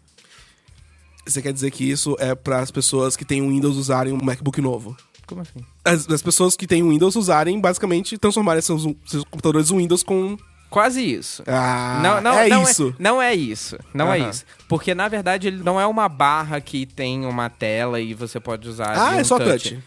Você 1.25 1.41
quer 1.41 1.53
dizer 1.53 1.71
que 1.71 1.83
isso 1.89 2.15
é 2.19 2.33
para 2.33 2.59
as 2.59 2.71
pessoas 2.71 3.15
que 3.15 3.25
têm 3.25 3.41
um 3.41 3.49
Windows 3.49 3.77
usarem 3.77 4.13
um 4.13 4.23
MacBook 4.23 4.61
novo? 4.61 4.95
Como 5.29 5.41
assim? 5.41 5.63
As, 5.85 6.09
as 6.09 6.23
pessoas 6.23 6.55
que 6.55 6.65
têm 6.65 6.81
Windows 6.81 7.15
usarem, 7.15 7.61
basicamente, 7.61 8.17
transformarem 8.17 8.63
seus, 8.63 8.81
seus 9.05 9.23
computadores 9.25 9.69
Windows 9.69 10.01
com. 10.01 10.35
Quase 10.71 11.03
isso. 11.03 11.43
Ah, 11.45 11.99
não, 12.01 12.19
não, 12.19 12.33
é 12.39 12.49
não 12.49 12.63
isso. 12.63 12.95
não 12.97 13.21
é 13.21 13.35
isso. 13.35 13.77
Não 13.93 14.11
é 14.11 14.19
Aham. 14.19 14.29
isso. 14.31 14.45
Porque, 14.67 14.95
na 14.95 15.07
verdade, 15.07 15.47
ele 15.47 15.61
não 15.63 15.79
é 15.79 15.85
uma 15.85 16.09
barra 16.09 16.59
que 16.59 16.87
tem 16.87 17.27
uma 17.27 17.47
tela 17.47 18.01
e 18.01 18.15
você 18.15 18.39
pode 18.39 18.67
usar. 18.67 18.97
Ah, 18.97 19.17
é 19.17 19.21
um 19.21 19.25
só 19.25 19.37
touch. 19.37 19.79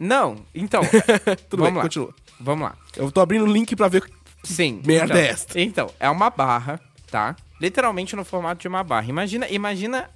Não, 0.00 0.38
então. 0.54 0.80
Tudo 1.50 1.62
vamos 1.62 1.66
bem, 1.68 1.74
lá. 1.76 1.82
continua. 1.82 2.14
Vamos 2.40 2.64
lá. 2.68 2.76
Eu 2.96 3.12
tô 3.12 3.20
abrindo 3.20 3.44
o 3.44 3.52
link 3.52 3.76
pra 3.76 3.88
ver. 3.88 4.10
Sim. 4.42 4.80
Merda 4.86 5.12
então, 5.12 5.16
é 5.18 5.26
esta? 5.28 5.60
Então, 5.60 5.90
é 6.00 6.08
uma 6.08 6.30
barra, 6.30 6.80
tá? 7.10 7.36
Literalmente 7.60 8.16
no 8.16 8.24
formato 8.24 8.62
de 8.62 8.68
uma 8.68 8.82
barra. 8.82 9.06
Imagina, 9.08 9.46
imagina 9.50 10.08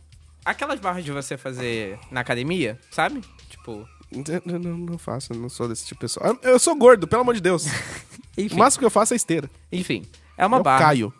aquelas 0.44 0.80
barras 0.80 1.04
de 1.04 1.12
você 1.12 1.36
fazer 1.36 1.98
na 2.10 2.20
academia, 2.20 2.78
sabe? 2.90 3.22
Tipo. 3.50 3.86
Eu 4.12 4.58
não, 4.58 4.76
não 4.78 4.98
faço, 4.98 5.32
não 5.34 5.48
sou 5.48 5.68
desse 5.68 5.86
tipo 5.86 6.00
de 6.00 6.00
pessoa. 6.00 6.38
Eu 6.42 6.58
sou 6.58 6.74
gordo, 6.74 7.06
pelo 7.06 7.22
amor 7.22 7.34
de 7.34 7.40
Deus. 7.40 7.66
Enfim. 8.36 8.54
O 8.54 8.58
máximo 8.58 8.80
que 8.80 8.86
eu 8.86 8.90
faço 8.90 9.12
é 9.12 9.16
esteira. 9.16 9.48
Enfim. 9.70 10.04
É 10.36 10.44
uma 10.46 10.58
eu 10.58 10.62
barra. 10.62 10.84
caio. 10.86 11.12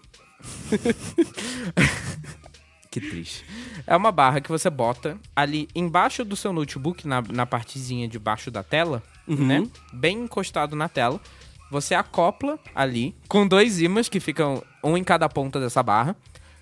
Que 2.91 3.01
triste. 3.01 3.45
É 3.87 3.97
uma 3.97 4.11
barra 4.11 4.41
que 4.41 4.49
você 4.49 4.69
bota 4.69 5.17
ali 5.37 5.69
embaixo 5.77 6.25
do 6.25 6.35
seu 6.35 6.53
notebook, 6.53 7.07
na, 7.07 7.23
na 7.23 7.47
partezinha 7.47 8.09
de 8.09 8.19
baixo 8.19 8.51
da 8.51 8.65
tela, 8.65 9.01
Uhum. 9.29 9.47
né? 9.47 9.69
Bem 9.93 10.23
encostado 10.25 10.75
na 10.75 10.89
tela. 10.89 11.21
Você 11.71 11.95
acopla 11.95 12.59
ali 12.75 13.15
com 13.29 13.47
dois 13.47 13.81
ímãs 13.81 14.09
que 14.09 14.19
ficam 14.19 14.61
um 14.83 14.97
em 14.97 15.05
cada 15.05 15.29
ponta 15.29 15.61
dessa 15.61 15.85
barra. 15.85 16.17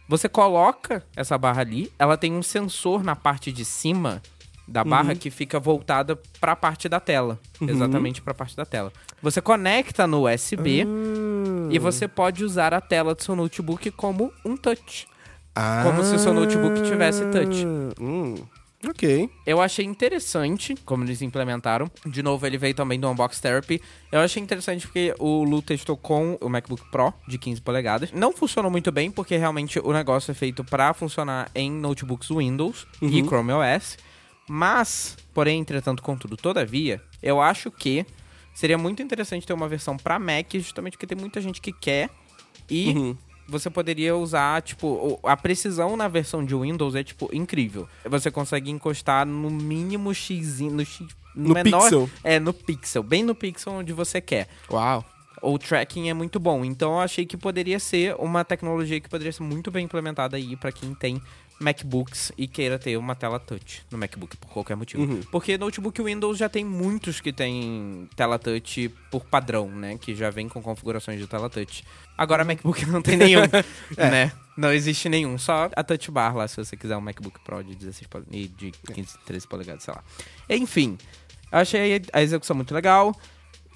Você 0.07 0.29
coloca 0.29 1.03
essa 1.17 1.38
barra 1.38 1.62
ali, 1.62 1.91
ela 1.99 2.19
tem 2.19 2.33
um 2.35 2.43
sensor 2.43 3.03
na 3.03 3.17
parte 3.17 3.51
de 3.51 3.64
cima 3.64 4.21
da 4.68 4.85
barra 4.85 5.14
que 5.14 5.31
fica 5.31 5.59
voltada 5.59 6.16
para 6.40 6.52
a 6.52 6.57
parte 6.57 6.88
da 6.88 7.00
tela, 7.00 7.38
exatamente 7.61 8.20
para 8.20 8.33
a 8.33 8.35
parte 8.35 8.54
da 8.54 8.66
tela. 8.66 8.92
Você 9.22 9.40
conecta 9.40 10.07
no 10.07 10.28
USB 10.28 10.87
e 11.70 11.78
você 11.78 12.07
pode 12.07 12.44
usar 12.44 12.74
a 12.74 12.81
tela 12.81 13.14
do 13.14 13.22
seu 13.22 13.35
notebook 13.35 13.90
como 13.92 14.33
um 14.44 14.57
touch. 14.57 15.09
Como 15.83 16.04
se 16.04 16.14
o 16.14 16.18
seu 16.18 16.33
notebook 16.33 16.83
tivesse 16.83 17.24
touch. 17.26 17.66
Hum, 18.00 18.37
ok. 18.87 19.28
Eu 19.44 19.61
achei 19.61 19.85
interessante 19.85 20.76
como 20.85 21.02
eles 21.02 21.20
implementaram. 21.20 21.90
De 22.07 22.22
novo, 22.22 22.46
ele 22.46 22.57
veio 22.57 22.74
também 22.74 23.00
do 23.00 23.10
Unbox 23.10 23.40
Therapy. 23.40 23.83
Eu 24.12 24.21
achei 24.21 24.40
interessante 24.40 24.87
porque 24.87 25.12
o 25.19 25.42
Lu 25.42 25.60
testou 25.60 25.96
com 25.96 26.38
o 26.40 26.48
MacBook 26.48 26.88
Pro 26.92 27.12
de 27.27 27.38
15 27.38 27.60
polegadas. 27.60 28.12
Não 28.12 28.33
funcionou 28.33 28.71
muito 28.71 28.92
bem 28.92 29.10
porque 29.10 29.37
realmente 29.37 29.81
o 29.81 29.92
negócio 29.92 30.31
é 30.31 30.35
feito 30.35 30.62
para 30.62 30.94
funcionar 30.94 31.50
em 31.54 31.71
notebooks 31.73 32.29
Windows 32.29 32.87
e 33.02 33.21
Chrome 33.25 33.52
OS. 33.52 33.96
Mas, 34.49 35.17
porém, 35.35 35.61
entretanto, 35.61 36.03
contudo, 36.03 36.37
todavia, 36.37 37.01
eu 37.23 37.40
acho 37.40 37.71
que 37.71 38.05
seria 38.55 38.79
muito 38.79 39.03
interessante 39.03 39.46
ter 39.46 39.53
uma 39.53 39.69
versão 39.69 39.96
para 39.96 40.19
Mac, 40.19 40.53
justamente 40.55 40.92
porque 40.94 41.07
tem 41.07 41.19
muita 41.19 41.40
gente 41.40 41.61
que 41.61 41.73
quer 41.73 42.09
e 42.69 42.90
Uhum. 42.90 43.17
você 43.46 43.71
poderia 43.71 44.17
usar, 44.17 44.61
tipo, 44.63 45.21
a 45.23 45.37
precisão 45.37 45.96
na 45.96 46.09
versão 46.09 46.44
de 46.44 46.55
Windows 46.55 46.94
é, 46.94 47.05
tipo, 47.05 47.29
incrível. 47.33 47.88
Você 48.05 48.31
consegue 48.31 48.71
encostar 48.71 49.27
no 49.27 49.51
mínimo 49.51 50.13
X, 50.15 50.61
no, 50.61 50.85
X, 50.85 51.07
No 51.35 51.55
menor, 51.55 51.83
pixel. 51.83 52.11
É, 52.25 52.40
no 52.40 52.53
pixel, 52.53 53.03
bem 53.03 53.23
no 53.23 53.35
pixel 53.35 53.73
onde 53.75 53.92
você 53.92 54.21
quer. 54.21 54.49
Uau. 54.71 55.05
o 55.40 55.57
tracking 55.57 56.09
é 56.09 56.15
muito 56.15 56.40
bom. 56.40 56.65
Então 56.65 56.94
eu 56.94 57.01
achei 57.01 57.25
que 57.25 57.37
poderia 57.37 57.79
ser 57.79 58.17
uma 58.19 58.44
tecnologia 58.44 59.01
que 59.01 59.09
poderia 59.09 59.31
ser 59.33 59.44
muito 59.44 59.71
bem 59.71 59.85
implementada 59.85 60.37
aí 60.37 60.57
pra 60.57 60.73
quem 60.73 60.92
tem 60.94 61.23
MacBooks 61.61 62.33
e 62.38 62.46
queira 62.46 62.79
ter 62.79 62.96
uma 62.96 63.15
tela 63.15 63.38
touch 63.40 63.83
no 63.90 63.98
MacBook 63.98 64.37
por 64.37 64.48
qualquer 64.48 64.77
motivo. 64.77 65.02
Uhum. 65.02 65.21
Porque 65.31 65.59
notebook 65.59 66.00
Windows 66.02 66.38
já 66.38 66.48
tem 66.48 66.65
muitos 66.65 67.21
que 67.21 67.33
tem 67.33 68.09
tela 68.17 68.38
touch 68.38 68.88
por 69.11 69.25
padrão, 69.25 69.69
né? 69.69 69.98
Que 69.98 70.15
já 70.15 70.31
vem 70.31 70.48
com 70.48 70.63
configurações 70.63 71.19
de 71.19 71.27
tela 71.27 71.50
touch. 71.50 71.85
Agora 72.17 72.44
MacBook 72.44 72.87
não 72.87 73.02
tem 73.02 73.17
nenhum, 73.17 73.42
né? 73.96 74.33
Não 74.56 74.73
existe 74.73 75.09
nenhum, 75.09 75.38
só 75.38 75.69
a 75.75 75.85
touch 75.85 76.11
bar 76.11 76.37
lá 76.37 76.46
se 76.48 76.56
você 76.56 76.77
quiser 76.77 76.96
um 76.96 77.00
MacBook 77.00 77.38
Pro 77.44 77.63
de 77.63 77.75
16 77.75 78.06
pole- 78.09 78.25
e 78.31 78.48
de 78.48 78.73
15, 78.92 79.19
13 79.25 79.46
polegadas, 79.46 79.83
sei 79.85 79.94
lá. 79.94 80.02
Enfim, 80.50 80.98
eu 81.50 81.59
achei 81.59 82.02
a 82.13 82.23
execução 82.23 82.54
muito 82.56 82.75
legal. 82.75 83.15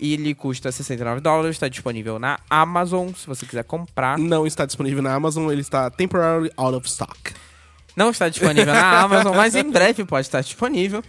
Ele 0.01 0.35
custa 0.35 0.73
69 0.73 1.21
dólares, 1.21 1.55
está 1.55 1.69
disponível 1.69 2.19
na 2.19 2.37
Amazon, 2.51 3.11
se 3.15 3.25
você 3.27 3.47
quiser 3.47 3.63
comprar. 3.63 4.19
Não 4.19 4.45
está 4.45 4.67
disponível 4.67 5.01
na 5.01 5.15
Amazon, 5.15 5.49
ele 5.53 5.61
está 5.61 5.89
temporarily 5.91 6.51
out 6.57 6.75
of 6.77 6.89
stock. 6.89 7.33
Não 7.97 8.11
está 8.11 8.29
disponível 8.29 8.73
na 8.73 9.01
Amazon, 9.03 9.37
mas 9.37 9.55
em 9.55 9.71
breve 9.71 10.05
pode 10.05 10.27
estar 10.27 10.41
disponível. 10.41 11.03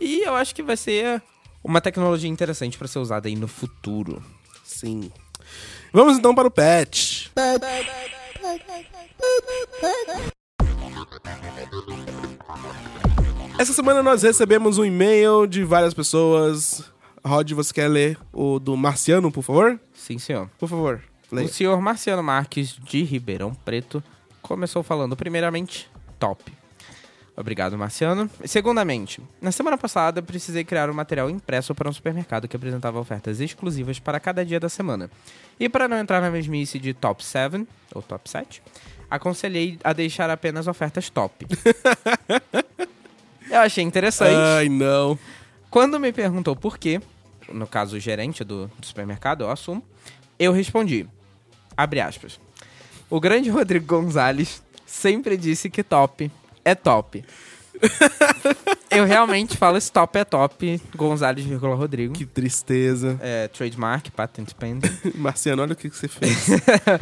E 0.00 0.20
eu 0.22 0.34
acho 0.34 0.54
que 0.54 0.62
vai 0.62 0.76
ser 0.76 1.22
uma 1.62 1.80
tecnologia 1.80 2.30
interessante 2.30 2.78
para 2.78 2.88
ser 2.88 2.98
usada 2.98 3.28
aí 3.28 3.36
no 3.36 3.48
futuro. 3.48 4.22
Sim. 4.64 5.10
Vamos 5.92 6.18
então 6.18 6.34
para 6.34 6.48
o 6.48 6.50
patch. 6.50 7.28
Essa 13.58 13.72
semana 13.72 14.02
nós 14.02 14.22
recebemos 14.22 14.78
um 14.78 14.84
e-mail 14.84 15.46
de 15.46 15.64
várias 15.64 15.94
pessoas. 15.94 16.84
Rod, 17.24 17.50
você 17.52 17.72
quer 17.72 17.88
ler 17.88 18.18
o 18.32 18.58
do 18.58 18.76
Marciano, 18.76 19.32
por 19.32 19.42
favor? 19.42 19.80
Sim, 19.92 20.18
senhor. 20.18 20.48
Por 20.58 20.68
favor, 20.68 21.02
leia. 21.30 21.46
O 21.46 21.50
senhor 21.50 21.80
Marciano 21.80 22.22
Marques, 22.22 22.76
de 22.84 23.02
Ribeirão 23.02 23.52
Preto, 23.52 24.02
começou 24.40 24.82
falando, 24.82 25.16
primeiramente, 25.16 25.90
top. 26.18 26.52
Obrigado, 27.36 27.78
Marciano. 27.78 28.28
Segundamente, 28.44 29.22
na 29.40 29.52
semana 29.52 29.78
passada 29.78 30.20
precisei 30.20 30.64
criar 30.64 30.90
um 30.90 30.92
material 30.92 31.30
impresso 31.30 31.72
para 31.72 31.88
um 31.88 31.92
supermercado 31.92 32.48
que 32.48 32.56
apresentava 32.56 32.98
ofertas 32.98 33.40
exclusivas 33.40 34.00
para 34.00 34.18
cada 34.18 34.44
dia 34.44 34.58
da 34.58 34.68
semana. 34.68 35.08
E 35.60 35.68
para 35.68 35.86
não 35.86 35.96
entrar 35.96 36.20
na 36.20 36.32
mesmice 36.32 36.80
de 36.80 36.92
top 36.92 37.24
7, 37.24 37.64
ou 37.94 38.02
top 38.02 38.28
7, 38.28 38.60
aconselhei 39.08 39.78
a 39.84 39.92
deixar 39.92 40.30
apenas 40.30 40.66
ofertas 40.66 41.08
top. 41.10 41.46
Eu 43.48 43.60
achei 43.60 43.84
interessante. 43.84 44.34
Ai, 44.34 44.68
não. 44.68 45.16
Quando 45.70 45.98
me 45.98 46.12
perguntou 46.12 46.56
por 46.56 46.76
quê, 46.76 47.00
no 47.52 47.66
caso 47.66 47.96
o 47.96 48.00
gerente 48.00 48.44
do, 48.44 48.70
do 48.78 48.86
supermercado, 48.86 49.42
eu 49.42 49.50
assumo, 49.50 49.82
eu 50.38 50.52
respondi, 50.52 51.08
abre 51.76 52.00
aspas, 52.00 52.38
o 53.08 53.20
grande 53.20 53.48
Rodrigo 53.48 53.86
Gonzalez 53.86 54.62
sempre 54.88 55.36
disse 55.36 55.70
que 55.70 55.82
top 55.82 56.30
é 56.64 56.74
top. 56.74 57.24
eu 58.90 59.04
realmente 59.04 59.56
falo 59.56 59.76
esse 59.76 59.92
top 59.92 60.18
é 60.18 60.24
top, 60.24 60.80
Gonzalez, 60.96 61.46
vírgula 61.46 61.76
Rodrigo. 61.76 62.14
Que 62.14 62.26
tristeza. 62.26 63.18
É, 63.22 63.46
trademark, 63.48 64.10
patent 64.10 64.52
pending. 64.54 64.90
Marciano, 65.14 65.62
olha 65.62 65.74
o 65.74 65.76
que 65.76 65.88
que 65.88 65.96
você 65.96 66.08
fez. 66.08 66.48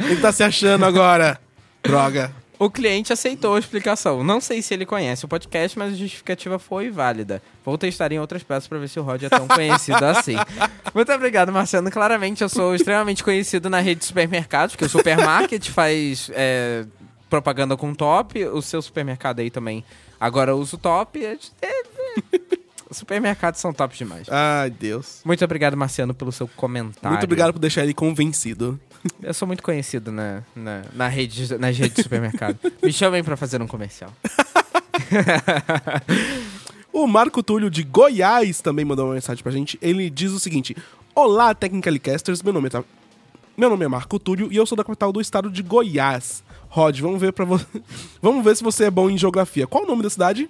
Ele 0.07 0.21
tá 0.21 0.31
se 0.31 0.43
achando 0.43 0.85
agora. 0.85 1.39
Droga. 1.81 2.31
O 2.59 2.71
cliente 2.71 3.13
aceitou 3.13 3.55
a 3.55 3.59
explicação. 3.59 4.23
Não 4.23 4.41
sei 4.41 4.63
se 4.63 4.73
ele 4.73 4.85
conhece 4.85 5.23
o 5.23 5.27
podcast, 5.27 5.77
mas 5.77 5.93
a 5.93 5.95
justificativa 5.95 6.57
foi 6.57 6.89
válida. 6.89 7.41
Vou 7.63 7.77
testar 7.77 8.11
em 8.11 8.19
outras 8.19 8.41
peças 8.41 8.67
pra 8.67 8.79
ver 8.79 8.87
se 8.87 8.99
o 8.99 9.03
Rod 9.03 9.21
é 9.21 9.29
tão 9.29 9.47
conhecido 9.47 10.01
assim. 10.03 10.35
Muito 10.93 11.11
obrigado, 11.11 11.51
Marciano. 11.51 11.91
Claramente 11.91 12.41
eu 12.41 12.49
sou 12.49 12.73
extremamente 12.73 13.23
conhecido 13.23 13.69
na 13.69 13.79
rede 13.79 13.99
de 13.99 14.05
supermercados, 14.07 14.73
porque 14.73 14.85
o 14.85 14.89
supermarket 14.89 15.69
faz 15.69 16.31
é, 16.33 16.83
propaganda 17.29 17.75
com 17.77 17.93
top. 17.93 18.43
O 18.45 18.61
seu 18.61 18.81
supermercado 18.81 19.39
aí 19.39 19.49
também 19.49 19.83
agora 20.19 20.55
usa 20.55 20.75
o 20.75 20.79
top. 20.79 21.23
É, 21.23 21.37
é, 21.61 21.83
Os 22.89 22.97
supermercados 22.97 23.59
são 23.59 23.73
tops 23.73 23.97
demais. 23.97 24.27
Ai, 24.29 24.69
Deus. 24.69 25.21
Muito 25.25 25.43
obrigado, 25.43 25.75
Marciano, 25.75 26.13
pelo 26.13 26.31
seu 26.31 26.47
comentário. 26.47 27.09
Muito 27.09 27.23
obrigado 27.23 27.53
por 27.53 27.59
deixar 27.59 27.83
ele 27.83 27.93
convencido. 27.93 28.79
Eu 29.21 29.33
sou 29.33 29.47
muito 29.47 29.63
conhecido 29.63 30.11
na, 30.11 30.43
na, 30.55 30.83
na 30.93 31.07
rede, 31.07 31.57
nas 31.57 31.77
redes 31.77 31.95
de 31.95 32.03
supermercado. 32.03 32.57
Me 32.83 32.91
chamem 32.91 33.23
pra 33.23 33.37
fazer 33.37 33.61
um 33.61 33.67
comercial. 33.67 34.11
O 36.97 37.05
Marco 37.05 37.43
Túlio 37.43 37.69
de 37.69 37.83
Goiás 37.83 38.59
também 38.59 38.83
mandou 38.83 39.05
uma 39.05 39.13
mensagem 39.13 39.43
pra 39.43 39.51
gente. 39.51 39.77
Ele 39.83 40.09
diz 40.09 40.31
o 40.31 40.39
seguinte: 40.39 40.75
Olá, 41.13 41.53
Technicalicasters. 41.53 42.41
Meu 42.41 42.51
nome 42.51 42.69
é, 42.73 42.83
Meu 43.55 43.69
nome 43.69 43.85
é 43.85 43.87
Marco 43.87 44.17
Túlio 44.17 44.51
e 44.51 44.55
eu 44.55 44.65
sou 44.65 44.75
da 44.75 44.83
capital 44.83 45.13
do 45.13 45.21
estado 45.21 45.51
de 45.51 45.61
Goiás. 45.61 46.43
Rod, 46.69 46.99
vamos 46.99 47.19
ver 47.19 47.33
para 47.33 47.45
você. 47.45 47.65
vamos 48.21 48.43
ver 48.43 48.55
se 48.55 48.63
você 48.63 48.85
é 48.85 48.91
bom 48.91 49.09
em 49.09 49.17
geografia. 49.17 49.67
Qual 49.67 49.83
o 49.83 49.87
nome 49.87 50.03
da 50.03 50.09
cidade? 50.09 50.49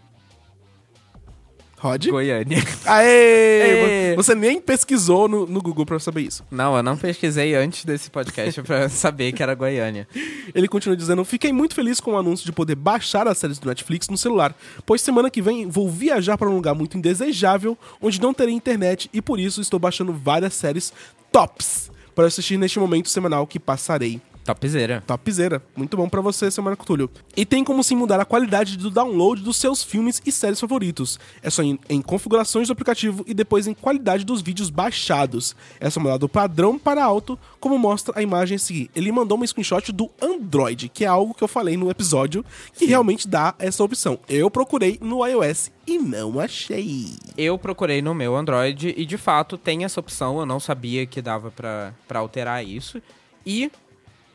Rod? 1.79 2.07
Goiânia. 2.07 2.57
Aê! 2.85 4.15
Você 4.15 4.33
nem 4.33 4.59
pesquisou 4.59 5.27
no, 5.27 5.45
no 5.45 5.61
Google 5.61 5.85
pra 5.85 5.99
saber 5.99 6.21
isso. 6.21 6.43
Não, 6.49 6.75
eu 6.75 6.81
não 6.81 6.97
pesquisei 6.97 7.53
antes 7.53 7.85
desse 7.85 8.09
podcast 8.09 8.63
pra 8.63 8.89
saber 8.89 9.31
que 9.31 9.43
era 9.43 9.53
Goiânia. 9.53 10.07
Ele 10.55 10.67
continua 10.67 10.97
dizendo: 10.97 11.23
Fiquei 11.23 11.53
muito 11.53 11.75
feliz 11.75 11.99
com 11.99 12.13
o 12.13 12.17
anúncio 12.17 12.47
de 12.47 12.51
poder 12.51 12.73
baixar 12.73 13.27
as 13.27 13.37
séries 13.37 13.59
do 13.59 13.67
Netflix 13.67 14.09
no 14.09 14.17
celular, 14.17 14.55
pois 14.87 15.01
semana 15.01 15.29
que 15.29 15.41
vem 15.41 15.69
vou 15.69 15.87
viajar 15.87 16.35
para 16.35 16.49
um 16.49 16.55
lugar 16.55 16.73
muito 16.73 16.97
indesejável, 16.97 17.77
onde 18.01 18.19
não 18.19 18.33
terei 18.33 18.55
internet 18.55 19.07
e 19.13 19.21
por 19.21 19.39
isso 19.39 19.61
estou 19.61 19.79
baixando 19.79 20.11
várias 20.11 20.55
séries 20.55 20.91
tops 21.31 21.91
para 22.15 22.25
assistir 22.25 22.57
neste 22.57 22.79
momento 22.79 23.07
semanal 23.07 23.45
que 23.45 23.59
passarei. 23.59 24.19
Topzera. 24.47 25.03
Topzera. 25.05 25.61
Muito 25.75 25.97
bom 25.97 26.07
pra 26.07 26.21
você, 26.21 26.49
seu 26.49 26.63
Marco 26.63 26.85
Túlio. 26.85 27.09
E 27.35 27.45
tem 27.45 27.65
como 27.65 27.83
sim 27.83 27.97
mudar 27.97 28.17
a 28.17 28.23
qualidade 28.23 28.77
do 28.77 28.89
download 28.89 29.41
dos 29.41 29.57
seus 29.57 29.83
filmes 29.83 30.21
e 30.25 30.31
séries 30.31 30.57
favoritos. 30.57 31.19
É 31.43 31.49
só 31.49 31.61
ir 31.61 31.77
em 31.89 32.01
configurações 32.01 32.69
do 32.69 32.71
aplicativo 32.71 33.25
e 33.27 33.33
depois 33.33 33.67
em 33.67 33.73
qualidade 33.73 34.23
dos 34.23 34.41
vídeos 34.41 34.69
baixados. 34.69 35.53
É 35.81 35.89
só 35.89 35.99
mudar 35.99 36.15
do 36.15 36.29
padrão 36.29 36.79
para 36.79 37.03
alto, 37.03 37.37
como 37.59 37.77
mostra 37.77 38.17
a 38.17 38.23
imagem 38.23 38.55
a 38.55 38.59
seguir. 38.59 38.89
Ele 38.95 39.11
mandou 39.11 39.35
uma 39.35 39.45
screenshot 39.45 39.91
do 39.91 40.09
Android, 40.21 40.87
que 40.87 41.03
é 41.03 41.07
algo 41.07 41.33
que 41.33 41.43
eu 41.43 41.47
falei 41.49 41.75
no 41.75 41.91
episódio, 41.91 42.45
que 42.73 42.85
realmente 42.85 43.27
dá 43.27 43.53
essa 43.59 43.83
opção. 43.83 44.17
Eu 44.29 44.49
procurei 44.49 44.97
no 45.01 45.27
iOS 45.27 45.71
e 45.85 45.97
não 45.97 46.39
achei. 46.39 47.07
Eu 47.37 47.57
procurei 47.57 48.01
no 48.01 48.15
meu 48.15 48.33
Android 48.33 48.93
e 48.95 49.05
de 49.05 49.17
fato 49.17 49.57
tem 49.57 49.83
essa 49.83 49.99
opção. 49.99 50.39
Eu 50.39 50.45
não 50.45 50.59
sabia 50.59 51.05
que 51.05 51.21
dava 51.21 51.51
pra 51.51 51.93
alterar 52.17 52.65
isso. 52.65 53.01
E 53.45 53.69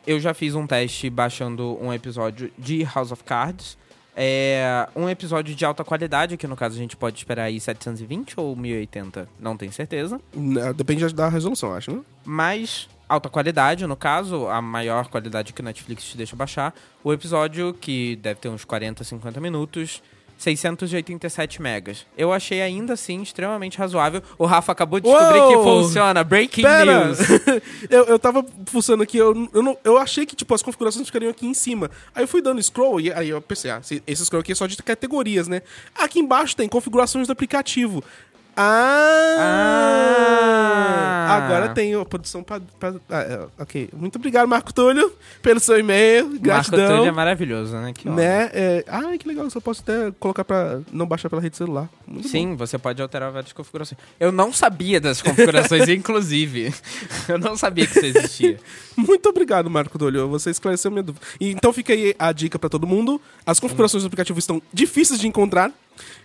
eu 0.07 0.19
já 0.21 0.35
fiz 0.35 0.55
um 0.55 0.67
teste 0.67 1.09
baixando 1.09 1.79
um 1.81 1.93
episódio 1.93 2.51
de 2.59 2.83
House 2.85 3.13
of 3.13 3.25
Cards. 3.25 3.77
É 4.15 4.89
um 4.95 5.09
episódio 5.09 5.55
de 5.55 5.65
alta 5.65 5.83
qualidade, 5.83 6.37
que 6.37 6.47
no 6.47 6.55
caso 6.55 6.75
a 6.75 6.79
gente 6.79 6.97
pode 6.97 7.17
esperar 7.17 7.45
aí 7.45 7.59
720 7.59 8.39
ou 8.39 8.55
1080, 8.55 9.27
não 9.41 9.57
tenho 9.57 9.73
certeza. 9.73 10.21
Né, 10.35 10.73
Depende 10.75 11.09
da 11.15 11.29
resolução, 11.29 11.73
acho, 11.73 11.93
né? 11.93 12.01
Mas 12.25 12.89
alta 13.09 13.31
qualidade, 13.31 13.87
no 13.87 13.97
caso, 13.97 14.47
a 14.49 14.61
maior 14.61 15.09
qualidade 15.09 15.53
que 15.53 15.61
o 15.61 15.65
Netflix 15.65 16.05
te 16.05 16.17
deixa 16.17 16.37
baixar. 16.37 16.75
O 17.03 17.13
episódio, 17.13 17.73
que 17.73 18.17
deve 18.17 18.41
ter 18.41 18.49
uns 18.49 18.65
40, 18.65 19.03
50 19.03 19.41
minutos, 19.41 20.03
687 20.43 21.63
megas. 21.63 22.07
Eu 22.17 22.33
achei 22.33 22.61
ainda 22.61 22.93
assim 22.95 23.23
extremamente 23.23 23.79
razoável. 23.79 24.23
O 24.37 24.45
Rafa 24.45 24.73
acabou 24.73 25.01
de 25.01 25.09
descobrir 25.09 25.39
Uou! 25.39 25.49
que 25.49 25.63
funciona. 25.63 26.25
Breaking 26.25 26.63
Pera! 26.63 27.07
news. 27.07 27.19
eu, 27.89 28.05
eu 28.05 28.19
tava 28.19 28.45
fuçando 28.67 29.03
aqui, 29.03 29.17
eu, 29.17 29.49
eu, 29.53 29.63
não- 29.63 29.79
eu 29.85 29.97
achei 29.97 30.27
que, 30.27 30.35
tipo, 30.37 30.55
as 30.55 30.63
configurações 30.63 31.07
ficariam 31.07 31.31
aqui 31.31 31.47
em 31.47 31.55
cima. 31.55 31.91
Aí 32.15 32.25
eu 32.25 32.29
fui 32.29 32.43
dando 32.43 32.63
scroll 32.63 33.01
e 33.01 33.13
aí 33.13 33.29
eu 33.29 33.41
pensei, 33.41 33.71
ah, 33.71 33.79
esse, 33.83 34.03
esse 34.07 34.25
scroll 34.27 34.41
aqui 34.41 34.53
é 34.53 34.55
só 34.55 34.67
de 34.67 34.77
categorias, 34.83 35.49
né? 35.49 35.63
Aqui 35.95 36.19
embaixo 36.19 36.57
tem 36.57 36.69
configurações 36.69 37.27
do 37.27 37.33
aplicativo. 37.33 38.03
Ah! 38.57 39.37
Ah! 41.29 41.37
Agora 41.37 41.69
tem 41.71 41.95
a 41.95 42.05
produção 42.05 42.43
pra- 42.43 42.61
ah, 43.11 43.21
é, 43.21 43.47
ok. 43.59 43.89
Muito 43.97 44.17
obrigado, 44.17 44.47
Marco 44.47 44.73
Túlio, 44.75 45.11
pelo 45.41 45.59
seu 45.61 45.79
e-mail. 45.79 46.27
Marco 46.27 46.41
Gratidão. 46.41 46.89
Túlio 46.97 47.09
é 47.09 47.13
maravilhoso, 47.13 47.75
né? 47.77 47.93
Que 47.95 48.09
né? 48.09 48.51
É, 48.53 48.85
ai, 48.87 49.17
que 49.19 49.27
legal. 49.27 49.45
Eu 49.45 49.51
só 49.51 49.61
posso 49.61 49.83
até 49.83 50.13
colocar 50.21 50.45
pra 50.45 50.81
não 50.93 51.07
baixar 51.07 51.31
pela 51.31 51.41
rede 51.41 51.57
celular. 51.57 51.89
Muito 52.07 52.25
bom. 52.25 52.29
Sim, 52.29 52.55
você 52.55 52.77
pode 52.77 53.01
alterar 53.01 53.31
várias 53.33 53.53
configurações. 53.53 53.99
Eu 54.21 54.31
não 54.31 54.53
sabia 54.53 55.01
das 55.01 55.23
configurações, 55.23 55.89
inclusive. 55.91 56.75
Eu 57.29 57.39
não 57.39 57.57
sabia 57.57 57.87
que 57.87 57.99
isso 57.99 58.07
existia. 58.19 58.59
Muito 58.97 59.27
obrigado, 59.29 59.71
Marco 59.71 59.97
Dolio. 59.97 60.29
Você 60.29 60.51
esclareceu 60.51 60.91
minha 60.91 61.03
dúvida. 61.03 61.25
E, 61.41 61.51
então 61.51 61.73
fica 61.73 61.93
aí 61.95 62.15
a 62.19 62.31
dica 62.33 62.59
pra 62.59 62.69
todo 62.69 62.87
mundo. 62.87 63.21
As 63.47 63.59
configurações 63.59 64.03
do 64.03 64.07
aplicativo 64.07 64.39
estão 64.39 64.61
difíceis 64.73 65.19
de 65.19 65.27
encontrar. 65.27 65.71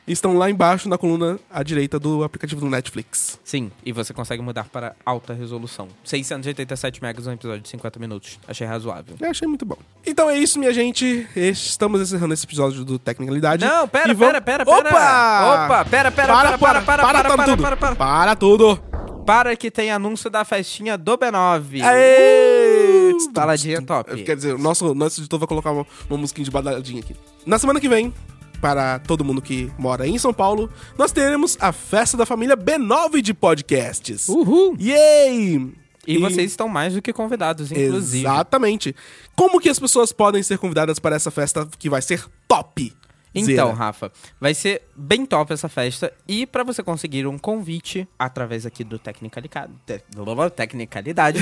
Estão 0.07 0.37
lá 0.37 0.49
embaixo 0.49 0.87
na 0.87 0.97
coluna 0.97 1.37
à 1.49 1.61
direita 1.63 1.99
do 1.99 2.23
aplicativo 2.23 2.61
do 2.61 2.69
Netflix. 2.69 3.37
Sim, 3.43 3.69
e 3.85 3.91
você 3.91 4.13
consegue 4.13 4.41
mudar 4.41 4.63
para 4.65 4.95
alta 5.05 5.33
resolução. 5.33 5.89
687 6.03 7.01
megas 7.01 7.27
um 7.27 7.33
episódio 7.33 7.61
de 7.61 7.67
50 7.69 7.99
minutos. 7.99 8.39
Achei 8.47 8.65
razoável. 8.65 9.15
Eu 9.19 9.29
achei 9.29 9.45
muito 9.47 9.65
bom. 9.65 9.77
Então 10.05 10.29
é 10.29 10.37
isso, 10.37 10.57
minha 10.59 10.73
gente. 10.73 11.27
Estamos 11.35 11.99
encerrando 12.01 12.33
esse 12.33 12.45
episódio 12.45 12.85
do 12.85 12.97
Tecnicalidade. 12.97 13.65
Não, 13.65 13.85
pera, 13.87 14.13
vamos- 14.13 14.19
pera, 14.19 14.41
pera, 14.41 14.65
pera. 14.65 14.79
Opa! 14.79 15.65
Opa, 15.65 15.85
pera, 15.85 16.11
pera, 16.11 16.27
Para, 16.33 16.43
pera, 16.43 16.57
para, 16.57 16.81
para, 16.81 17.03
para, 17.03 17.23
para, 17.35 17.45
tudo. 17.45 17.61
para, 17.63 17.75
para. 17.77 17.95
Para 17.95 18.35
tudo. 18.35 18.79
Para 19.25 19.55
que 19.57 19.69
tenha 19.69 19.95
anúncio 19.97 20.29
da 20.29 20.45
festinha 20.45 20.97
do 20.97 21.17
B9. 21.17 21.81
Aê! 21.83 23.11
Uh! 23.11 23.31
Baladinha 23.33 23.81
top. 23.81 24.23
Quer 24.23 24.37
dizer, 24.37 24.55
o 24.55 24.57
nosso, 24.57 24.95
nosso 24.95 25.19
editor 25.19 25.37
vai 25.39 25.47
colocar 25.47 25.71
uma, 25.71 25.85
uma 26.09 26.17
musiquinha 26.17 26.45
de 26.45 26.51
baladinha 26.51 27.01
aqui. 27.01 27.13
Na 27.45 27.59
semana 27.59 27.79
que 27.81 27.89
vem, 27.89 28.13
para 28.61 28.99
todo 28.99 29.23
mundo 29.23 29.41
que 29.41 29.71
mora 29.77 30.07
em 30.07 30.17
São 30.17 30.33
Paulo, 30.33 30.69
nós 30.97 31.11
teremos 31.11 31.57
a 31.59 31.71
festa 31.71 32.17
da 32.17 32.25
família 32.25 32.57
B9 32.57 33.21
de 33.21 33.33
podcasts. 33.33 34.27
Uhul. 34.27 34.75
Yay! 34.79 35.73
E, 36.07 36.17
vocês 36.19 36.51
estão 36.51 36.69
mais 36.69 36.93
do 36.93 37.01
que 37.01 37.11
convidados, 37.11 37.69
inclusive. 37.71 38.23
Exatamente. 38.25 38.95
Como 39.35 39.59
que 39.59 39.67
as 39.67 39.77
pessoas 39.77 40.13
podem 40.13 40.41
ser 40.41 40.57
convidadas 40.57 40.99
para 40.99 41.15
essa 41.17 41.29
festa 41.29 41.67
que 41.77 41.89
vai 41.89 42.01
ser 42.01 42.23
top? 42.47 42.93
Então? 43.35 43.73
Rafa, 43.73 44.11
vai 44.39 44.53
ser 44.53 44.83
bem 44.95 45.25
top 45.25 45.51
essa 45.53 45.67
festa. 45.67 46.11
E 46.27 46.47
pra 46.47 46.63
você 46.63 46.81
conseguir 46.81 47.27
um 47.27 47.37
convite 47.37 48.07
através 48.17 48.65
aqui 48.65 48.83
do 48.85 48.97
Tecnicalidade. 48.97 49.73
Te- 49.85 50.01
Tecnicalidade. 50.55 51.39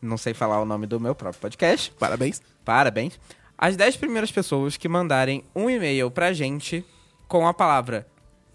não 0.00 0.16
sei 0.16 0.32
falar 0.34 0.62
o 0.62 0.64
nome 0.64 0.86
do 0.86 1.00
meu 1.00 1.14
próprio 1.14 1.40
podcast. 1.40 1.92
Parabéns. 1.98 2.40
Parabéns. 2.64 3.18
As 3.56 3.76
10 3.76 3.96
primeiras 3.96 4.30
pessoas 4.30 4.76
que 4.76 4.88
mandarem 4.88 5.44
um 5.54 5.70
e-mail 5.70 6.10
pra 6.10 6.32
gente 6.32 6.84
com 7.28 7.46
a 7.46 7.54
palavra 7.54 8.06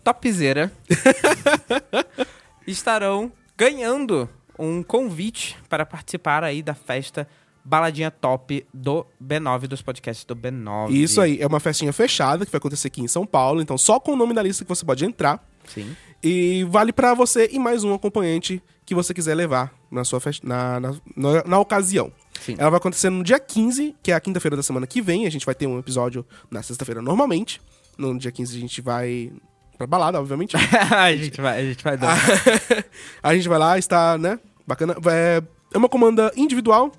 topzera 0.04 0.72
estarão 2.68 3.32
ganhando 3.58 4.30
um 4.58 4.84
convite 4.84 5.58
para 5.70 5.86
participar 5.86 6.44
aí 6.44 6.62
da 6.62 6.74
festa 6.74 7.28
Baladinha 7.64 8.10
Top 8.10 8.66
do 8.74 9.06
B9, 9.24 9.68
dos 9.68 9.82
podcasts 9.82 10.26
do 10.26 10.36
B9. 10.36 10.92
Isso 10.92 11.22
aí, 11.22 11.40
é 11.42 11.48
uma 11.48 11.60
festinha 11.60 11.94
fechada 11.94 12.46
que 12.46 12.52
vai 12.52 12.58
acontecer 12.58 12.88
aqui 12.88 13.02
em 13.02 13.08
São 13.08 13.26
Paulo, 13.26 13.62
então 13.62 13.78
só 13.78 14.00
com 14.00 14.14
o 14.14 14.16
nome 14.16 14.34
da 14.34 14.42
lista 14.42 14.64
que 14.64 14.70
você 14.70 14.86
pode 14.86 15.06
entrar. 15.06 15.46
Sim. 15.68 15.96
E 16.24 16.66
vale 16.66 16.92
pra 16.92 17.14
você 17.14 17.50
e 17.52 17.60
mais 17.60 17.84
um 17.84 17.94
acompanhante 17.94 18.62
que 18.86 18.94
você 18.94 19.14
quiser 19.14 19.36
levar 19.36 19.74
na 19.90 20.04
sua 20.04 20.20
festa, 20.20 20.46
na, 20.48 20.80
na, 20.80 20.96
na, 21.16 21.44
na 21.46 21.60
ocasião. 21.60 22.12
Sim. 22.42 22.56
Ela 22.58 22.70
vai 22.70 22.78
acontecer 22.78 23.10
no 23.10 23.24
dia 23.24 23.40
15, 23.40 23.96
que 24.02 24.12
é 24.12 24.16
a 24.16 24.20
quinta-feira 24.20 24.58
da 24.58 24.64
semana 24.64 24.88
que 24.88 25.02
vem. 25.02 25.26
A 25.26 25.30
gente 25.30 25.46
vai 25.46 25.56
ter 25.56 25.68
um 25.68 25.80
episódio 25.80 26.26
na 26.50 26.62
sexta-feira 26.64 27.02
normalmente. 27.02 27.62
No 27.98 28.18
dia 28.18 28.32
15 28.32 28.58
a 28.58 28.60
gente 28.60 28.82
vai 28.82 29.32
pra 29.78 29.88
balada, 29.88 30.20
obviamente. 30.20 30.56
a 30.92 31.16
gente 31.16 31.40
vai, 31.40 31.60
a 31.60 31.64
gente 31.64 31.84
vai 31.84 31.98
dar. 31.98 32.18
a 33.24 33.36
gente 33.36 33.48
vai 33.48 33.60
lá, 33.60 33.78
está, 33.78 34.18
né? 34.18 34.40
Bacana. 34.68 34.96
É, 35.10 35.42
é 35.74 35.78
uma 35.78 35.90
comanda 35.90 36.32
individual. 36.36 36.92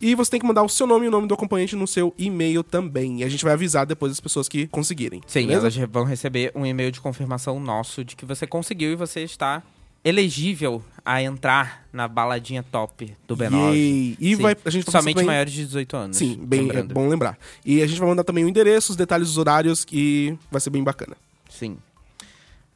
E 0.00 0.14
você 0.14 0.30
tem 0.30 0.40
que 0.40 0.46
mandar 0.46 0.62
o 0.62 0.68
seu 0.68 0.86
nome 0.86 1.06
e 1.06 1.08
o 1.08 1.10
nome 1.10 1.26
do 1.26 1.34
acompanhante 1.34 1.74
no 1.74 1.86
seu 1.86 2.14
e-mail 2.16 2.62
também. 2.62 3.20
E 3.20 3.24
a 3.24 3.28
gente 3.28 3.42
vai 3.44 3.52
avisar 3.52 3.84
depois 3.84 4.12
as 4.12 4.20
pessoas 4.20 4.48
que 4.48 4.66
conseguirem. 4.68 5.20
Sim, 5.26 5.46
beleza? 5.48 5.80
elas 5.80 5.90
vão 5.90 6.04
receber 6.04 6.52
um 6.54 6.64
e-mail 6.64 6.92
de 6.92 7.00
confirmação 7.00 7.58
nosso 7.58 8.04
de 8.04 8.14
que 8.14 8.24
você 8.24 8.46
conseguiu 8.46 8.92
e 8.92 8.96
você 8.96 9.22
está 9.22 9.62
elegível 10.04 10.82
a 11.04 11.20
entrar 11.20 11.84
na 11.92 12.06
baladinha 12.06 12.62
top 12.62 13.12
do 13.26 13.36
B9. 13.36 13.72
Yay! 13.72 14.16
E 14.20 14.36
Sim. 14.36 14.42
vai, 14.42 14.56
a 14.64 14.70
gente 14.70 14.84
vai 14.84 14.92
Somente 14.92 15.14
também- 15.16 15.26
maiores 15.26 15.52
de 15.52 15.64
18 15.66 15.96
anos. 15.96 16.16
Sim, 16.16 16.38
bem 16.42 16.70
é 16.70 16.82
bom 16.84 17.08
lembrar. 17.08 17.36
E 17.64 17.82
a 17.82 17.86
gente 17.86 17.98
vai 17.98 18.08
mandar 18.08 18.22
também 18.24 18.44
o 18.44 18.48
endereço, 18.48 18.92
os 18.92 18.96
detalhes 18.96 19.26
dos 19.28 19.38
horários, 19.38 19.84
e 19.92 20.36
vai 20.50 20.60
ser 20.60 20.70
bem 20.70 20.84
bacana. 20.84 21.16
Sim. 21.50 21.76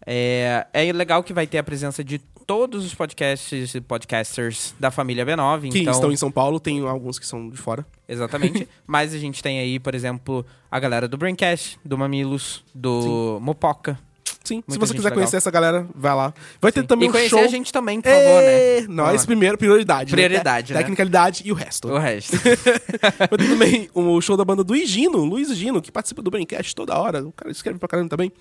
É, 0.04 0.66
é 0.72 0.92
legal 0.92 1.22
que 1.22 1.32
vai 1.32 1.46
ter 1.46 1.58
a 1.58 1.62
presença 1.62 2.02
de 2.02 2.20
todos 2.42 2.84
os 2.84 2.94
podcasts 2.94 3.74
e 3.74 3.80
podcasters 3.80 4.74
da 4.78 4.90
família 4.90 5.24
B9. 5.24 5.70
Que 5.70 5.78
então, 5.80 5.92
estão 5.92 6.12
em 6.12 6.16
São 6.16 6.30
Paulo, 6.30 6.60
tem 6.60 6.80
alguns 6.86 7.18
que 7.18 7.26
são 7.26 7.48
de 7.48 7.56
fora. 7.56 7.86
Exatamente. 8.08 8.68
Mas 8.86 9.14
a 9.14 9.18
gente 9.18 9.42
tem 9.42 9.58
aí, 9.60 9.78
por 9.78 9.94
exemplo, 9.94 10.44
a 10.70 10.78
galera 10.78 11.08
do 11.08 11.16
Braincast, 11.16 11.78
do 11.84 11.96
Mamilos, 11.96 12.64
do 12.74 13.38
Mopoca. 13.40 13.98
Sim, 14.44 14.56
se 14.56 14.64
Muita 14.70 14.86
você 14.86 14.88
gente 14.88 14.96
quiser 14.96 15.08
legal. 15.10 15.18
conhecer 15.18 15.36
essa 15.36 15.50
galera, 15.50 15.86
vai 15.94 16.14
lá. 16.14 16.34
Vai 16.60 16.72
ter 16.72 16.84
também 16.84 17.06
e 17.06 17.08
um 17.08 17.12
conhecer 17.12 17.30
show. 17.30 17.44
a 17.44 17.46
gente 17.46 17.72
também, 17.72 18.00
por 18.00 18.10
favor, 18.10 18.42
né? 18.42 18.78
É, 18.78 18.86
Nós, 18.88 19.24
primeiro, 19.24 19.56
prioridade. 19.56 20.10
né? 20.10 20.16
Prioridade, 20.16 20.74
né? 20.74 20.80
Tecnicalidade 20.80 21.42
e 21.46 21.52
o 21.52 21.54
resto. 21.54 21.88
O 21.88 21.98
resto. 21.98 22.36
Vai 23.18 23.28
ter 23.28 23.48
também 23.48 23.88
o 23.94 24.20
show 24.20 24.36
da 24.36 24.44
banda 24.44 24.64
do 24.64 24.74
Higino, 24.74 25.18
Luiz 25.18 25.48
Higino, 25.48 25.80
que 25.80 25.92
participa 25.92 26.22
do 26.22 26.30
Braincast 26.30 26.74
toda 26.74 26.98
hora. 26.98 27.24
O 27.24 27.32
cara 27.32 27.52
escreve 27.52 27.78
pra 27.78 27.88
caramba 27.88 28.08
também. 28.08 28.32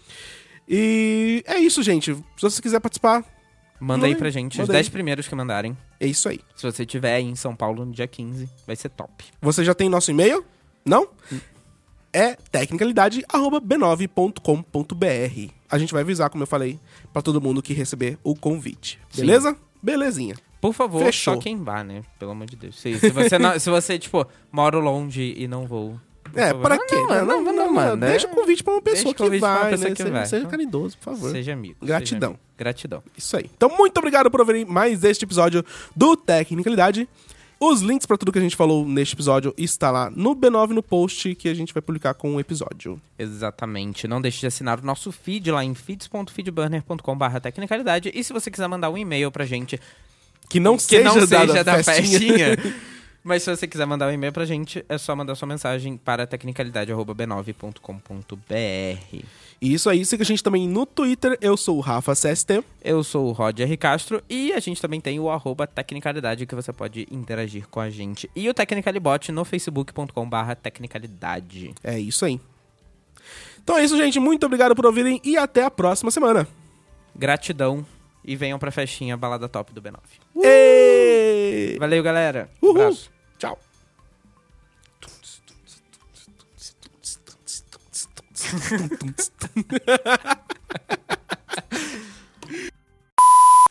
E 0.68 1.44
é 1.46 1.60
isso, 1.60 1.84
gente. 1.84 2.16
Se 2.16 2.42
você 2.42 2.62
quiser 2.62 2.80
participar, 2.80 3.24
Manda 3.82 4.06
aí 4.06 4.16
pra 4.16 4.30
gente, 4.30 4.54
os 4.54 4.60
manda 4.60 4.74
10 4.74 4.86
aí. 4.86 4.92
primeiros 4.92 5.28
que 5.28 5.34
mandarem. 5.36 5.76
é 6.00 6.06
isso 6.08 6.30
aí. 6.30 6.40
Se 6.56 6.64
você 6.72 6.84
estiver 6.84 7.20
em 7.20 7.36
São 7.36 7.56
Paulo 7.56 7.84
no 7.86 7.92
dia 7.92 8.08
15, 8.08 8.48
vai 8.68 8.76
ser 8.76 8.90
top. 8.90 9.26
Você 9.42 9.66
já 9.66 9.74
tem 9.74 9.90
nosso 9.90 10.12
e-mail? 10.12 10.46
Não? 10.86 11.08
É 12.14 12.36
tecnicalidade.b9.com.br. 12.52 15.52
A 15.70 15.78
gente 15.78 15.94
vai 15.94 16.02
avisar, 16.02 16.30
como 16.30 16.44
eu 16.44 16.48
falei, 16.48 16.80
pra 17.14 17.22
todo 17.22 17.42
mundo 17.42 17.62
que 17.62 17.74
receber 17.74 18.18
o 18.24 18.36
convite. 18.36 19.00
Sim. 19.10 19.22
Beleza? 19.22 19.56
Belezinha. 19.82 20.36
Por 20.60 20.74
favor, 20.74 21.04
Fechou. 21.04 21.36
só 21.36 21.40
quem 21.40 21.58
vá, 21.64 21.84
né? 21.84 22.04
Pelo 22.20 22.32
amor 22.32 22.46
de 22.46 22.56
Deus. 22.56 22.80
Se, 22.80 23.00
se 23.00 23.10
você, 23.10 23.40
não- 23.40 23.58
se 23.58 23.70
você, 23.70 23.98
tipo, 23.98 24.28
mora 24.52 24.78
longe 24.78 25.34
e 25.38 25.48
não 25.48 25.66
vou. 25.66 26.00
É, 26.36 26.54
pra 26.54 26.76
não, 26.76 26.88
quê? 26.88 26.96
Não, 26.96 27.26
não, 27.26 27.42
não, 27.44 27.54
não, 27.54 27.74
manda. 27.74 28.08
Deixa 28.08 28.28
o 28.28 28.30
convite 28.30 28.64
pra 28.64 28.74
uma 28.74 28.82
pessoa 28.82 29.14
que 29.14 29.40
vai, 29.40 29.72
né? 29.78 30.26
seja, 30.26 30.46
caridoso, 30.48 30.98
por 30.98 31.06
favor. 31.06 31.32
Seja 31.32 31.54
amigo. 31.54 31.76
Gratidão. 31.82 32.38
Gratidão. 32.58 33.04
Isso 33.18 33.36
aí. 33.38 33.50
Então, 33.56 33.70
muito 33.76 33.98
obrigado 33.98 34.30
por 34.30 34.40
ouvirem 34.40 34.66
mais 34.66 35.04
este 35.04 35.26
episódio 35.26 35.64
do 35.96 36.16
Tecnicalidade. 36.16 37.08
Os 37.64 37.82
links 37.82 38.08
pra 38.08 38.18
tudo 38.18 38.32
que 38.32 38.40
a 38.40 38.42
gente 38.42 38.56
falou 38.56 38.84
neste 38.88 39.14
episódio 39.14 39.54
está 39.56 39.92
lá 39.92 40.10
no 40.10 40.36
B9 40.36 40.70
no 40.70 40.82
post 40.82 41.36
que 41.36 41.48
a 41.48 41.54
gente 41.54 41.72
vai 41.72 41.80
publicar 41.80 42.16
com 42.16 42.36
o 42.36 42.40
episódio. 42.40 43.00
Exatamente. 43.20 44.08
Não 44.08 44.20
deixe 44.20 44.40
de 44.40 44.48
assinar 44.48 44.80
o 44.80 44.84
nosso 44.84 45.12
feed 45.12 45.52
lá 45.52 45.64
em 45.64 45.76
feeds.feedburner.com.br 45.76 47.40
tecnicalidade. 47.40 48.12
E 48.16 48.24
se 48.24 48.34
você 48.34 48.50
quiser 48.50 48.68
mandar 48.68 48.90
um 48.90 48.98
e-mail 48.98 49.32
pra 49.32 49.46
gente 49.46 49.80
Que 50.50 50.60
não 50.60 50.76
que 50.76 50.82
seja, 50.84 51.04
não 51.04 51.20
da, 51.20 51.28
seja 51.28 51.64
da 51.64 51.84
festinha. 51.84 52.58
festinha. 52.58 52.76
Mas 53.24 53.44
se 53.44 53.56
você 53.56 53.68
quiser 53.68 53.86
mandar 53.86 54.08
um 54.08 54.12
e-mail 54.12 54.34
pra 54.34 54.46
gente, 54.46 54.84
é 54.90 54.98
só 54.98 55.16
mandar 55.16 55.36
sua 55.36 55.48
mensagem 55.48 55.96
para 55.96 56.26
tecnicalidade.b9.com.br. 56.26 59.26
E 59.62 59.74
isso 59.74 59.92
aí, 59.92 60.04
siga 60.04 60.24
a 60.24 60.26
gente 60.26 60.44
também 60.44 60.68
no 60.68 60.88
Twitter. 60.88 61.38
Eu 61.40 61.56
sou 61.56 61.78
o 61.78 61.82
Rafa 61.82 62.14
CST. 62.14 62.64
Eu 62.84 63.04
sou 63.04 63.28
o 63.28 63.32
Rod 63.32 63.60
R. 63.60 63.78
Castro 63.78 64.24
e 64.28 64.52
a 64.54 64.60
gente 64.60 64.82
também 64.82 65.00
tem 65.00 65.20
o 65.20 65.30
arroba 65.30 65.68
Tecnicalidade 65.68 66.48
que 66.48 66.56
você 66.56 66.74
pode 66.74 67.08
interagir 67.12 67.68
com 67.68 67.80
a 67.80 67.92
gente. 67.92 68.28
E 68.36 68.50
o 68.50 68.56
Tecnicalibot 68.56 69.32
no 69.32 69.46
facebook.com.br 69.46 70.56
Tecnicalidade. 70.64 71.76
É 71.84 72.00
isso 72.00 72.26
aí. 72.26 72.42
Então 73.64 73.78
é 73.78 73.84
isso, 73.84 73.96
gente. 73.96 74.20
Muito 74.20 74.48
obrigado 74.48 74.76
por 74.76 74.88
ouvirem 74.88 75.22
e 75.24 75.38
até 75.38 75.64
a 75.64 75.70
próxima 75.70 76.10
semana. 76.10 76.48
Gratidão 77.16 77.86
e 78.24 78.36
venham 78.36 78.60
pra 78.60 78.72
festinha 78.72 79.18
Balada 79.18 79.50
Top 79.50 79.74
do 79.74 79.82
B9. 79.82 80.00
Ê! 80.44 81.78
Valeu, 81.80 82.04
galera. 82.04 82.50
Uhul. 82.62 82.72
Abraço. 82.82 83.12
Tchau. 83.38 83.60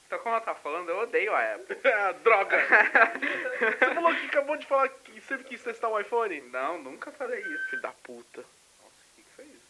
Então, 0.06 0.18
como 0.18 0.34
ela 0.34 0.40
tá 0.40 0.54
falando, 0.54 0.88
eu 0.88 0.98
odeio 1.00 1.34
a 1.34 1.54
Apple. 1.54 1.76
Ah, 1.84 2.12
droga! 2.12 2.56
Você 3.60 3.94
falou 3.94 4.14
que 4.14 4.26
acabou 4.26 4.56
de 4.56 4.66
falar 4.66 4.88
que 4.88 5.20
sempre 5.20 5.44
quis 5.44 5.62
testar 5.62 5.88
o 5.88 6.00
iPhone? 6.00 6.40
Não, 6.52 6.82
nunca 6.82 7.12
falei 7.12 7.40
isso. 7.40 7.70
Filho 7.70 7.82
da 7.82 7.92
puta. 7.92 8.40
Nossa, 8.40 8.96
o 9.12 9.14
que, 9.14 9.22
que 9.22 9.30
foi 9.36 9.44
isso? 9.44 9.60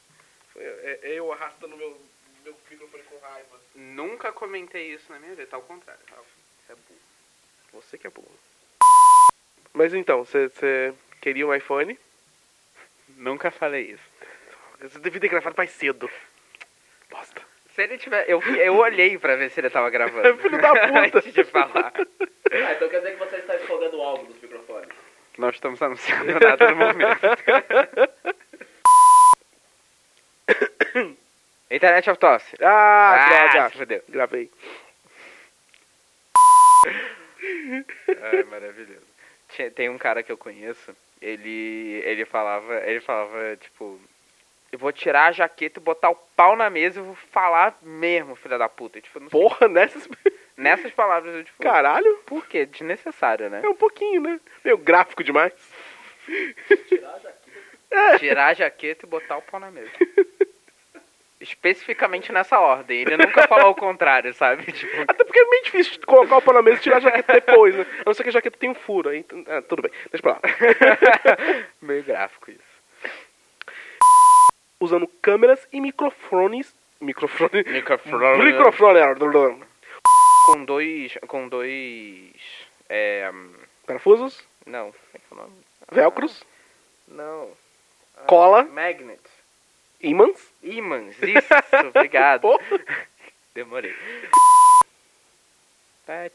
Foi 0.53 0.63
é, 0.63 1.01
é 1.03 1.19
eu 1.19 1.33
arrastando 1.33 1.77
meu, 1.77 2.01
meu 2.51 2.57
microfone 2.71 3.03
com 3.05 3.19
raiva. 3.19 3.61
Nunca 3.75 4.33
comentei 4.33 4.93
isso 4.93 5.11
na 5.11 5.19
minha 5.19 5.35
vida, 5.35 5.47
tá 5.47 5.57
ao 5.57 5.63
contrário, 5.63 6.03
Rafa. 6.11 6.23
Você 6.67 6.73
é 6.73 6.77
burro. 6.77 7.01
Você 7.73 7.99
que 7.99 8.07
é 8.07 8.11
burro. 8.11 8.39
Mas 9.73 9.95
então, 9.95 10.25
você 10.25 10.95
queria 11.21 11.47
um 11.47 11.55
iPhone? 11.55 11.99
Nunca 13.17 13.51
falei 13.51 13.93
isso. 13.93 14.11
Você 14.81 14.99
devia 14.99 15.21
ter 15.21 15.29
gravado 15.29 15.55
mais 15.57 15.71
cedo. 15.71 16.11
Bosta. 17.11 17.43
Se 17.75 17.83
ele 17.83 17.99
tiver. 17.99 18.29
Eu, 18.29 18.41
eu 18.41 18.77
olhei 18.77 19.19
pra 19.19 19.37
ver 19.37 19.51
se 19.51 19.61
ele 19.61 19.71
tava 19.71 19.91
gravando. 19.91 20.37
Filho 20.43 20.61
da 20.61 20.71
puta. 20.71 21.17
Antes 21.19 21.33
de 21.33 21.45
falar. 21.45 21.93
Ah, 21.95 22.73
então 22.73 22.89
quer 22.89 22.99
dizer 22.99 23.13
que 23.13 23.19
você 23.19 23.37
está 23.37 23.57
esfogando 23.57 23.99
o 23.99 24.03
álbum 24.03 24.25
dos 24.25 24.41
microfones. 24.41 24.89
Nós 25.39 25.55
estamos 25.55 25.81
anunciando 25.81 26.33
nada 26.41 26.71
no 26.71 26.77
momento. 26.77 27.21
Internet 31.81 32.11
of 32.11 32.19
Tosse. 32.19 32.55
Ah, 32.61 33.15
Ah, 33.15 33.49
droga. 33.49 33.71
fodeu. 33.71 34.03
Gravei. 34.07 34.51
Ai, 38.23 38.43
maravilhoso. 38.45 39.01
Tinha- 39.49 39.71
Tem 39.71 39.89
um 39.89 39.97
cara 39.97 40.23
que 40.23 40.31
eu 40.31 40.37
conheço, 40.37 40.95
ele, 41.23 42.03
ele 42.05 42.27
falava, 42.27 42.75
ele 42.87 43.01
falava, 43.01 43.57
tipo, 43.57 43.99
eu 44.71 44.79
vou 44.79 44.93
tirar 44.93 45.29
a 45.29 45.33
jaqueta 45.33 45.79
e 45.81 45.83
botar 45.83 46.11
o 46.11 46.15
pau 46.37 46.55
na 46.55 46.69
mesa 46.69 47.01
e 47.01 47.03
vou 47.03 47.15
falar 47.33 47.79
mesmo, 47.83 48.37
filha 48.37 48.59
da 48.59 48.69
puta. 48.69 49.01
Tipo, 49.01 49.19
Porra, 49.31 49.67
nessas... 49.67 50.07
nessas 50.59 50.93
palavras 50.93 51.35
eu, 51.35 51.45
tipo, 51.45 51.63
Caralho. 51.63 52.19
por 52.27 52.47
quê? 52.47 52.67
Desnecessário, 52.67 53.49
né? 53.49 53.63
É 53.65 53.69
um 53.69 53.75
pouquinho, 53.75 54.21
né? 54.21 54.39
Meio 54.63 54.77
gráfico 54.77 55.25
demais. 55.25 55.53
Tirar 58.19 58.49
a 58.49 58.55
jaqueta 58.55 59.07
e 59.07 59.09
botar 59.09 59.39
o 59.39 59.43
pau 59.43 59.59
na 59.59 59.71
mesa. 59.71 59.91
Especificamente 61.41 62.31
nessa 62.33 62.61
ordem. 62.61 63.01
Ele 63.01 63.17
nunca 63.17 63.49
falou 63.49 63.71
o 63.71 63.75
contrário, 63.75 64.33
sabe? 64.35 64.65
Tipo, 64.73 65.03
Até 65.09 65.25
porque 65.25 65.41
é 65.41 65.49
meio 65.49 65.65
difícil 65.65 65.99
colocar 66.07 66.37
o 66.37 66.43
pau 66.43 66.53
na 66.53 66.61
mesa 66.61 66.77
e 66.77 66.81
tirar 66.83 66.99
a 66.99 67.01
jaqueta 67.01 67.33
depois, 67.33 67.75
né? 67.75 67.87
A 68.01 68.03
não 68.07 68.15
ser 68.15 68.23
que 68.23 68.29
a 68.29 68.33
jaqueta 68.33 68.59
tenha 68.59 68.73
um 68.73 68.75
furo. 68.75 69.09
Aí, 69.09 69.25
ah, 69.49 69.63
tudo 69.63 69.83
bem, 69.83 69.91
deixa 70.11 70.23
pra 70.23 70.33
lá. 70.33 70.41
meio 71.81 72.05
gráfico 72.05 72.51
isso. 72.51 72.61
Usando 74.79 75.07
câmeras 75.23 75.67
e 75.73 75.81
microfones. 75.81 76.75
Microfone. 77.01 77.65
Microfone. 77.67 78.45
Microfone. 78.45 79.65
Com 80.47 80.65
dois. 80.65 81.19
Com 81.27 81.49
dois. 81.49 82.33
É. 82.89 83.31
Parafusos. 83.87 84.47
Não. 84.67 84.89
É 85.15 85.19
é? 85.93 85.95
Velcros. 85.95 86.45
Não. 87.09 87.51
Cola. 88.27 88.65
Magnet. 88.65 89.21
Imãs. 90.01 90.53
Imãs. 90.63 91.17
Isso. 91.23 91.89
Obrigado. 91.89 92.49
Demorei. 93.55 93.95
Pet. 96.07 96.35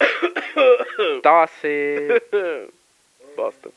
Tosse. 1.22 2.22
Bosta. 3.36 3.70